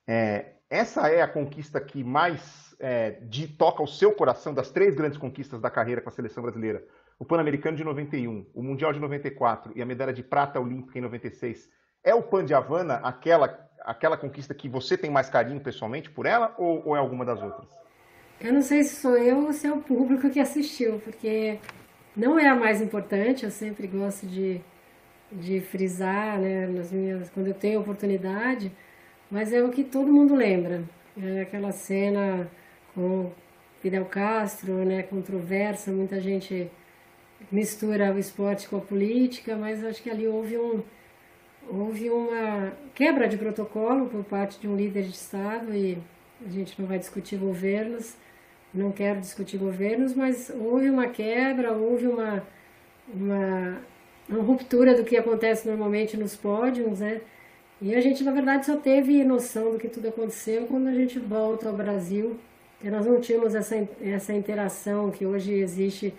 É, 0.08 0.46
essa 0.70 1.08
é 1.08 1.20
a 1.20 1.28
conquista 1.28 1.78
que 1.78 2.02
mais 2.02 2.74
é, 2.80 3.18
de, 3.22 3.46
toca 3.46 3.82
o 3.82 3.86
seu 3.86 4.12
coração 4.12 4.54
das 4.54 4.70
três 4.70 4.94
grandes 4.94 5.18
conquistas 5.18 5.60
da 5.60 5.70
carreira 5.70 6.00
com 6.00 6.08
a 6.08 6.12
seleção 6.12 6.42
brasileira. 6.42 6.82
O 7.18 7.26
Pan-Americano 7.26 7.76
de 7.76 7.84
91, 7.84 8.46
o 8.54 8.62
Mundial 8.62 8.92
de 8.92 9.00
94 9.00 9.72
e 9.76 9.82
a 9.82 9.86
medalha 9.86 10.12
de 10.12 10.22
prata 10.22 10.58
olímpica 10.58 10.98
em 10.98 11.02
96. 11.02 11.68
É 12.02 12.14
o 12.14 12.22
Pan 12.22 12.42
de 12.42 12.54
Havana 12.54 12.94
aquela, 12.96 13.68
aquela 13.82 14.16
conquista 14.16 14.54
que 14.54 14.68
você 14.68 14.96
tem 14.96 15.10
mais 15.10 15.28
carinho 15.28 15.60
pessoalmente 15.60 16.08
por 16.08 16.24
ela 16.24 16.54
ou, 16.56 16.86
ou 16.86 16.96
é 16.96 16.98
alguma 16.98 17.24
das 17.24 17.42
outras? 17.42 17.68
Eu 18.40 18.52
não 18.52 18.62
sei 18.62 18.84
se 18.84 18.96
sou 18.96 19.18
eu 19.18 19.46
ou 19.46 19.52
se 19.52 19.66
é 19.66 19.72
o 19.72 19.82
público 19.82 20.30
que 20.30 20.40
assistiu, 20.40 21.00
porque 21.00 21.58
não 22.16 22.38
é 22.38 22.48
a 22.48 22.54
mais 22.54 22.80
importante, 22.80 23.44
eu 23.44 23.50
sempre 23.50 23.86
gosto 23.88 24.26
de, 24.26 24.60
de 25.30 25.60
frisar, 25.60 26.38
né, 26.38 26.66
nas 26.66 26.92
minhas, 26.92 27.28
quando 27.30 27.48
eu 27.48 27.54
tenho 27.54 27.80
oportunidade, 27.80 28.72
mas 29.30 29.52
é 29.52 29.62
o 29.62 29.70
que 29.70 29.84
todo 29.84 30.12
mundo 30.12 30.34
lembra. 30.34 30.82
É 31.20 31.42
aquela 31.42 31.72
cena 31.72 32.48
com 32.94 33.30
Fidel 33.80 34.04
Castro, 34.06 34.84
né, 34.84 35.02
controversa, 35.02 35.90
muita 35.92 36.20
gente 36.20 36.70
mistura 37.50 38.12
o 38.12 38.18
esporte 38.18 38.68
com 38.68 38.76
a 38.76 38.80
política, 38.80 39.56
mas 39.56 39.84
acho 39.84 40.02
que 40.02 40.10
ali 40.10 40.26
houve 40.26 40.56
um 40.58 40.82
houve 41.70 42.08
uma 42.08 42.72
quebra 42.94 43.28
de 43.28 43.36
protocolo 43.36 44.06
por 44.06 44.24
parte 44.24 44.58
de 44.58 44.66
um 44.66 44.74
líder 44.74 45.02
de 45.02 45.10
Estado 45.10 45.74
e 45.74 45.98
a 46.46 46.48
gente 46.50 46.80
não 46.80 46.88
vai 46.88 46.98
discutir 46.98 47.36
governos, 47.36 48.16
não 48.72 48.90
quero 48.90 49.20
discutir 49.20 49.58
governos, 49.58 50.14
mas 50.14 50.50
houve 50.50 50.88
uma 50.88 51.08
quebra, 51.08 51.72
houve 51.72 52.06
uma, 52.06 52.42
uma 53.14 53.78
uma 54.28 54.42
ruptura 54.42 54.94
do 54.94 55.04
que 55.04 55.16
acontece 55.16 55.66
normalmente 55.66 56.16
nos 56.16 56.36
pódios, 56.36 57.00
né? 57.00 57.20
E 57.80 57.94
a 57.94 58.00
gente, 58.00 58.24
na 58.24 58.32
verdade, 58.32 58.66
só 58.66 58.76
teve 58.76 59.22
noção 59.22 59.70
do 59.70 59.78
que 59.78 59.88
tudo 59.88 60.08
aconteceu 60.08 60.66
quando 60.66 60.88
a 60.88 60.92
gente 60.92 61.18
volta 61.20 61.68
ao 61.68 61.76
Brasil, 61.76 62.36
que 62.80 62.90
nós 62.90 63.06
não 63.06 63.20
tínhamos 63.20 63.54
essa, 63.54 63.76
essa 64.02 64.34
interação 64.34 65.12
que 65.12 65.24
hoje 65.24 65.54
existe. 65.54 66.12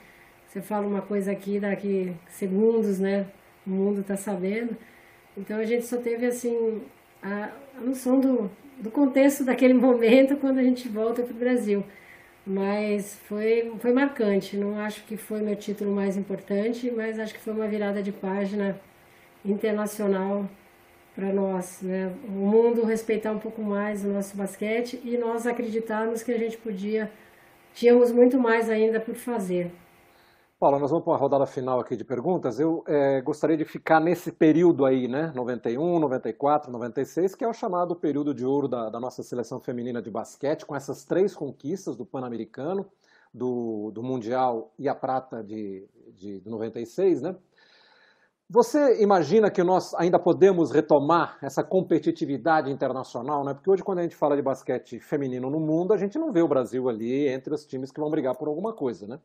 Você 0.48 0.62
fala 0.62 0.88
uma 0.88 1.02
coisa 1.02 1.32
aqui, 1.32 1.60
daqui 1.60 2.14
segundos, 2.30 2.98
né? 3.00 3.28
O 3.68 3.72
mundo 3.72 4.00
está 4.02 4.16
sabendo. 4.16 4.76
Então 5.38 5.58
a 5.58 5.66
gente 5.66 5.86
só 5.86 5.98
teve, 5.98 6.26
assim, 6.26 6.82
a, 7.22 7.50
a 7.78 7.82
noção 7.82 8.22
do, 8.22 8.50
do 8.78 8.90
contexto 8.90 9.44
daquele 9.44 9.74
momento 9.76 10.38
quando 10.38 10.60
a 10.60 10.64
gente 10.64 10.88
volta 10.88 11.24
para 11.24 11.34
o 11.34 11.38
Brasil. 11.38 11.84
Mas 12.48 13.16
foi, 13.28 13.74
foi 13.80 13.92
marcante. 13.92 14.56
Não 14.56 14.80
acho 14.80 15.04
que 15.04 15.18
foi 15.18 15.42
meu 15.42 15.58
título 15.58 15.94
mais 15.94 16.16
importante, 16.16 16.90
mas 16.90 17.20
acho 17.20 17.34
que 17.34 17.40
foi 17.42 17.54
uma 17.54 17.68
virada 17.68 18.02
de 18.02 18.14
página 18.14 18.80
internacional 19.44 20.50
para 21.20 21.34
nós, 21.34 21.82
né? 21.82 22.16
O 22.30 22.32
mundo 22.32 22.86
respeitar 22.86 23.34
um 23.34 23.40
pouco 23.40 23.62
mais 23.62 24.06
o 24.06 24.08
nosso 24.08 24.38
basquete 24.38 25.02
e 25.04 25.18
nós 25.18 25.46
acreditarmos 25.46 26.24
que 26.24 26.32
a 26.32 26.38
gente 26.38 26.58
podia, 26.58 27.12
tínhamos 27.74 28.10
muito 28.10 28.40
mais 28.40 28.70
ainda 28.70 29.02
por 29.02 29.16
fazer. 29.16 29.70
Paula, 30.58 30.80
nós 30.80 30.90
vamos 30.90 31.04
para 31.04 31.12
uma 31.12 31.20
rodada 31.20 31.46
final 31.46 31.78
aqui 31.78 31.98
de 31.98 32.06
perguntas. 32.06 32.58
Eu 32.58 32.86
é, 32.88 33.20
gostaria 33.20 33.58
de 33.58 33.66
ficar 33.66 34.00
nesse 34.00 34.32
período 34.32 34.86
aí, 34.86 35.10
né? 35.10 35.34
91, 35.36 36.00
94, 36.00 36.72
96, 36.72 37.36
que 37.36 37.44
é 37.44 37.48
o 37.50 37.54
chamado 37.54 37.98
período 37.98 38.34
de 38.34 38.46
ouro 38.46 38.70
da, 38.70 38.90
da 38.90 39.00
nossa 39.00 39.22
seleção 39.22 39.60
feminina 39.60 40.02
de 40.02 40.10
basquete, 40.10 40.66
com 40.66 40.74
essas 40.74 41.04
três 41.04 41.36
conquistas 41.36 41.98
do 41.98 42.06
Pan-Americano, 42.06 42.86
do, 43.34 43.92
do 43.92 44.02
Mundial 44.02 44.74
e 44.80 44.88
a 44.88 44.96
prata 44.96 45.44
de, 45.44 45.86
de, 46.16 46.40
de 46.40 46.50
96, 46.50 47.22
né? 47.22 47.36
Você 48.52 49.00
imagina 49.04 49.52
que 49.52 49.64
nós 49.64 49.94
ainda 49.94 50.18
podemos 50.18 50.72
retomar 50.72 51.38
essa 51.40 51.64
competitividade 51.64 52.72
internacional, 52.72 53.46
né? 53.46 53.54
Porque 53.54 53.70
hoje, 53.70 53.84
quando 53.84 54.00
a 54.00 54.02
gente 54.02 54.16
fala 54.16 54.36
de 54.36 54.42
basquete 54.42 55.00
feminino 55.00 55.52
no 55.52 55.60
mundo, 55.60 55.94
a 55.94 55.98
gente 55.98 56.18
não 56.18 56.32
vê 56.32 56.42
o 56.42 56.48
Brasil 56.48 56.90
ali 56.90 57.28
entre 57.28 57.54
os 57.54 57.64
times 57.64 57.92
que 57.92 58.00
vão 58.02 58.10
brigar 58.10 58.36
por 58.36 58.48
alguma 58.48 58.74
coisa, 58.74 59.06
né? 59.06 59.20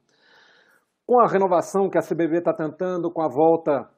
Com 1.07 1.19
a 1.21 1.27
renovação 1.27 1.89
que 1.89 1.97
a 1.97 2.03
CBB 2.03 2.41
está 2.41 2.53
tentando, 2.53 3.11
com 3.11 3.23
a 3.23 3.29
volta, 3.29 3.89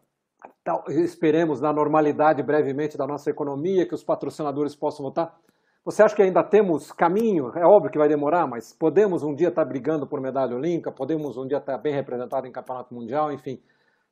esperemos, 0.91 1.61
na 1.61 1.73
normalidade 1.73 2.41
brevemente 2.45 2.97
da 2.97 3.05
nossa 3.05 3.29
economia, 3.29 3.85
que 3.85 3.97
os 3.97 4.05
patrocinadores 4.05 4.77
possam 4.77 5.03
voltar, 5.03 5.37
você 5.85 6.05
acha 6.05 6.15
que 6.15 6.23
ainda 6.23 6.45
temos 6.45 6.93
caminho? 6.93 7.51
É 7.57 7.67
óbvio 7.67 7.91
que 7.91 7.99
vai 7.99 8.09
demorar, 8.09 8.47
mas 8.47 8.73
podemos 8.73 9.25
um 9.25 9.35
dia 9.35 9.49
estar 9.49 9.65
tá 9.65 9.69
brigando 9.69 10.07
por 10.07 10.21
medalha 10.21 10.55
olímpica, 10.55 10.93
podemos 10.93 11.37
um 11.37 11.49
dia 11.49 11.59
estar 11.59 11.73
tá 11.73 11.79
bem 11.79 11.93
representado 11.93 12.47
em 12.47 12.53
campeonato 12.53 12.95
mundial, 12.95 13.33
enfim. 13.33 13.61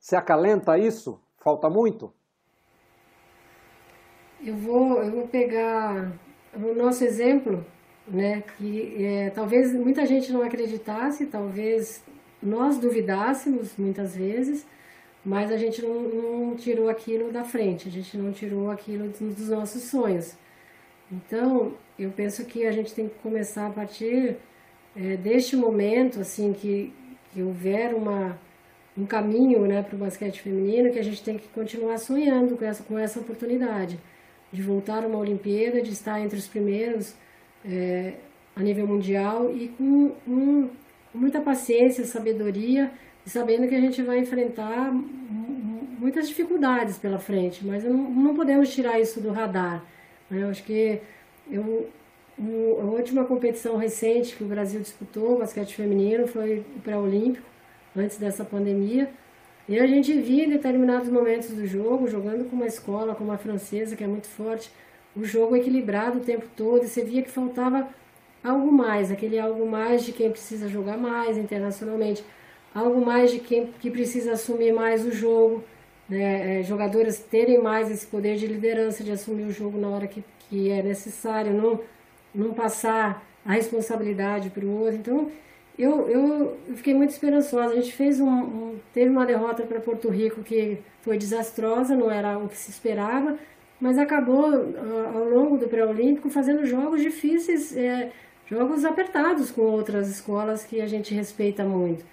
Se 0.05 0.15
acalenta 0.15 0.77
isso? 0.77 1.19
Falta 1.39 1.67
muito? 1.67 2.13
Eu 4.39 4.55
vou, 4.55 5.01
eu 5.01 5.11
vou 5.11 5.27
pegar 5.27 6.11
o 6.53 6.75
nosso 6.75 7.03
exemplo, 7.03 7.65
né, 8.07 8.43
que 8.55 9.03
é, 9.03 9.31
talvez 9.31 9.73
muita 9.73 10.05
gente 10.05 10.31
não 10.31 10.43
acreditasse, 10.43 11.25
talvez 11.25 12.03
nós 12.39 12.77
duvidássemos 12.77 13.75
muitas 13.77 14.15
vezes, 14.15 14.63
mas 15.25 15.51
a 15.51 15.57
gente 15.57 15.81
não, 15.81 16.03
não 16.03 16.55
tirou 16.55 16.87
aquilo 16.87 17.31
da 17.31 17.43
frente, 17.43 17.87
a 17.87 17.91
gente 17.91 18.15
não 18.15 18.31
tirou 18.31 18.69
aquilo 18.69 19.09
dos 19.09 19.49
nossos 19.49 19.85
sonhos. 19.85 20.37
Então, 21.11 21.73
eu 21.97 22.11
penso 22.11 22.45
que 22.45 22.67
a 22.67 22.71
gente 22.71 22.93
tem 22.93 23.09
que 23.09 23.17
começar 23.23 23.65
a 23.65 23.71
partir 23.71 24.37
é, 24.95 25.17
deste 25.17 25.55
momento, 25.55 26.19
assim, 26.19 26.53
que, 26.53 26.93
que 27.33 27.41
houver 27.41 27.91
uma, 27.95 28.39
um 28.97 29.05
caminho 29.05 29.65
né, 29.65 29.81
para 29.81 29.95
o 29.95 29.99
basquete 29.99 30.41
feminino 30.41 30.91
que 30.91 30.99
a 30.99 31.03
gente 31.03 31.21
tem 31.21 31.37
que 31.37 31.47
continuar 31.49 31.97
sonhando 31.97 32.55
com 32.55 32.65
essa, 32.65 32.83
com 32.83 32.97
essa 32.97 33.19
oportunidade 33.19 33.99
de 34.51 34.61
voltar 34.61 35.03
a 35.03 35.07
uma 35.07 35.19
Olimpíada, 35.19 35.81
de 35.81 35.91
estar 35.91 36.19
entre 36.21 36.37
os 36.37 36.47
primeiros 36.47 37.13
é, 37.65 38.13
a 38.55 38.61
nível 38.61 38.87
mundial 38.87 39.51
e 39.53 39.67
com, 39.69 40.11
com, 40.25 40.69
muita 41.13 41.39
paciência, 41.39 42.05
sabedoria 42.05 42.91
sabendo 43.25 43.67
que 43.67 43.75
a 43.75 43.79
gente 43.79 44.01
vai 44.01 44.19
enfrentar 44.19 44.91
muitas 45.97 46.27
dificuldades 46.27 46.97
pela 46.97 47.17
frente, 47.17 47.65
mas 47.65 47.83
não, 47.83 47.97
não 47.97 48.35
podemos 48.35 48.73
tirar 48.73 48.99
isso 48.99 49.19
do 49.21 49.31
radar. 49.31 49.83
Né? 50.29 50.43
Eu 50.43 50.49
acho 50.49 50.63
que 50.63 51.01
eu, 51.49 51.89
a 52.37 52.83
última 52.83 53.23
competição 53.25 53.77
recente 53.77 54.35
que 54.35 54.43
o 54.43 54.47
Brasil 54.47 54.79
disputou, 54.79 55.39
basquete 55.39 55.73
feminino, 55.73 56.27
foi 56.27 56.59
o 56.75 56.81
pré-olímpico 56.81 57.54
antes 57.95 58.17
dessa 58.17 58.43
pandemia. 58.43 59.09
E 59.67 59.79
a 59.79 59.87
gente 59.87 60.13
via 60.13 60.45
em 60.45 60.49
determinados 60.49 61.09
momentos 61.09 61.49
do 61.49 61.65
jogo, 61.65 62.07
jogando 62.07 62.49
com 62.49 62.55
uma 62.55 62.67
escola 62.67 63.15
como 63.15 63.31
a 63.31 63.37
francesa, 63.37 63.95
que 63.95 64.03
é 64.03 64.07
muito 64.07 64.27
forte, 64.27 64.71
o 65.15 65.23
jogo 65.23 65.55
equilibrado 65.55 66.19
o 66.19 66.21
tempo 66.21 66.45
todo, 66.55 66.83
e 66.83 66.87
você 66.87 67.03
via 67.03 67.23
que 67.23 67.31
faltava 67.31 67.87
algo 68.43 68.71
mais, 68.71 69.11
aquele 69.11 69.39
algo 69.39 69.65
mais 69.65 70.03
de 70.05 70.11
quem 70.11 70.29
precisa 70.29 70.67
jogar 70.67 70.97
mais 70.97 71.37
internacionalmente, 71.37 72.23
algo 72.73 73.03
mais 73.03 73.31
de 73.31 73.39
quem 73.39 73.67
que 73.79 73.89
precisa 73.89 74.33
assumir 74.33 74.71
mais 74.73 75.03
o 75.05 75.11
jogo, 75.11 75.63
né? 76.07 76.61
É, 76.61 77.11
terem 77.29 77.61
mais 77.61 77.89
esse 77.89 78.05
poder 78.05 78.35
de 78.35 78.45
liderança, 78.45 79.03
de 79.03 79.11
assumir 79.11 79.43
o 79.43 79.51
jogo 79.51 79.79
na 79.79 79.89
hora 79.89 80.07
que, 80.07 80.23
que 80.47 80.69
é 80.69 80.83
necessário, 80.83 81.53
não, 81.53 81.79
não 82.33 82.53
passar 82.53 83.25
a 83.45 83.53
responsabilidade 83.53 84.49
para 84.49 84.65
o 84.65 84.79
outro. 84.81 84.95
Então, 84.95 85.31
eu, 85.77 86.09
eu 86.09 86.57
fiquei 86.75 86.93
muito 86.93 87.09
esperançosa. 87.09 87.73
A 87.73 87.75
gente 87.75 87.93
fez 87.93 88.19
um, 88.19 88.29
um 88.29 88.79
teve 88.93 89.09
uma 89.09 89.25
derrota 89.25 89.63
para 89.63 89.79
Porto 89.79 90.09
Rico 90.09 90.41
que 90.41 90.79
foi 91.01 91.17
desastrosa, 91.17 91.95
não 91.95 92.09
era 92.09 92.37
o 92.37 92.47
que 92.47 92.57
se 92.57 92.71
esperava, 92.71 93.37
mas 93.79 93.97
acabou 93.97 94.45
ao 94.45 95.29
longo 95.29 95.57
do 95.57 95.67
pré-olímpico 95.67 96.29
fazendo 96.29 96.65
jogos 96.65 97.01
difíceis, 97.01 97.75
é, 97.75 98.11
jogos 98.47 98.85
apertados 98.85 99.51
com 99.51 99.61
outras 99.63 100.09
escolas 100.09 100.65
que 100.65 100.81
a 100.81 100.87
gente 100.87 101.13
respeita 101.13 101.63
muito. 101.65 102.05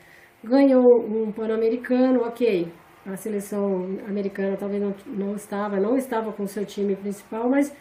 Ganhou 0.42 0.84
um 1.00 1.30
Pan-Americano, 1.30 2.22
ok. 2.22 2.68
A 3.06 3.16
seleção 3.16 3.98
americana 4.08 4.56
talvez 4.56 4.80
não, 4.80 4.94
não 5.06 5.34
estava, 5.34 5.78
não 5.78 5.96
estava 5.96 6.32
com 6.32 6.44
o 6.44 6.48
seu 6.48 6.64
time 6.64 6.94
principal, 6.96 7.48
mas 7.48 7.74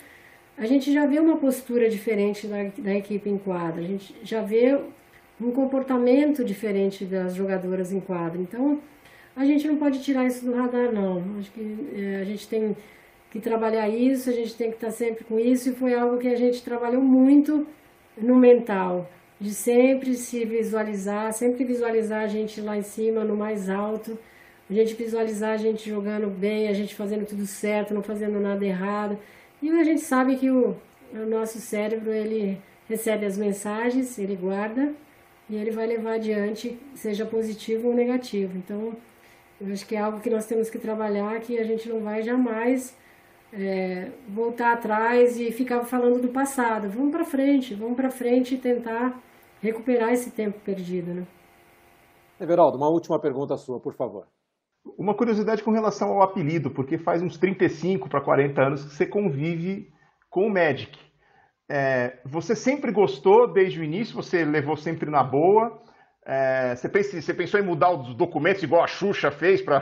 a 0.57 0.65
gente 0.65 0.91
já 0.91 1.05
vê 1.05 1.19
uma 1.19 1.37
postura 1.37 1.89
diferente 1.89 2.47
da, 2.47 2.63
da 2.77 2.93
equipe 2.93 3.29
em 3.29 3.37
quadra. 3.37 3.81
A 3.81 3.87
gente 3.87 4.15
já 4.23 4.41
vê 4.41 4.79
um 5.41 5.51
comportamento 5.51 6.43
diferente 6.43 7.05
das 7.05 7.33
jogadoras 7.35 7.91
em 7.91 7.99
quadro. 7.99 8.41
Então, 8.41 8.79
a 9.35 9.45
gente 9.45 9.67
não 9.67 9.77
pode 9.77 10.01
tirar 10.01 10.25
isso 10.25 10.45
do 10.45 10.53
radar, 10.53 10.91
não. 10.91 11.23
Acho 11.39 11.51
que 11.51 11.89
é, 11.95 12.21
a 12.21 12.23
gente 12.23 12.47
tem 12.47 12.75
que 13.31 13.39
trabalhar 13.39 13.87
isso, 13.89 14.29
a 14.29 14.33
gente 14.33 14.55
tem 14.55 14.69
que 14.69 14.75
estar 14.75 14.91
sempre 14.91 15.23
com 15.23 15.39
isso, 15.39 15.69
e 15.69 15.73
foi 15.73 15.95
algo 15.95 16.17
que 16.17 16.27
a 16.27 16.35
gente 16.35 16.61
trabalhou 16.61 17.01
muito 17.01 17.65
no 18.17 18.35
mental, 18.35 19.09
de 19.39 19.53
sempre 19.53 20.15
se 20.15 20.43
visualizar, 20.43 21.31
sempre 21.33 21.63
visualizar 21.63 22.23
a 22.23 22.27
gente 22.27 22.59
lá 22.59 22.77
em 22.77 22.81
cima, 22.81 23.23
no 23.23 23.35
mais 23.35 23.69
alto, 23.69 24.19
a 24.69 24.73
gente 24.73 24.93
visualizar 24.93 25.51
a 25.51 25.57
gente 25.57 25.89
jogando 25.89 26.27
bem, 26.27 26.67
a 26.67 26.73
gente 26.73 26.93
fazendo 26.93 27.25
tudo 27.25 27.45
certo, 27.45 27.93
não 27.93 28.03
fazendo 28.03 28.39
nada 28.39 28.65
errado. 28.65 29.17
E 29.61 29.69
a 29.69 29.83
gente 29.83 30.01
sabe 30.01 30.35
que 30.35 30.49
o, 30.49 30.75
o 31.13 31.25
nosso 31.25 31.59
cérebro, 31.59 32.11
ele 32.11 32.57
recebe 32.87 33.25
as 33.25 33.37
mensagens, 33.37 34.17
ele 34.19 34.35
guarda, 34.35 34.93
e 35.51 35.55
ele 35.57 35.69
vai 35.69 35.85
levar 35.85 36.13
adiante, 36.13 36.79
seja 36.95 37.25
positivo 37.25 37.89
ou 37.89 37.93
negativo. 37.93 38.57
Então, 38.57 38.93
eu 39.59 39.73
acho 39.73 39.85
que 39.85 39.97
é 39.97 39.99
algo 39.99 40.21
que 40.21 40.29
nós 40.29 40.45
temos 40.47 40.69
que 40.69 40.79
trabalhar, 40.79 41.37
que 41.41 41.59
a 41.59 41.63
gente 41.65 41.89
não 41.89 41.99
vai 41.99 42.23
jamais 42.23 42.97
é, 43.51 44.11
voltar 44.29 44.71
atrás 44.71 45.37
e 45.37 45.51
ficar 45.51 45.83
falando 45.83 46.21
do 46.21 46.29
passado. 46.29 46.89
Vamos 46.89 47.11
para 47.11 47.25
frente, 47.25 47.75
vamos 47.75 47.97
para 47.97 48.09
frente 48.09 48.55
e 48.55 48.57
tentar 48.57 49.21
recuperar 49.61 50.13
esse 50.13 50.31
tempo 50.31 50.57
perdido, 50.61 51.13
né? 51.13 51.27
Everaldo, 52.39 52.77
uma 52.77 52.89
última 52.89 53.19
pergunta 53.19 53.57
sua, 53.57 53.77
por 53.77 53.93
favor. 53.93 54.27
Uma 54.97 55.13
curiosidade 55.13 55.61
com 55.61 55.71
relação 55.71 56.13
ao 56.13 56.23
apelido, 56.23 56.71
porque 56.71 56.97
faz 56.97 57.21
uns 57.21 57.37
35 57.37 58.07
para 58.07 58.21
40 58.21 58.61
anos 58.61 58.85
que 58.85 58.95
você 58.95 59.05
convive 59.05 59.91
com 60.29 60.47
o 60.47 60.49
Magic. 60.49 60.97
É, 61.73 62.17
você 62.25 62.53
sempre 62.53 62.91
gostou 62.91 63.47
desde 63.47 63.79
o 63.79 63.83
início? 63.83 64.13
Você 64.13 64.43
levou 64.43 64.75
sempre 64.75 65.09
na 65.09 65.23
boa? 65.23 65.81
É, 66.25 66.75
você, 66.75 66.89
pensa, 66.89 67.21
você, 67.21 67.33
pensou 67.33 67.61
em 67.61 67.63
mudar 67.63 67.91
os 67.91 68.13
documentos 68.13 68.61
igual 68.61 68.83
a 68.83 68.87
Xuxa 68.87 69.31
fez 69.31 69.61
para 69.61 69.79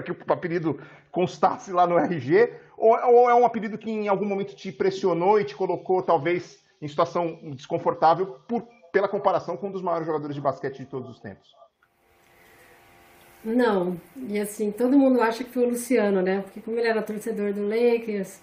que 0.00 0.12
o 0.12 0.16
apelido 0.28 0.80
constasse 1.10 1.72
lá 1.72 1.88
no 1.88 1.98
RG? 1.98 2.52
Ou, 2.76 2.92
ou, 2.92 3.28
é 3.28 3.34
um 3.34 3.44
apelido 3.44 3.76
que 3.76 3.90
em 3.90 4.06
algum 4.06 4.24
momento 4.24 4.54
te 4.54 4.70
pressionou 4.70 5.40
e 5.40 5.44
te 5.44 5.56
colocou 5.56 6.00
talvez 6.02 6.62
em 6.80 6.86
situação 6.86 7.40
desconfortável 7.56 8.38
por, 8.46 8.68
pela 8.92 9.08
comparação 9.08 9.56
com 9.56 9.66
um 9.66 9.72
dos 9.72 9.82
maiores 9.82 10.06
jogadores 10.06 10.36
de 10.36 10.40
basquete 10.40 10.78
de 10.78 10.86
todos 10.86 11.10
os 11.10 11.18
tempos? 11.18 11.48
Não, 13.44 14.00
e 14.28 14.38
assim, 14.38 14.70
todo 14.70 14.96
mundo 14.96 15.20
acha 15.20 15.42
que 15.42 15.50
foi 15.50 15.64
o 15.64 15.70
Luciano, 15.70 16.22
né? 16.22 16.42
Porque 16.42 16.60
como 16.60 16.78
ele 16.78 16.86
era 16.86 17.02
torcedor 17.02 17.52
do 17.52 17.66
Lakers, 17.66 18.40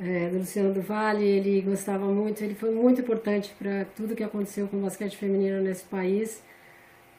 é, 0.00 0.28
do 0.28 0.38
Luciano 0.38 0.72
do 0.72 0.80
Vale, 0.82 1.24
ele 1.24 1.60
gostava 1.62 2.06
muito, 2.06 2.42
ele 2.42 2.54
foi 2.54 2.70
muito 2.70 3.00
importante 3.00 3.54
para 3.58 3.84
tudo 3.96 4.14
que 4.14 4.22
aconteceu 4.22 4.68
com 4.68 4.78
o 4.78 4.80
basquete 4.80 5.16
feminino 5.16 5.60
nesse 5.60 5.84
país, 5.84 6.42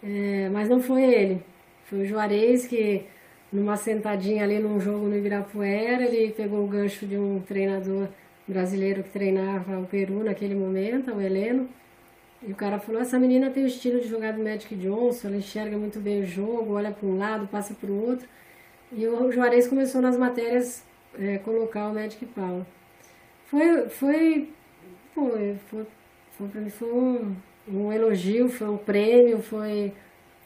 é, 0.03 0.49
mas 0.49 0.69
não 0.69 0.81
foi 0.81 1.03
ele, 1.03 1.43
foi 1.85 2.01
o 2.01 2.05
Juarez 2.05 2.65
que 2.67 3.05
numa 3.51 3.75
sentadinha 3.77 4.43
ali 4.43 4.59
num 4.59 4.79
jogo 4.79 5.07
no 5.07 5.17
Ibirapuera, 5.17 6.03
ele 6.05 6.31
pegou 6.31 6.63
o 6.63 6.67
gancho 6.67 7.05
de 7.05 7.17
um 7.17 7.41
treinador 7.41 8.07
brasileiro 8.47 9.03
que 9.03 9.09
treinava 9.09 9.79
o 9.79 9.85
Peru 9.85 10.23
naquele 10.23 10.55
momento, 10.55 11.11
o 11.13 11.21
Heleno, 11.21 11.67
e 12.41 12.51
o 12.51 12.55
cara 12.55 12.79
falou, 12.79 13.01
essa 13.01 13.19
menina 13.19 13.49
tem 13.49 13.63
o 13.63 13.67
estilo 13.67 13.99
de 13.99 14.07
jogar 14.07 14.31
do 14.33 14.41
Magic 14.41 14.73
Johnson, 14.75 15.27
ela 15.27 15.37
enxerga 15.37 15.77
muito 15.77 15.99
bem 15.99 16.23
o 16.23 16.25
jogo, 16.25 16.73
olha 16.73 16.91
para 16.91 17.07
um 17.07 17.17
lado, 17.17 17.47
passa 17.47 17.73
para 17.73 17.89
o 17.91 18.09
outro. 18.09 18.27
E 18.93 19.05
o 19.07 19.31
Juarez 19.31 19.67
começou 19.67 20.01
nas 20.01 20.17
matérias 20.17 20.83
é, 21.17 21.37
colocar 21.39 21.87
o 21.89 21.93
Magic 21.93 22.25
Paula. 22.27 22.65
Foi, 23.45 23.89
foi, 23.89 24.49
foi, 25.13 25.55
foi, 25.69 25.85
foi 26.31 26.47
para 26.47 26.61
mim 26.61 26.69
foi 26.69 26.91
um, 26.91 27.35
um 27.67 27.91
elogio, 27.91 28.49
foi 28.49 28.69
um 28.69 28.77
prêmio, 28.77 29.41
foi... 29.41 29.93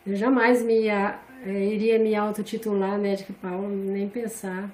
Eu 0.06 0.16
jamais 0.16 0.62
me 0.64 0.88
é, 0.88 1.20
iria 1.46 2.00
me 2.00 2.16
autotitular 2.16 3.00
Magic 3.00 3.32
Paula, 3.34 3.70
nem 3.70 4.08
pensar. 4.10 4.70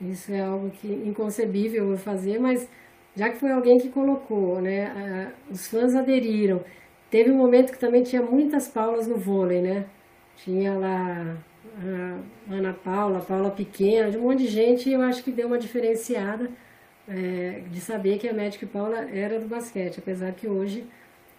Isso 0.00 0.32
é 0.32 0.40
algo 0.40 0.70
que 0.70 0.88
inconcebível 0.88 1.90
eu 1.90 1.96
fazer, 1.96 2.38
mas 2.38 2.68
já 3.16 3.30
que 3.30 3.36
foi 3.36 3.52
alguém 3.52 3.78
que 3.78 3.88
colocou, 3.90 4.60
né, 4.60 5.32
os 5.50 5.68
fãs 5.68 5.94
aderiram. 5.94 6.62
Teve 7.10 7.30
um 7.30 7.36
momento 7.36 7.72
que 7.72 7.78
também 7.78 8.02
tinha 8.02 8.22
muitas 8.22 8.68
Paulas 8.68 9.06
no 9.06 9.16
vôlei, 9.16 9.62
né? 9.62 9.86
Tinha 10.36 10.74
lá 10.76 11.36
a 11.76 12.52
Ana 12.54 12.72
Paula, 12.72 13.18
a 13.18 13.22
Paula 13.22 13.50
Pequena, 13.50 14.10
de 14.10 14.18
um 14.18 14.22
monte 14.22 14.40
de 14.40 14.48
gente, 14.48 14.90
eu 14.90 15.00
acho 15.02 15.22
que 15.22 15.32
deu 15.32 15.46
uma 15.46 15.58
diferenciada 15.58 16.50
é, 17.08 17.62
de 17.70 17.80
saber 17.80 18.18
que 18.18 18.28
a 18.28 18.34
Magic 18.34 18.64
Paula 18.66 19.08
era 19.10 19.38
do 19.40 19.46
basquete, 19.46 19.98
apesar 19.98 20.32
que 20.32 20.48
hoje 20.48 20.86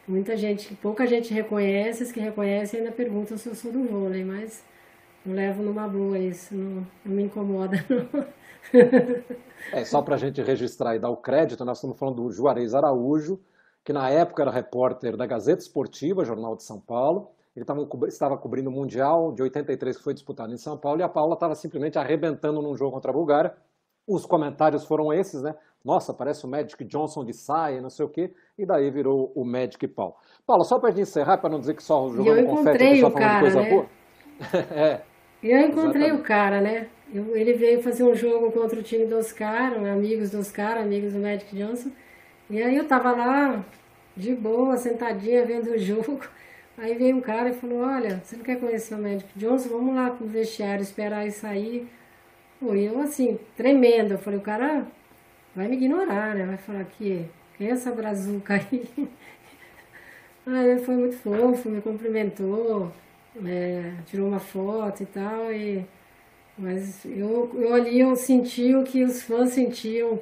muita 0.08 0.38
gente, 0.38 0.74
pouca 0.76 1.08
gente 1.08 1.34
reconhece, 1.34 2.04
as 2.04 2.12
que 2.12 2.20
reconhecem 2.20 2.80
ainda 2.80 2.92
perguntam 2.92 3.38
se 3.38 3.48
eu 3.48 3.56
sou 3.56 3.72
do 3.72 3.84
vôlei, 3.84 4.24
mas 4.24 4.64
eu 5.26 5.34
levo 5.34 5.64
numa 5.64 5.88
boa 5.88 6.20
isso, 6.20 6.54
não, 6.54 6.88
não 7.04 7.16
me 7.16 7.24
incomoda 7.24 7.84
não. 7.90 8.26
É, 9.72 9.84
só 9.84 10.02
para 10.02 10.16
a 10.16 10.18
gente 10.18 10.42
registrar 10.42 10.96
e 10.96 11.00
dar 11.00 11.10
o 11.10 11.18
crédito, 11.18 11.66
nós 11.66 11.78
estamos 11.78 11.98
falando 11.98 12.24
do 12.24 12.32
Juarez 12.32 12.74
Araújo, 12.74 13.40
que 13.84 13.94
na 13.94 14.10
época 14.10 14.44
era 14.44 14.52
repórter 14.52 15.16
da 15.16 15.26
Gazeta 15.26 15.62
Esportiva, 15.62 16.26
Jornal 16.26 16.56
de 16.56 16.64
São 16.64 16.80
Paulo. 16.80 17.32
Ele 17.56 17.64
tava, 17.64 17.88
estava 18.08 18.38
cobrindo 18.38 18.70
o 18.70 18.74
Mundial 18.74 19.32
de 19.32 19.42
83, 19.42 19.98
que 19.98 20.04
foi 20.04 20.14
disputado 20.14 20.54
em 20.54 20.58
São 20.58 20.78
Paulo, 20.78 21.00
e 21.00 21.04
a 21.04 21.10
Paula 21.10 21.36
estava 21.36 21.56
simplesmente 21.56 21.98
arrebentando 21.98 22.62
num 22.62 22.76
jogo 22.76 22.92
contra 22.92 23.12
a 23.12 23.14
Bulgária. 23.14 23.54
Os 24.08 24.26
comentários 24.26 24.86
foram 24.86 25.14
esses, 25.14 25.42
né? 25.42 25.56
Nossa, 25.84 26.14
parece 26.14 26.46
o 26.46 26.50
Magic 26.50 26.84
Johnson 26.84 27.24
de 27.24 27.34
saia, 27.34 27.82
não 27.82 27.90
sei 27.90 28.06
o 28.06 28.10
quê. 28.10 28.34
E 28.58 28.66
daí 28.66 28.90
virou 28.92 29.32
o 29.36 29.46
Magic 29.46 29.88
Paul. 29.88 30.16
Paula, 30.46 30.64
só 30.64 30.80
para 30.80 30.92
encerrar, 31.00 31.38
para 31.38 31.50
não 31.50 31.60
dizer 31.60 31.76
que 31.76 31.84
só 31.84 32.10
jogando 32.10 32.46
confete, 32.46 33.00
só 33.00 33.10
falando 33.10 33.20
cara, 33.20 33.34
de 33.36 33.40
coisa 33.40 33.62
né? 33.62 33.70
boa. 33.70 33.86
é. 34.76 35.02
Eu 35.42 35.60
encontrei 35.60 36.08
Exatamente. 36.08 36.22
o 36.22 36.24
cara, 36.24 36.62
né? 36.62 36.88
Eu, 37.14 37.36
ele 37.36 37.54
veio 37.54 37.82
fazer 37.84 38.04
um 38.04 38.16
jogo 38.16 38.52
contra 38.52 38.80
o 38.80 38.84
time 38.84 39.06
do 39.06 39.18
Oscar, 39.18 39.74
amigos 39.74 40.32
do 40.32 40.40
Oscar, 40.40 40.78
amigos 40.78 41.14
do 41.14 41.20
Magic 41.20 41.56
Johnson. 41.56 41.92
E 42.50 42.62
aí 42.62 42.76
eu 42.76 42.88
tava 42.88 43.12
lá, 43.12 43.64
de 44.18 44.34
boa, 44.34 44.78
sentadinha, 44.78 45.46
vendo 45.46 45.72
o 45.72 45.78
jogo. 45.80 46.20
Aí 46.78 46.96
veio 46.96 47.16
um 47.16 47.22
cara 47.22 47.50
e 47.50 47.54
falou, 47.54 47.80
olha, 47.80 48.22
você 48.24 48.36
não 48.36 48.44
quer 48.44 48.60
conhecer 48.60 48.96
o 48.96 48.98
Magic 48.98 49.28
Johnson? 49.36 49.70
Vamos 49.70 49.96
lá 49.96 50.10
pro 50.12 50.28
vestiário, 50.28 50.82
esperar 50.84 51.24
ele 51.24 51.32
sair. 51.32 51.88
Pô, 52.60 52.76
eu 52.76 53.00
assim, 53.02 53.40
tremendo. 53.56 54.14
Eu 54.14 54.20
falei, 54.20 54.40
o 54.40 54.42
cara 54.44 54.86
vai 55.56 55.68
me 55.68 55.76
ignorar, 55.78 56.36
né? 56.36 56.46
Vai 56.46 56.58
falar 56.58 56.84
que 56.86 57.26
quem 57.58 57.68
é 57.68 57.72
essa 57.72 57.92
brazuca 57.92 58.56
aí? 58.56 58.90
Aí 60.48 60.70
ele 60.70 60.82
foi 60.82 60.96
muito 60.96 61.18
fofo, 61.18 61.70
me 61.70 61.82
cumprimentou, 61.82 62.92
é, 63.44 63.94
tirou 64.06 64.28
uma 64.28 64.40
foto 64.40 65.02
e 65.02 65.06
tal, 65.08 65.52
e 65.52 65.84
mas 66.58 67.04
eu, 67.06 67.52
eu 67.56 67.74
ali 67.74 68.00
eu 68.00 68.16
senti 68.16 68.74
o 68.76 68.84
que 68.84 69.04
os 69.04 69.24
fãs 69.24 69.52
sentiam 69.52 70.20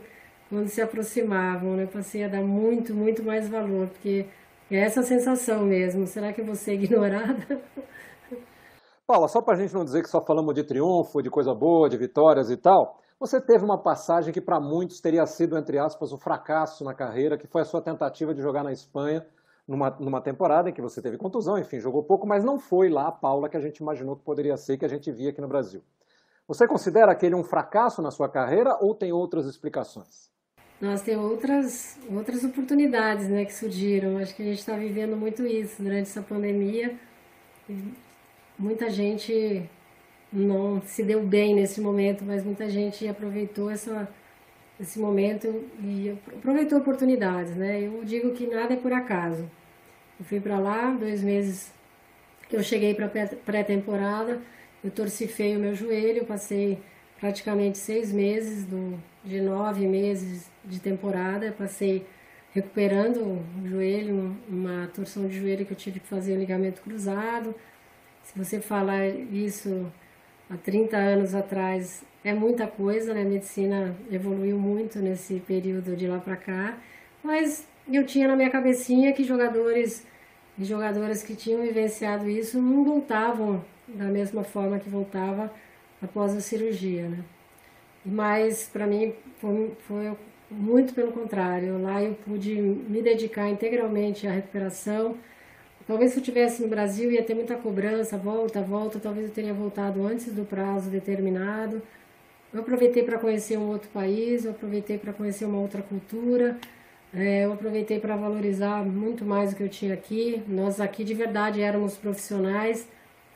quando 0.49 0.67
se 0.69 0.81
aproximavam, 0.81 1.75
né? 1.75 1.87
Passei 1.91 2.23
a 2.23 2.27
dar 2.27 2.41
muito, 2.41 2.93
muito 2.93 3.23
mais 3.23 3.49
valor, 3.49 3.87
porque 3.87 4.25
é 4.71 4.77
essa 4.77 5.03
sensação 5.03 5.63
mesmo. 5.63 6.05
Será 6.07 6.33
que 6.33 6.41
eu 6.41 6.45
vou 6.45 6.55
ser 6.55 6.73
ignorada? 6.81 7.61
Paula, 9.05 9.27
só 9.27 9.41
para 9.41 9.55
a 9.55 9.59
gente 9.59 9.73
não 9.73 9.83
dizer 9.83 10.01
que 10.01 10.09
só 10.09 10.21
falamos 10.21 10.55
de 10.55 10.63
triunfo, 10.63 11.21
de 11.21 11.29
coisa 11.29 11.53
boa, 11.53 11.89
de 11.89 11.97
vitórias 11.97 12.49
e 12.49 12.57
tal, 12.57 12.99
você 13.19 13.39
teve 13.39 13.63
uma 13.63 13.81
passagem 13.81 14.33
que 14.33 14.41
para 14.41 14.59
muitos 14.59 14.99
teria 14.99 15.25
sido, 15.25 15.57
entre 15.57 15.77
aspas, 15.77 16.11
um 16.11 16.17
fracasso 16.17 16.83
na 16.83 16.93
carreira, 16.93 17.37
que 17.37 17.47
foi 17.47 17.61
a 17.61 17.65
sua 17.65 17.81
tentativa 17.81 18.33
de 18.33 18.41
jogar 18.41 18.63
na 18.63 18.71
Espanha 18.71 19.25
numa, 19.67 19.89
numa 19.91 20.21
temporada 20.21 20.69
em 20.69 20.73
que 20.73 20.81
você 20.81 21.01
teve 21.01 21.17
contusão, 21.17 21.57
enfim, 21.57 21.79
jogou 21.79 22.03
pouco, 22.03 22.27
mas 22.27 22.43
não 22.43 22.59
foi 22.59 22.89
lá 22.89 23.07
a 23.07 23.11
Paula 23.11 23.49
que 23.49 23.57
a 23.57 23.61
gente 23.61 23.77
imaginou 23.77 24.15
que 24.15 24.23
poderia 24.23 24.57
ser, 24.57 24.77
que 24.77 24.85
a 24.85 24.89
gente 24.89 25.11
via 25.11 25.29
aqui 25.29 25.41
no 25.41 25.47
Brasil. 25.47 25.81
Você 26.47 26.67
considera 26.67 27.11
aquele 27.11 27.35
um 27.35 27.43
fracasso 27.43 28.01
na 28.01 28.11
sua 28.11 28.29
carreira 28.29 28.77
ou 28.81 28.93
tem 28.93 29.13
outras 29.13 29.45
explicações? 29.45 30.32
Nós 30.83 31.01
tem 31.01 31.15
outras, 31.15 31.97
outras 32.13 32.43
oportunidades 32.43 33.29
né, 33.29 33.45
que 33.45 33.53
surgiram. 33.53 34.17
Acho 34.17 34.35
que 34.35 34.41
a 34.41 34.45
gente 34.47 34.59
está 34.59 34.75
vivendo 34.75 35.15
muito 35.15 35.47
isso 35.47 35.81
durante 35.81 36.09
essa 36.09 36.21
pandemia. 36.21 36.93
Muita 38.59 38.89
gente 38.89 39.63
não 40.29 40.81
se 40.81 41.01
deu 41.01 41.23
bem 41.23 41.55
nesse 41.55 41.79
momento, 41.79 42.25
mas 42.25 42.43
muita 42.43 42.69
gente 42.69 43.07
aproveitou 43.07 43.69
essa, 43.71 44.09
esse 44.77 44.99
momento 44.99 45.47
e 45.81 46.17
aproveitou 46.27 46.79
oportunidades. 46.79 47.55
Né? 47.55 47.83
Eu 47.83 48.03
digo 48.03 48.33
que 48.33 48.45
nada 48.45 48.73
é 48.73 48.77
por 48.77 48.91
acaso. 48.91 49.49
Eu 50.19 50.25
fui 50.25 50.41
para 50.41 50.59
lá, 50.59 50.91
dois 50.91 51.23
meses 51.23 51.71
que 52.49 52.57
eu 52.57 52.61
cheguei 52.61 52.93
para 52.93 53.07
pré-temporada, 53.07 54.41
eu 54.83 54.91
torci 54.91 55.27
feio 55.29 55.59
o 55.59 55.61
meu 55.61 55.73
joelho, 55.73 56.25
passei 56.25 56.77
praticamente 57.21 57.77
seis 57.77 58.11
meses, 58.11 58.65
do, 58.65 59.01
de 59.23 59.39
nove 59.39 59.87
meses 59.87 60.51
de 60.65 60.79
temporada, 60.79 61.53
passei 61.57 62.05
recuperando 62.53 63.17
o 63.63 63.67
joelho, 63.67 64.37
uma 64.47 64.87
torção 64.93 65.27
de 65.27 65.39
joelho 65.39 65.65
que 65.65 65.73
eu 65.73 65.77
tive 65.77 65.99
que 65.99 66.07
fazer 66.07 66.33
o 66.33 66.39
ligamento 66.39 66.81
cruzado. 66.81 67.55
Se 68.23 68.37
você 68.37 68.61
falar 68.61 69.07
isso 69.07 69.91
há 70.49 70.55
30 70.55 70.95
anos 70.95 71.33
atrás, 71.33 72.03
é 72.23 72.33
muita 72.33 72.67
coisa, 72.67 73.13
né? 73.13 73.21
A 73.21 73.25
medicina 73.25 73.95
evoluiu 74.11 74.57
muito 74.57 74.99
nesse 74.99 75.39
período 75.41 75.95
de 75.95 76.07
lá 76.07 76.19
para 76.19 76.35
cá, 76.35 76.77
mas 77.23 77.67
eu 77.91 78.05
tinha 78.05 78.27
na 78.27 78.35
minha 78.35 78.49
cabecinha 78.49 79.11
que 79.13 79.23
jogadores 79.23 80.05
e 80.57 80.63
jogadoras 80.63 81.23
que 81.23 81.35
tinham 81.35 81.61
vivenciado 81.63 82.29
isso 82.29 82.61
não 82.61 82.83
voltavam 82.83 83.65
da 83.87 84.05
mesma 84.05 84.43
forma 84.43 84.79
que 84.79 84.89
voltava 84.89 85.51
após 86.01 86.35
a 86.35 86.41
cirurgia, 86.41 87.09
né? 87.09 87.19
Mas 88.05 88.69
para 88.71 88.85
mim 88.85 89.13
foi, 89.39 89.71
foi, 89.87 90.15
muito 90.53 90.93
pelo 90.93 91.11
contrário. 91.11 91.81
Lá 91.81 92.01
eu 92.01 92.13
pude 92.25 92.53
me 92.55 93.01
dedicar 93.01 93.49
integralmente 93.49 94.27
à 94.27 94.31
recuperação. 94.31 95.15
Talvez 95.87 96.11
se 96.11 96.17
eu 96.17 96.21
estivesse 96.21 96.61
no 96.61 96.67
Brasil 96.67 97.11
ia 97.11 97.23
ter 97.23 97.35
muita 97.35 97.55
cobrança, 97.55 98.17
volta, 98.17 98.61
volta. 98.61 98.99
Talvez 98.99 99.27
eu 99.27 99.33
teria 99.33 99.53
voltado 99.53 100.05
antes 100.05 100.33
do 100.33 100.45
prazo 100.45 100.89
determinado. 100.89 101.81
Eu 102.53 102.61
aproveitei 102.61 103.03
para 103.03 103.17
conhecer 103.17 103.57
um 103.57 103.69
outro 103.69 103.89
país, 103.89 104.45
eu 104.45 104.51
aproveitei 104.51 104.97
para 104.97 105.11
conhecer 105.13 105.45
uma 105.45 105.59
outra 105.59 105.81
cultura. 105.81 106.57
É, 107.13 107.45
eu 107.45 107.53
aproveitei 107.53 107.99
para 107.99 108.15
valorizar 108.15 108.83
muito 108.85 109.25
mais 109.25 109.53
o 109.53 109.55
que 109.55 109.63
eu 109.63 109.69
tinha 109.69 109.93
aqui. 109.93 110.41
Nós 110.47 110.79
aqui 110.79 111.03
de 111.03 111.13
verdade 111.13 111.61
éramos 111.61 111.97
profissionais 111.97 112.87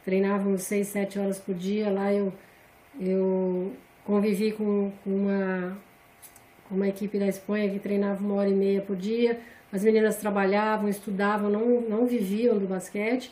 treinávamos 0.07 0.61
seis, 0.61 0.87
sete 0.87 1.19
horas 1.19 1.37
por 1.37 1.53
dia. 1.53 1.89
Lá 1.89 2.13
eu, 2.13 2.31
eu 2.97 3.73
convivi 4.05 4.53
com, 4.53 4.89
com 5.03 5.09
uma 5.09 5.77
equipe 6.87 7.17
da 7.17 7.27
Espanha 7.27 7.69
que 7.69 7.79
treinava 7.79 8.23
uma 8.23 8.35
hora 8.35 8.49
e 8.49 8.53
meia 8.53 8.81
por 8.81 8.95
dia. 8.95 9.39
As 9.71 9.83
meninas 9.83 10.17
trabalhavam, 10.17 10.87
estudavam, 10.87 11.49
não, 11.49 11.81
não 11.81 12.05
viviam 12.05 12.57
do 12.57 12.67
basquete. 12.67 13.31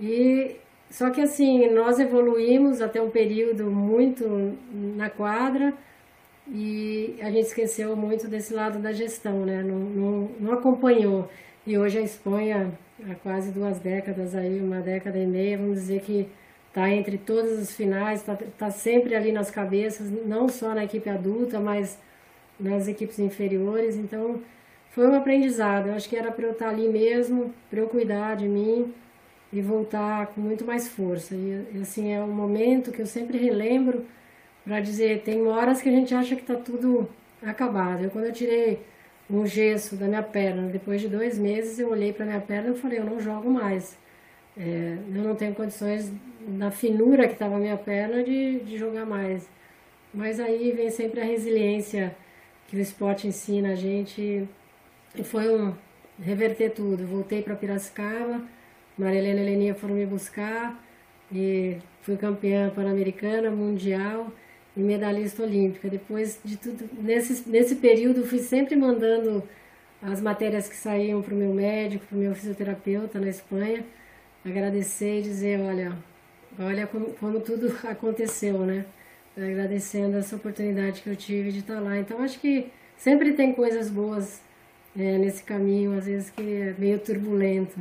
E 0.00 0.56
só 0.90 1.10
que 1.10 1.20
assim, 1.20 1.68
nós 1.70 1.98
evoluímos 1.98 2.80
até 2.80 3.00
um 3.00 3.10
período 3.10 3.70
muito 3.70 4.56
na 4.72 5.08
quadra 5.08 5.72
e 6.48 7.16
a 7.20 7.30
gente 7.30 7.46
esqueceu 7.46 7.96
muito 7.96 8.28
desse 8.28 8.52
lado 8.52 8.78
da 8.78 8.92
gestão, 8.92 9.44
né? 9.46 9.62
Não, 9.62 9.78
não, 9.78 10.30
não 10.40 10.52
acompanhou. 10.52 11.30
E 11.66 11.78
hoje 11.78 11.98
a 11.98 12.02
Espanha 12.02 12.72
há 13.10 13.14
quase 13.14 13.50
duas 13.52 13.78
décadas 13.78 14.34
aí, 14.34 14.60
uma 14.60 14.80
década 14.80 15.18
e 15.18 15.26
meia, 15.26 15.56
vamos 15.56 15.76
dizer 15.76 16.00
que 16.02 16.28
está 16.68 16.90
entre 16.90 17.18
todas 17.18 17.58
as 17.58 17.72
finais, 17.74 18.20
está 18.20 18.36
tá 18.58 18.70
sempre 18.70 19.14
ali 19.14 19.30
nas 19.30 19.50
cabeças, 19.50 20.10
não 20.10 20.48
só 20.48 20.74
na 20.74 20.84
equipe 20.84 21.08
adulta, 21.08 21.60
mas 21.60 21.98
nas 22.62 22.88
equipes 22.88 23.18
inferiores. 23.18 23.96
Então, 23.96 24.40
foi 24.90 25.06
um 25.08 25.14
aprendizado. 25.14 25.88
Eu 25.88 25.94
acho 25.94 26.08
que 26.08 26.16
era 26.16 26.30
para 26.30 26.46
eu 26.46 26.52
estar 26.52 26.66
tá 26.66 26.70
ali 26.70 26.88
mesmo, 26.88 27.52
para 27.70 27.80
eu 27.80 27.88
cuidar 27.88 28.36
de 28.36 28.48
mim 28.48 28.92
e 29.52 29.60
voltar 29.60 30.28
com 30.28 30.40
muito 30.40 30.64
mais 30.64 30.88
força. 30.88 31.34
E 31.34 31.80
assim, 31.80 32.12
é 32.12 32.20
um 32.22 32.32
momento 32.32 32.92
que 32.92 33.02
eu 33.02 33.06
sempre 33.06 33.38
relembro 33.38 34.04
para 34.64 34.80
dizer, 34.80 35.22
tem 35.22 35.46
horas 35.46 35.82
que 35.82 35.88
a 35.88 35.92
gente 35.92 36.14
acha 36.14 36.36
que 36.36 36.42
está 36.42 36.54
tudo 36.54 37.08
acabado. 37.42 38.04
Eu, 38.04 38.10
quando 38.10 38.26
eu 38.26 38.32
tirei 38.32 38.80
um 39.32 39.46
gesso 39.46 39.96
da 39.96 40.06
minha 40.06 40.22
perna. 40.22 40.68
Depois 40.68 41.00
de 41.00 41.08
dois 41.08 41.38
meses 41.38 41.78
eu 41.78 41.90
olhei 41.90 42.12
para 42.12 42.26
minha 42.26 42.40
perna 42.40 42.70
e 42.70 42.78
falei, 42.78 42.98
eu 42.98 43.04
não 43.04 43.20
jogo 43.20 43.50
mais. 43.50 43.96
é, 44.56 44.98
eu 45.14 45.22
não 45.22 45.34
tenho 45.34 45.54
condições, 45.54 46.12
na 46.46 46.70
finura 46.70 47.26
que 47.26 47.34
estava 47.34 47.56
a 47.56 47.58
minha 47.58 47.76
perna, 47.76 48.22
de, 48.22 48.60
de 48.60 48.76
jogar 48.78 49.06
mais. 49.06 49.48
Mas 50.14 50.40
aí 50.40 50.72
vem 50.72 50.90
sempre 50.90 51.20
a 51.20 51.24
resiliência 51.24 52.14
que 52.72 52.78
o 52.78 52.80
esporte 52.80 53.28
ensina 53.28 53.72
a 53.72 53.74
gente. 53.74 54.48
E 55.14 55.22
foi 55.22 55.54
um 55.54 55.74
reverter 56.18 56.70
tudo. 56.70 57.06
Voltei 57.06 57.42
para 57.42 57.54
Piracicaba, 57.54 58.40
Maria 58.96 59.18
Helena 59.18 59.40
e 59.40 59.42
Heleninha 59.42 59.74
foram 59.74 59.94
me 59.94 60.06
buscar 60.06 60.82
e 61.30 61.76
fui 62.00 62.16
campeã 62.16 62.70
pan-americana, 62.70 63.50
mundial 63.50 64.32
e 64.74 64.80
medalhista 64.80 65.42
olímpica. 65.42 65.90
Depois 65.90 66.40
de 66.42 66.56
tudo, 66.56 66.88
nesse, 66.98 67.46
nesse 67.46 67.76
período, 67.76 68.24
fui 68.24 68.38
sempre 68.38 68.74
mandando 68.74 69.42
as 70.00 70.22
matérias 70.22 70.66
que 70.66 70.74
saíam 70.74 71.20
para 71.20 71.34
o 71.34 71.36
meu 71.36 71.52
médico, 71.52 72.06
para 72.06 72.16
o 72.16 72.20
meu 72.20 72.34
fisioterapeuta 72.34 73.20
na 73.20 73.28
Espanha, 73.28 73.84
agradecer 74.42 75.18
e 75.18 75.22
dizer, 75.22 75.60
olha, 75.60 75.92
olha 76.58 76.86
como, 76.86 77.12
como 77.16 77.38
tudo 77.38 77.70
aconteceu, 77.86 78.60
né? 78.60 78.86
Agradecendo 79.36 80.18
essa 80.18 80.36
oportunidade 80.36 81.00
que 81.00 81.08
eu 81.08 81.16
tive 81.16 81.52
de 81.52 81.60
estar 81.60 81.80
lá. 81.80 81.98
Então, 81.98 82.22
acho 82.22 82.38
que 82.38 82.70
sempre 82.96 83.32
tem 83.32 83.52
coisas 83.54 83.88
boas 83.88 84.40
é, 84.96 85.16
nesse 85.18 85.42
caminho, 85.42 85.96
às 85.96 86.06
vezes 86.06 86.30
que 86.30 86.42
é 86.42 86.74
meio 86.78 86.98
turbulento. 86.98 87.78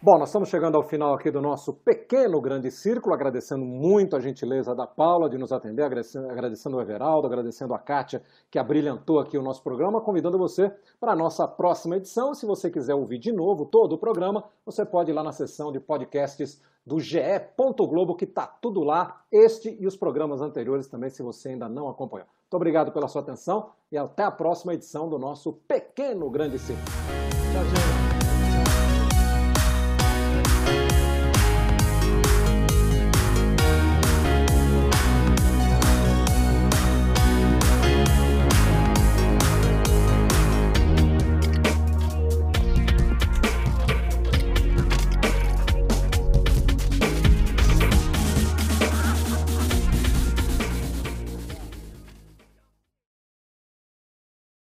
Bom, 0.00 0.18
nós 0.18 0.28
estamos 0.28 0.50
chegando 0.50 0.76
ao 0.76 0.82
final 0.82 1.14
aqui 1.14 1.30
do 1.30 1.40
nosso 1.40 1.72
pequeno 1.72 2.38
grande 2.38 2.70
círculo, 2.70 3.14
agradecendo 3.14 3.64
muito 3.64 4.14
a 4.14 4.20
gentileza 4.20 4.74
da 4.74 4.86
Paula 4.86 5.28
de 5.28 5.38
nos 5.38 5.52
atender, 5.52 5.82
agradecendo, 5.82 6.76
o 6.76 6.80
Everaldo, 6.80 7.26
agradecendo 7.26 7.72
a 7.72 7.78
Kátia 7.78 8.22
que 8.50 8.58
abrilhantou 8.58 9.18
aqui 9.18 9.38
o 9.38 9.42
nosso 9.42 9.62
programa, 9.62 10.02
convidando 10.02 10.38
você 10.38 10.70
para 11.00 11.12
a 11.12 11.16
nossa 11.16 11.48
próxima 11.48 11.96
edição. 11.96 12.34
Se 12.34 12.44
você 12.44 12.70
quiser 12.70 12.94
ouvir 12.94 13.18
de 13.18 13.32
novo 13.32 13.64
todo 13.64 13.94
o 13.94 13.98
programa, 13.98 14.44
você 14.66 14.84
pode 14.84 15.10
ir 15.10 15.14
lá 15.14 15.22
na 15.22 15.32
seção 15.32 15.72
de 15.72 15.80
podcasts 15.80 16.62
do 16.86 17.00
GE. 17.00 17.18
Globo, 17.56 18.14
que 18.14 18.26
está 18.26 18.46
tudo 18.46 18.84
lá, 18.84 19.22
este 19.32 19.76
e 19.80 19.86
os 19.86 19.96
programas 19.96 20.42
anteriores 20.42 20.86
também, 20.86 21.08
se 21.08 21.22
você 21.22 21.48
ainda 21.48 21.70
não 21.70 21.88
acompanhou. 21.88 22.28
Muito 22.42 22.54
obrigado 22.54 22.92
pela 22.92 23.08
sua 23.08 23.22
atenção 23.22 23.70
e 23.90 23.96
até 23.96 24.22
a 24.22 24.30
próxima 24.30 24.74
edição 24.74 25.08
do 25.08 25.18
nosso 25.18 25.54
pequeno 25.66 26.30
grande 26.30 26.58
círculo. 26.58 26.86
Tchau. 26.86 27.95